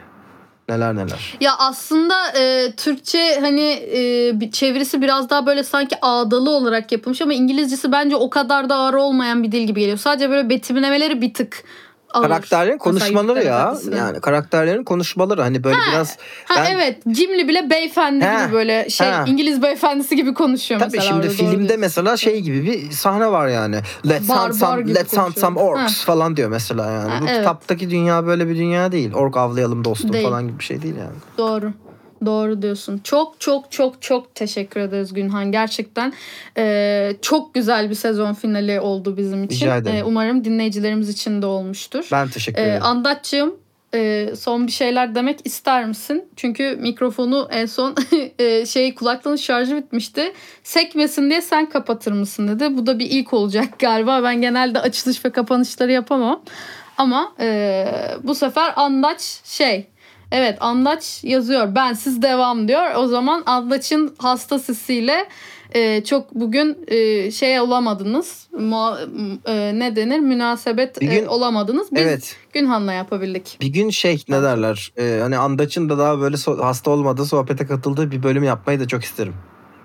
Neler 0.72 0.96
neler. 0.96 1.34
Ya 1.40 1.52
aslında 1.58 2.14
e, 2.38 2.72
Türkçe 2.76 3.38
hani 3.40 3.70
e, 4.40 4.50
çevirisi 4.52 5.02
biraz 5.02 5.30
daha 5.30 5.46
böyle 5.46 5.64
sanki 5.64 5.96
ağdalı 6.02 6.50
olarak 6.50 6.92
yapılmış 6.92 7.22
ama 7.22 7.34
İngilizcesi 7.34 7.92
bence 7.92 8.16
o 8.16 8.30
kadar 8.30 8.68
da 8.68 8.74
ağır 8.74 8.94
olmayan 8.94 9.42
bir 9.42 9.52
dil 9.52 9.66
gibi 9.66 9.80
geliyor. 9.80 9.98
Sadece 9.98 10.30
böyle 10.30 10.48
betimlemeleri 10.48 11.22
bir 11.22 11.34
tık 11.34 11.64
Karakterlerin 12.20 12.78
konuşmaları 12.78 13.44
ya. 13.44 13.74
Yani 13.96 14.20
karakterlerin 14.20 14.84
konuşmaları 14.84 15.42
hani 15.42 15.64
böyle 15.64 15.76
biraz 15.92 16.16
Ha 16.44 16.54
ben- 16.56 16.72
evet 16.74 16.98
Cimli 17.10 17.48
bile 17.48 17.70
beyefendi 17.70 18.24
Ha, 18.24 18.44
gibi 18.44 18.52
böyle 18.54 18.90
şey 18.90 19.08
ha. 19.08 19.24
İngiliz 19.26 19.62
beyefendisi 19.62 20.16
gibi 20.16 20.34
konuşuyor 20.34 20.80
Tabii 20.80 20.96
mesela. 20.96 21.02
şimdi 21.14 21.26
orada, 21.26 21.38
doğru 21.38 21.50
filmde 21.50 21.76
mesela 21.76 22.16
şey 22.16 22.40
gibi 22.40 22.64
bir 22.64 22.90
sahne 22.90 23.32
var 23.32 23.48
yani. 23.48 23.76
Let's 24.08 24.28
Barbar 24.28 24.44
hunt 24.46 24.54
some, 24.56 24.94
let's 24.94 25.16
hunt 25.16 25.38
some 25.38 25.60
orcs 25.60 26.04
falan 26.04 26.36
diyor 26.36 26.48
mesela 26.48 26.90
yani. 26.90 27.10
Ha, 27.10 27.18
Bu 27.20 27.24
evet. 27.28 27.38
kitaptaki 27.38 27.90
dünya 27.90 28.26
böyle 28.26 28.48
bir 28.48 28.56
dünya 28.56 28.92
değil. 28.92 29.12
Ork 29.14 29.36
avlayalım 29.36 29.84
dostum 29.84 30.12
Değil. 30.12 30.24
falan 30.28 30.48
gibi 30.48 30.58
bir 30.58 30.64
şey 30.64 30.82
değil 30.82 30.94
yani. 30.96 31.16
Doğru. 31.38 31.72
Doğru 32.26 32.62
diyorsun. 32.62 33.00
Çok 33.04 33.40
çok 33.40 33.72
çok 33.72 34.02
çok 34.02 34.34
teşekkür 34.34 34.80
ederiz 34.80 35.12
Günhan. 35.12 35.52
Gerçekten 35.52 36.12
e, 36.58 37.12
çok 37.22 37.54
güzel 37.54 37.90
bir 37.90 37.94
sezon 37.94 38.34
finali 38.34 38.80
oldu 38.80 39.16
bizim 39.16 39.44
için. 39.44 39.56
Rica 39.66 39.76
ederim. 39.76 39.96
E, 39.96 40.04
umarım 40.04 40.44
dinleyicilerimiz 40.44 41.08
için 41.08 41.42
de 41.42 41.46
olmuştur. 41.46 42.08
Ben 42.12 42.28
teşekkür 42.28 42.58
E, 42.58 42.64
ederim. 42.64 42.82
Andatçığım 42.82 43.56
e, 43.94 44.32
son 44.38 44.66
bir 44.66 44.72
şeyler 44.72 45.14
demek 45.14 45.40
ister 45.44 45.84
misin? 45.84 46.24
Çünkü 46.36 46.76
mikrofonu 46.80 47.48
en 47.50 47.66
son 47.66 47.94
e, 48.38 48.66
şey 48.66 48.94
kulaklığın 48.94 49.36
şarjı 49.36 49.76
bitmişti. 49.76 50.32
Sekmesin 50.62 51.30
diye 51.30 51.42
sen 51.42 51.70
kapatır 51.70 52.12
mısın 52.12 52.48
dedi. 52.48 52.76
Bu 52.76 52.86
da 52.86 52.98
bir 52.98 53.10
ilk 53.10 53.32
olacak 53.32 53.68
galiba. 53.78 54.22
Ben 54.22 54.40
genelde 54.40 54.78
açılış 54.80 55.24
ve 55.24 55.30
kapanışları 55.30 55.92
yapamam. 55.92 56.42
Ama 56.98 57.32
e, 57.40 57.86
bu 58.22 58.34
sefer 58.34 58.72
Andaç 58.76 59.20
şey 59.44 59.86
Evet 60.34 60.56
Andaç 60.60 61.24
yazıyor. 61.24 61.74
Ben 61.74 61.92
siz 61.92 62.22
devam 62.22 62.68
diyor. 62.68 62.94
O 62.96 63.06
zaman 63.06 63.42
Andaç'ın 63.46 64.14
hasta 64.18 64.58
sesiyle 64.58 65.28
e, 65.74 66.04
çok 66.04 66.34
bugün 66.34 66.78
e, 66.88 67.30
şey 67.30 67.60
olamadınız. 67.60 68.46
Mua- 68.52 68.98
e, 69.46 69.78
ne 69.78 69.96
denir? 69.96 70.18
Münasebet 70.20 71.00
Bir 71.00 71.10
e, 71.10 71.14
gün- 71.18 71.26
olamadınız. 71.26 71.92
Biz 71.92 72.02
evet. 72.02 72.36
Günhan'la 72.52 72.92
yapabildik. 72.92 73.58
Bir 73.60 73.66
gün 73.66 73.90
şey 73.90 74.24
ne 74.28 74.42
derler? 74.42 74.92
e, 74.98 75.18
hani 75.22 75.38
Andaç'ın 75.38 75.88
da 75.88 75.98
daha 75.98 76.20
böyle 76.20 76.36
so- 76.36 76.62
hasta 76.62 76.90
olmadığı 76.90 77.24
sohbete 77.26 77.66
katıldığı 77.66 78.10
bir 78.10 78.22
bölüm 78.22 78.42
yapmayı 78.44 78.80
da 78.80 78.88
çok 78.88 79.04
isterim. 79.04 79.34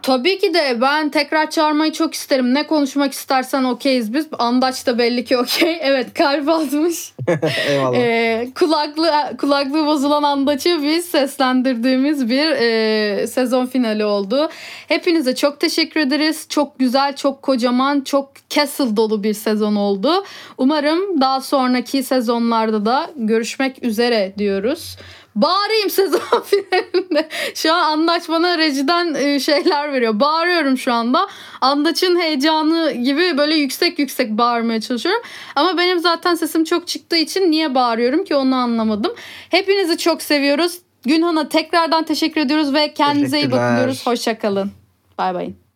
Tabii 0.08 0.40
ki 0.40 0.54
de 0.54 0.82
ben 0.82 1.10
tekrar 1.10 1.50
çağırmayı 1.50 1.92
çok 1.92 2.14
isterim. 2.14 2.54
Ne 2.54 2.68
konuşmak 2.68 3.14
istersen 3.14 3.64
okeyiz 3.64 4.14
biz. 4.14 4.28
Andaç 4.40 4.88
da 4.88 4.98
belli 4.98 5.26
ki 5.26 5.38
okey. 5.38 5.78
Evet 5.88 6.14
kalp 6.14 6.50
atmış. 6.50 7.14
Eyvallah. 7.70 7.98
Ee, 7.98 8.48
kulaklığı, 8.56 9.12
kulaklığı 9.38 9.86
bozulan 9.86 10.24
Andaç'ı 10.24 10.84
biz 10.84 11.06
seslendirdiğimiz 11.06 12.30
bir 12.30 12.50
e, 12.50 13.28
sezon 13.28 13.66
finali 13.66 14.06
oldu. 14.06 14.50
Hepinize 14.88 15.36
çok 15.36 15.60
teşekkür 15.60 16.00
ederiz. 16.00 16.46
Çok 16.50 16.80
güzel, 16.80 17.16
çok 17.16 17.42
kocaman, 17.42 18.02
çok 18.02 18.32
castle 18.50 18.98
dolu 18.98 19.24
bir 19.24 19.34
sezon 19.34 19.76
oldu. 19.76 20.24
Umarım 20.58 21.22
daha 21.22 21.42
sonraki 21.42 22.04
sezonlarda 22.04 22.86
da 22.86 23.10
görüşmek 23.16 23.84
üzere 23.84 24.34
diyoruz. 24.38 24.98
Bağırayım 25.42 25.90
sezon 25.90 26.20
finalinde. 26.46 27.30
Şu 27.56 27.74
an 27.74 27.92
Andaç 27.92 28.30
bana 28.30 28.58
rejiden 28.58 29.14
e, 29.14 29.40
şeyler 29.40 29.94
veriyor. 29.94 30.20
Bağırıyorum 30.20 30.78
şu 30.78 30.94
anda. 30.94 31.28
Andaç'ın 31.62 32.20
heyecanı 32.20 32.92
gibi 32.92 33.38
böyle 33.38 33.56
yüksek 33.56 34.00
yüksek 34.00 34.32
bağırmaya 34.32 34.82
çalışıyorum. 34.82 35.22
Ama 35.56 35.78
benim 35.78 36.00
zaten 36.00 36.36
sesim 36.36 36.64
çok 36.64 36.88
çıktığı 36.88 37.18
için 37.18 37.52
niye 37.52 37.76
bağırıyorum 37.76 38.24
ki 38.24 38.36
onu 38.36 38.56
anlamadım. 38.56 39.12
Hepinizi 39.50 39.98
çok 39.98 40.22
seviyoruz. 40.22 40.78
Günhan'a 41.06 41.50
tekrardan 41.50 42.04
teşekkür 42.04 42.42
ediyoruz 42.42 42.74
ve 42.74 42.94
kendinize 42.94 43.40
iyi 43.40 43.52
bakın 43.52 43.78
diyoruz. 43.78 44.08
Hoşçakalın. 44.08 44.72
Bay 45.18 45.34
bay. 45.34 45.67